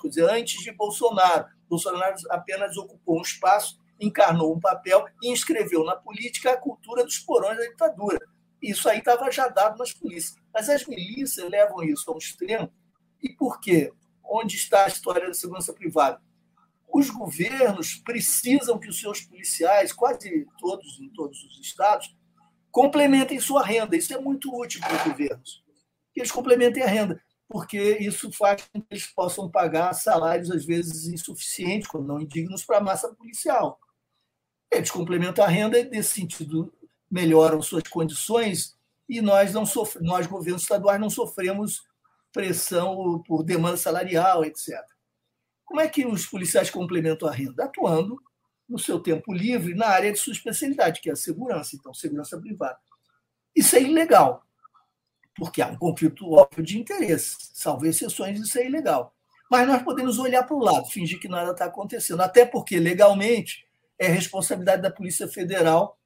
dizer, 0.09 0.29
antes 0.29 0.61
de 0.63 0.71
Bolsonaro. 0.71 1.45
Bolsonaro 1.67 2.15
apenas 2.29 2.77
ocupou 2.77 3.19
um 3.19 3.21
espaço, 3.21 3.79
encarnou 3.99 4.55
um 4.55 4.59
papel 4.59 5.05
e 5.21 5.31
inscreveu 5.31 5.83
na 5.83 5.95
política 5.95 6.51
a 6.51 6.57
cultura 6.57 7.03
dos 7.03 7.19
porões 7.19 7.57
da 7.57 7.65
ditadura. 7.65 8.19
Isso 8.61 8.89
aí 8.89 8.99
estava 8.99 9.31
já 9.31 9.47
dado 9.47 9.77
nas 9.77 9.93
polícias. 9.93 10.35
Mas 10.53 10.69
as 10.69 10.85
milícias 10.85 11.49
levam 11.49 11.83
isso 11.83 12.09
ao 12.09 12.17
extremo. 12.17 12.71
E 13.21 13.29
por 13.29 13.59
quê? 13.59 13.91
Onde 14.23 14.55
está 14.55 14.85
a 14.85 14.87
história 14.87 15.27
da 15.27 15.33
segurança 15.33 15.73
privada? 15.73 16.21
Os 16.91 17.09
governos 17.09 17.95
precisam 17.95 18.79
que 18.79 18.89
os 18.89 18.99
seus 18.99 19.21
policiais, 19.21 19.93
quase 19.93 20.47
todos 20.57 20.99
em 20.99 21.09
todos 21.09 21.43
os 21.43 21.59
estados, 21.59 22.15
complementem 22.71 23.39
sua 23.39 23.63
renda. 23.63 23.95
Isso 23.95 24.13
é 24.13 24.19
muito 24.19 24.53
útil 24.55 24.81
para 24.81 24.95
os 24.95 25.03
governos 25.03 25.68
eles 26.21 26.31
complementem 26.31 26.83
a 26.83 26.87
renda, 26.87 27.21
porque 27.47 27.97
isso 27.99 28.31
faz 28.31 28.63
com 28.63 28.81
que 28.81 28.87
eles 28.91 29.07
possam 29.07 29.49
pagar 29.49 29.93
salários, 29.93 30.51
às 30.51 30.65
vezes, 30.65 31.07
insuficientes, 31.07 31.87
quando 31.87 32.07
não 32.07 32.21
indignos, 32.21 32.63
para 32.63 32.77
a 32.77 32.81
massa 32.81 33.13
policial. 33.13 33.79
Eles 34.71 34.91
complementam 34.91 35.43
a 35.43 35.47
renda 35.47 35.79
e, 35.79 35.89
nesse 35.89 36.13
sentido, 36.13 36.71
melhoram 37.09 37.61
suas 37.61 37.83
condições 37.83 38.77
e 39.07 39.21
nós, 39.21 39.51
não 39.53 39.65
sofre, 39.65 40.03
nós 40.03 40.27
governos 40.27 40.61
estaduais, 40.61 41.01
não 41.01 41.09
sofremos 41.09 41.81
pressão 42.31 43.23
por 43.25 43.43
demanda 43.43 43.77
salarial, 43.77 44.45
etc. 44.45 44.79
Como 45.65 45.81
é 45.81 45.87
que 45.87 46.05
os 46.05 46.27
policiais 46.27 46.69
complementam 46.69 47.27
a 47.27 47.31
renda? 47.31 47.65
Atuando 47.65 48.21
no 48.67 48.77
seu 48.77 48.99
tempo 48.99 49.33
livre 49.33 49.73
na 49.73 49.87
área 49.87 50.11
de 50.11 50.19
sua 50.19 50.33
especialidade, 50.33 51.01
que 51.01 51.09
é 51.09 51.13
a 51.13 51.15
segurança, 51.15 51.75
então, 51.75 51.91
segurança 51.91 52.39
privada. 52.39 52.77
Isso 53.55 53.75
é 53.75 53.81
ilegal, 53.81 54.43
porque 55.39 55.61
há 55.61 55.67
um 55.67 55.77
conflito 55.77 56.29
óbvio 56.31 56.63
de 56.63 56.77
interesse. 56.77 57.37
Salvo 57.53 57.85
exceções, 57.85 58.39
isso 58.39 58.59
é 58.59 58.65
ilegal. 58.65 59.15
Mas 59.49 59.67
nós 59.67 59.81
podemos 59.81 60.19
olhar 60.19 60.43
para 60.43 60.55
o 60.55 60.59
lado, 60.59 60.89
fingir 60.89 61.19
que 61.19 61.29
nada 61.29 61.51
está 61.51 61.65
acontecendo, 61.65 62.21
até 62.21 62.45
porque 62.45 62.77
legalmente 62.77 63.65
é 63.97 64.07
responsabilidade 64.07 64.81
da 64.81 64.91
Polícia 64.91 65.27
Federal 65.27 65.97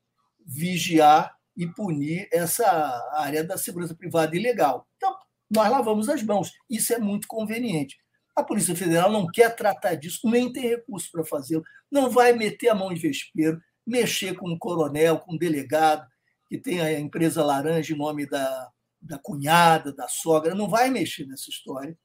vigiar 0.46 1.36
e 1.56 1.68
punir 1.68 2.28
essa 2.32 2.66
área 3.14 3.44
da 3.44 3.58
segurança 3.58 3.96
privada 3.96 4.36
ilegal. 4.36 4.88
Então, 4.98 5.16
nós 5.50 5.70
lavamos 5.70 6.10
as 6.10 6.24
mãos. 6.24 6.52
Isso 6.70 6.94
é 6.94 6.98
muito 6.98 7.28
conveniente. 7.28 7.98
A 8.36 8.44
Polícia 8.44 8.76
Federal 8.76 9.12
não 9.12 9.28
quer 9.28 9.56
tratar 9.56 9.96
disso, 9.96 10.22
nem 10.30 10.52
tem 10.52 10.64
recurso 10.70 11.12
para 11.12 11.24
fazê-lo, 11.24 11.64
não 11.92 12.10
vai 12.10 12.34
meter 12.34 12.70
a 12.70 12.76
mão 12.76 12.92
em 12.92 12.96
vespeiro, 12.96 13.62
mexer 13.86 14.36
com 14.36 14.50
um 14.50 14.58
coronel, 14.58 15.20
com 15.20 15.34
um 15.34 15.38
delegado, 15.38 16.08
que 16.50 16.58
tem 16.58 16.82
a 16.82 17.00
empresa 17.00 17.44
laranja 17.44 17.94
em 17.94 17.98
nome 17.98 18.28
da, 18.28 18.72
da 19.04 19.20
cunhada, 19.20 19.94
da 19.94 20.08
sogra, 20.08 20.56
não 20.56 20.70
vai 20.70 20.90
mexer 20.90 21.26
nessa 21.28 21.50
história. 21.50 21.98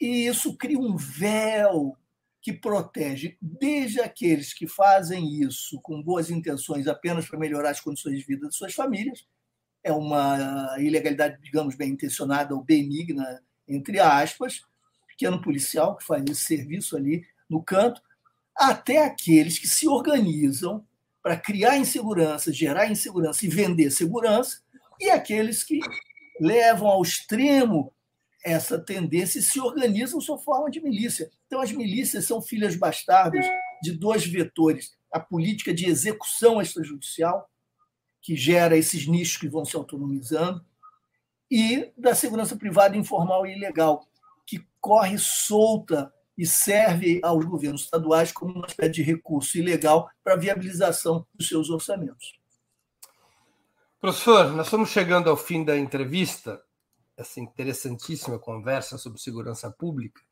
E 0.00 0.26
isso 0.26 0.56
cria 0.56 0.78
um 0.78 0.96
véu 0.96 1.96
que 2.42 2.52
protege 2.52 3.36
desde 3.40 4.00
aqueles 4.00 4.52
que 4.52 4.68
fazem 4.68 5.40
isso 5.40 5.80
com 5.80 6.02
boas 6.02 6.30
intenções 6.30 6.86
apenas 6.86 7.26
para 7.26 7.38
melhorar 7.38 7.70
as 7.70 7.80
condições 7.80 8.18
de 8.18 8.24
vida 8.24 8.48
de 8.48 8.54
suas 8.54 8.74
famílias, 8.74 9.26
é 9.82 9.92
uma 9.92 10.76
ilegalidade, 10.78 11.40
digamos, 11.42 11.76
bem 11.76 11.90
intencionada 11.90 12.54
ou 12.54 12.62
benigna, 12.62 13.42
entre 13.66 13.98
aspas, 14.00 14.62
pequeno 15.08 15.40
policial 15.40 15.96
que 15.96 16.04
faz 16.04 16.24
esse 16.28 16.42
serviço 16.42 16.96
ali 16.96 17.24
no 17.48 17.62
canto, 17.62 18.00
até 18.54 19.04
aqueles 19.04 19.58
que 19.58 19.68
se 19.68 19.88
organizam 19.88 20.84
para 21.22 21.36
criar 21.36 21.78
insegurança, 21.78 22.52
gerar 22.52 22.90
insegurança 22.90 23.44
e 23.44 23.48
vender 23.48 23.90
segurança, 23.90 24.60
e 25.00 25.10
aqueles 25.10 25.64
que 25.64 25.80
levam 26.40 26.88
ao 26.88 27.02
extremo 27.02 27.92
essa 28.44 28.78
tendência 28.78 29.38
e 29.38 29.42
se 29.42 29.60
organizam 29.60 30.20
sob 30.20 30.42
forma 30.42 30.70
de 30.70 30.80
milícia. 30.80 31.30
Então, 31.46 31.60
as 31.60 31.72
milícias 31.72 32.26
são 32.26 32.40
filhas 32.40 32.76
bastardas 32.76 33.44
de 33.82 33.92
dois 33.92 34.24
vetores: 34.24 34.96
a 35.10 35.18
política 35.18 35.74
de 35.74 35.86
execução 35.86 36.60
extrajudicial, 36.60 37.50
que 38.22 38.36
gera 38.36 38.76
esses 38.76 39.06
nichos 39.06 39.36
que 39.36 39.48
vão 39.48 39.64
se 39.64 39.76
autonomizando, 39.76 40.64
e 41.50 41.92
da 41.96 42.14
segurança 42.14 42.56
privada 42.56 42.96
informal 42.96 43.46
e 43.46 43.56
ilegal, 43.56 44.06
que 44.46 44.64
corre 44.80 45.18
solta 45.18 46.12
e 46.36 46.46
serve 46.46 47.20
aos 47.22 47.44
governos 47.44 47.84
estaduais 47.84 48.30
como 48.30 48.52
uma 48.52 48.66
espécie 48.66 48.92
de 48.92 49.02
recurso 49.02 49.56
ilegal 49.58 50.08
para 50.22 50.34
a 50.34 50.38
viabilização 50.38 51.26
dos 51.34 51.48
seus 51.48 51.70
orçamentos. 51.70 52.38
Professor, 54.06 54.52
nós 54.52 54.68
estamos 54.68 54.90
chegando 54.90 55.28
ao 55.28 55.36
fim 55.36 55.64
da 55.64 55.76
entrevista 55.76 56.62
essa 57.16 57.40
interessantíssima 57.40 58.38
conversa 58.38 58.96
sobre 58.96 59.18
segurança 59.20 59.68
pública, 59.68 60.22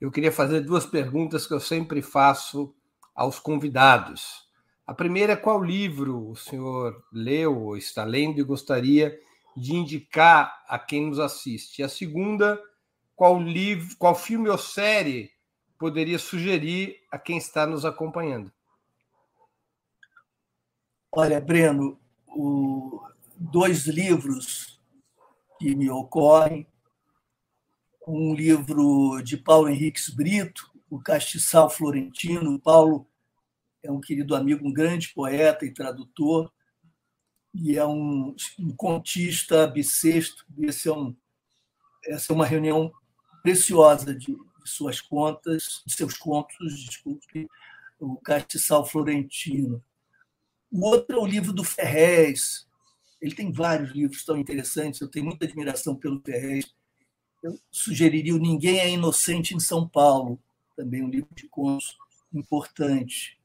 eu 0.00 0.08
queria 0.08 0.30
fazer 0.30 0.60
duas 0.60 0.86
perguntas 0.86 1.44
que 1.44 1.52
eu 1.52 1.58
sempre 1.58 2.00
faço 2.00 2.72
aos 3.12 3.40
convidados. 3.40 4.48
A 4.86 4.94
primeira 4.94 5.32
é 5.32 5.36
qual 5.36 5.60
livro 5.60 6.30
o 6.30 6.36
senhor 6.36 7.04
leu 7.12 7.60
ou 7.60 7.76
está 7.76 8.04
lendo 8.04 8.38
e 8.38 8.44
gostaria 8.44 9.18
de 9.56 9.74
indicar 9.74 10.64
a 10.68 10.78
quem 10.78 11.08
nos 11.08 11.18
assiste. 11.18 11.82
A 11.82 11.88
segunda, 11.88 12.62
qual 13.16 13.42
livro, 13.42 13.96
qual 13.98 14.14
filme 14.14 14.48
ou 14.48 14.56
série 14.56 15.32
poderia 15.76 16.20
sugerir 16.20 17.00
a 17.10 17.18
quem 17.18 17.36
está 17.36 17.66
nos 17.66 17.84
acompanhando? 17.84 18.52
Olha, 21.10 21.40
Breno, 21.40 21.98
o, 22.28 23.00
dois 23.38 23.86
livros 23.86 24.80
que 25.58 25.74
me 25.74 25.90
ocorrem. 25.90 26.66
Um 28.06 28.34
livro 28.34 29.22
de 29.22 29.36
Paulo 29.36 29.68
Henriques 29.68 30.10
Brito, 30.10 30.70
O 30.90 31.00
Castiçal 31.00 31.70
Florentino. 31.70 32.54
O 32.54 32.60
Paulo 32.60 33.06
é 33.82 33.90
um 33.90 34.00
querido 34.00 34.34
amigo, 34.34 34.66
um 34.66 34.72
grande 34.72 35.08
poeta 35.14 35.64
e 35.64 35.72
tradutor, 35.72 36.52
e 37.52 37.76
é 37.76 37.86
um, 37.86 38.34
um 38.58 38.74
contista 38.76 39.66
bissexto. 39.66 40.44
Esse 40.58 40.88
é 40.88 40.92
um, 40.92 41.14
essa 42.06 42.32
é 42.32 42.34
uma 42.34 42.46
reunião 42.46 42.92
preciosa 43.42 44.14
de, 44.14 44.32
de 44.34 44.70
suas 44.70 45.00
contas, 45.00 45.82
de 45.86 45.94
seus 45.94 46.16
contos, 46.16 46.84
desculpe, 46.84 47.48
o 47.98 48.16
Castiçal 48.16 48.84
Florentino. 48.84 49.82
O 50.70 50.86
outro 50.86 51.16
é 51.16 51.20
o 51.20 51.26
livro 51.26 51.52
do 51.52 51.62
Ferrez, 51.62 52.66
ele 53.24 53.34
tem 53.34 53.50
vários 53.50 53.90
livros 53.92 54.22
tão 54.22 54.36
interessantes, 54.36 55.00
eu 55.00 55.08
tenho 55.08 55.24
muita 55.24 55.46
admiração 55.46 55.96
pelo 55.96 56.20
Ferrez. 56.20 56.66
Eu 57.42 57.58
sugeriria 57.70 58.34
o 58.34 58.38
Ninguém 58.38 58.80
é 58.80 58.90
Inocente 58.90 59.54
em 59.54 59.60
São 59.60 59.88
Paulo, 59.88 60.38
também 60.76 61.02
um 61.02 61.08
livro 61.08 61.34
de 61.34 61.48
contos 61.48 61.96
importante. 62.34 63.40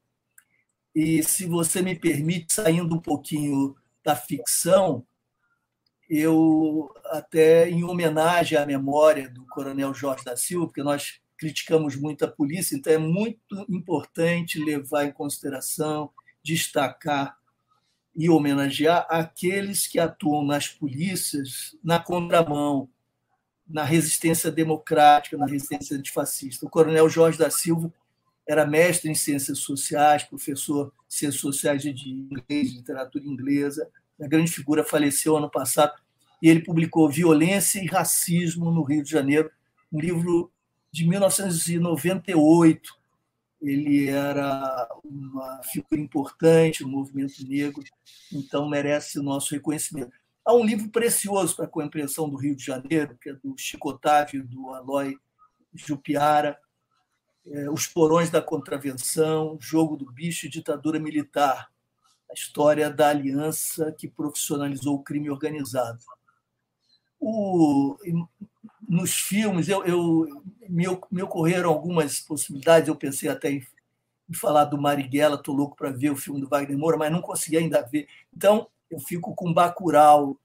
E, 0.94 1.22
se 1.22 1.46
você 1.46 1.80
me 1.80 1.94
permite, 1.94 2.52
saindo 2.52 2.94
um 2.94 3.00
pouquinho 3.00 3.74
da 4.04 4.14
ficção, 4.14 5.06
eu, 6.10 6.92
até 7.06 7.70
em 7.70 7.82
homenagem 7.82 8.58
à 8.58 8.66
memória 8.66 9.30
do 9.30 9.46
Coronel 9.46 9.94
Jorge 9.94 10.24
da 10.26 10.36
Silva, 10.36 10.66
porque 10.66 10.82
nós 10.82 11.22
criticamos 11.38 11.96
muito 11.96 12.22
a 12.22 12.28
polícia, 12.28 12.76
então 12.76 12.92
é 12.92 12.98
muito 12.98 13.64
importante 13.66 14.62
levar 14.62 15.06
em 15.06 15.12
consideração, 15.12 16.10
destacar 16.42 17.39
e 18.14 18.28
homenagear 18.28 19.06
aqueles 19.08 19.86
que 19.86 19.98
atuam 19.98 20.44
nas 20.44 20.68
polícias 20.68 21.76
na 21.82 21.98
contramão, 21.98 22.88
na 23.68 23.84
resistência 23.84 24.50
democrática, 24.50 25.36
na 25.36 25.46
resistência 25.46 25.96
antifascista. 25.96 26.66
O 26.66 26.70
coronel 26.70 27.08
Jorge 27.08 27.38
da 27.38 27.50
Silva 27.50 27.92
era 28.46 28.66
mestre 28.66 29.08
em 29.10 29.14
ciências 29.14 29.60
sociais, 29.60 30.24
professor 30.24 30.92
de 31.08 31.14
ciências 31.14 31.40
sociais 31.40 31.82
de 31.82 32.10
inglês, 32.10 32.70
de 32.70 32.78
literatura 32.78 33.24
inglesa, 33.24 33.88
uma 34.18 34.28
grande 34.28 34.50
figura, 34.50 34.84
faleceu 34.84 35.36
ano 35.36 35.48
passado, 35.48 35.92
e 36.42 36.48
ele 36.48 36.60
publicou 36.60 37.08
Violência 37.08 37.80
e 37.80 37.86
Racismo 37.86 38.70
no 38.70 38.82
Rio 38.82 39.02
de 39.02 39.10
Janeiro, 39.10 39.50
um 39.92 40.00
livro 40.00 40.50
de 40.92 41.06
1998, 41.06 42.99
ele 43.60 44.08
era 44.08 44.88
uma 45.04 45.62
figura 45.64 46.00
importante 46.00 46.82
no 46.82 46.88
movimento 46.88 47.46
negro, 47.46 47.82
então 48.32 48.68
merece 48.68 49.18
o 49.18 49.22
nosso 49.22 49.54
reconhecimento. 49.54 50.12
Há 50.44 50.54
um 50.54 50.64
livro 50.64 50.88
precioso 50.88 51.54
para 51.54 51.66
a 51.66 51.68
compreensão 51.68 52.28
do 52.28 52.36
Rio 52.36 52.56
de 52.56 52.64
Janeiro, 52.64 53.16
que 53.20 53.30
é 53.30 53.34
do 53.34 53.54
Chico 53.58 53.90
Otávio, 53.90 54.46
do 54.46 54.70
Aloy 54.70 55.16
Jupiara, 55.74 56.58
é, 57.46 57.70
Os 57.70 57.86
Porões 57.86 58.30
da 58.30 58.40
Contravenção, 58.40 59.58
Jogo 59.60 59.96
do 59.96 60.10
Bicho 60.10 60.46
e 60.46 60.50
Ditadura 60.50 60.98
Militar, 60.98 61.70
a 62.30 62.34
história 62.34 62.88
da 62.90 63.08
aliança 63.08 63.92
que 63.92 64.08
profissionalizou 64.08 64.96
o 64.96 65.02
crime 65.02 65.30
organizado. 65.30 66.00
O, 67.18 67.96
nos 68.88 69.12
filmes, 69.12 69.68
eu, 69.68 69.84
eu 69.84 70.42
me, 70.68 70.84
me, 71.10 71.22
ocorreram 71.22 71.70
algumas 71.70 72.20
possibilidades. 72.20 72.88
Eu 72.88 72.96
pensei 72.96 73.28
até 73.28 73.50
em, 73.50 73.66
em 74.28 74.34
falar 74.34 74.64
do 74.64 74.80
Marighella, 74.80 75.36
estou 75.36 75.54
louco 75.54 75.76
para 75.76 75.90
ver 75.90 76.10
o 76.10 76.16
filme 76.16 76.40
do 76.40 76.48
Wagner 76.48 76.78
Moura, 76.78 76.96
mas 76.96 77.12
não 77.12 77.20
consegui 77.20 77.56
ainda 77.56 77.82
ver. 77.82 78.08
Então, 78.34 78.68
eu 78.90 78.98
fico 78.98 79.34
com 79.34 79.52
Bacurau, 79.52 80.36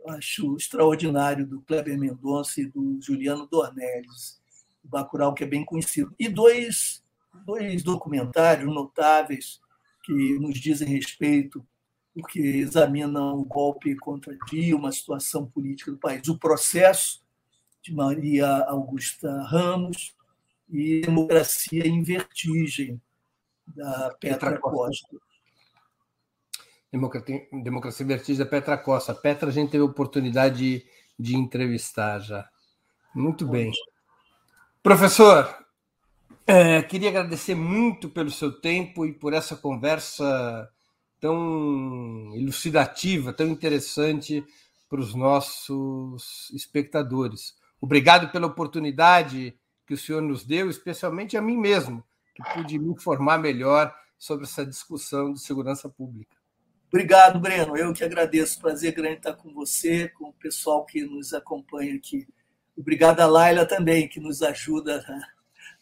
eu 0.00 0.10
acho 0.10 0.56
extraordinário, 0.56 1.46
do 1.46 1.60
Kleber 1.62 1.98
Mendonça 1.98 2.60
e 2.60 2.66
do 2.66 2.98
Juliano 3.00 3.46
Dornelles. 3.46 4.40
Bacurau, 4.82 5.34
que 5.34 5.44
é 5.44 5.46
bem 5.46 5.64
conhecido. 5.64 6.14
E 6.18 6.28
dois, 6.28 7.02
dois 7.44 7.82
documentários 7.82 8.72
notáveis 8.72 9.60
que 10.04 10.38
nos 10.38 10.58
dizem 10.58 10.88
respeito 10.88 11.66
porque 12.14 12.38
examinam 12.38 13.38
o 13.38 13.44
golpe 13.44 13.94
contra 13.96 14.38
Dilma, 14.48 14.88
a 14.88 14.92
situação 14.92 15.44
política 15.44 15.90
do 15.90 15.98
país, 15.98 16.26
o 16.28 16.38
processo 16.38 17.25
de 17.86 17.94
Maria 17.94 18.48
Augusta 18.68 19.30
Ramos 19.44 20.14
e 20.68 21.00
Democracia 21.02 21.86
em 21.86 22.02
Vertigem, 22.02 23.00
da 23.66 24.14
Petra 24.20 24.58
Costa. 24.58 25.16
Democracia, 26.90 27.46
Democracia 27.62 28.04
em 28.04 28.08
Vertigem 28.08 28.44
da 28.44 28.50
Petra 28.50 28.76
Costa. 28.76 29.12
A 29.12 29.14
Petra 29.14 29.48
a 29.48 29.52
gente 29.52 29.70
teve 29.70 29.82
a 29.82 29.86
oportunidade 29.86 30.56
de, 30.56 30.86
de 31.16 31.36
entrevistar 31.36 32.18
já. 32.18 32.48
Muito 33.14 33.46
bem. 33.46 33.70
Professor, 34.82 35.64
É, 36.48 36.80
queria 36.82 37.08
agradecer 37.08 37.56
muito 37.56 38.08
pelo 38.08 38.30
seu 38.30 38.52
tempo 38.52 39.04
e 39.04 39.12
por 39.12 39.32
essa 39.32 39.56
conversa 39.56 40.70
tão 41.20 42.32
elucidativa, 42.36 43.32
tão 43.32 43.48
interessante 43.48 44.44
para 44.88 45.00
os 45.00 45.12
nossos 45.12 46.48
espectadores. 46.54 47.56
Obrigado 47.80 48.30
pela 48.30 48.46
oportunidade 48.46 49.58
que 49.86 49.94
o 49.94 49.98
senhor 49.98 50.20
nos 50.20 50.44
deu, 50.44 50.68
especialmente 50.68 51.36
a 51.36 51.42
mim 51.42 51.56
mesmo, 51.56 52.02
que 52.34 52.42
pude 52.54 52.78
me 52.78 52.90
informar 52.90 53.38
melhor 53.38 53.94
sobre 54.18 54.44
essa 54.44 54.66
discussão 54.66 55.32
de 55.32 55.40
segurança 55.40 55.88
pública. 55.88 56.36
Obrigado, 56.88 57.38
Breno. 57.38 57.76
Eu 57.76 57.92
que 57.92 58.04
agradeço. 58.04 58.60
Prazer 58.60 58.92
grande 58.92 59.16
estar 59.16 59.34
com 59.34 59.52
você, 59.52 60.08
com 60.08 60.28
o 60.28 60.32
pessoal 60.32 60.84
que 60.86 61.02
nos 61.02 61.34
acompanha 61.34 61.94
aqui. 61.94 62.26
Obrigado 62.76 63.20
a 63.20 63.26
Laila 63.26 63.66
também, 63.66 64.08
que 64.08 64.20
nos 64.20 64.42
ajuda 64.42 65.04
né, 65.08 65.22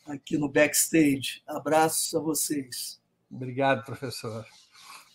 aqui 0.06 0.38
no 0.38 0.48
backstage. 0.48 1.42
Abraços 1.46 2.14
a 2.14 2.20
vocês. 2.20 3.00
Obrigado, 3.30 3.84
professor. 3.84 4.46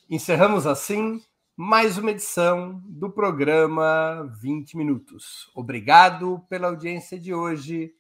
Encerramos 0.10 0.68
assim 0.68 1.23
mais 1.61 1.98
uma 1.98 2.11
edição 2.11 2.81
do 2.86 3.10
programa 3.10 4.34
20 4.40 4.77
Minutos. 4.77 5.52
Obrigado 5.53 6.41
pela 6.48 6.69
audiência 6.69 7.19
de 7.19 7.34
hoje 7.34 7.94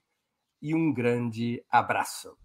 e 0.61 0.73
um 0.73 0.93
grande 0.93 1.61
abraço. 1.69 2.37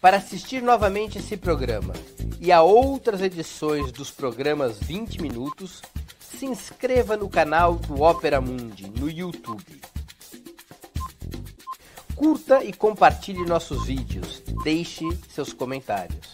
Para 0.00 0.18
assistir 0.18 0.62
novamente 0.62 1.18
esse 1.18 1.36
programa 1.36 1.92
e 2.40 2.52
a 2.52 2.62
outras 2.62 3.20
edições 3.20 3.90
dos 3.90 4.12
programas 4.12 4.78
20 4.78 5.20
Minutos, 5.20 5.82
se 6.20 6.46
inscreva 6.46 7.16
no 7.16 7.28
canal 7.28 7.74
do 7.74 8.00
Opera 8.00 8.40
Mundi 8.40 8.88
no 8.90 9.10
YouTube. 9.10 9.80
Curta 12.14 12.62
e 12.62 12.72
compartilhe 12.72 13.44
nossos 13.44 13.84
vídeos, 13.84 14.38
deixe 14.62 15.04
seus 15.28 15.52
comentários. 15.52 16.33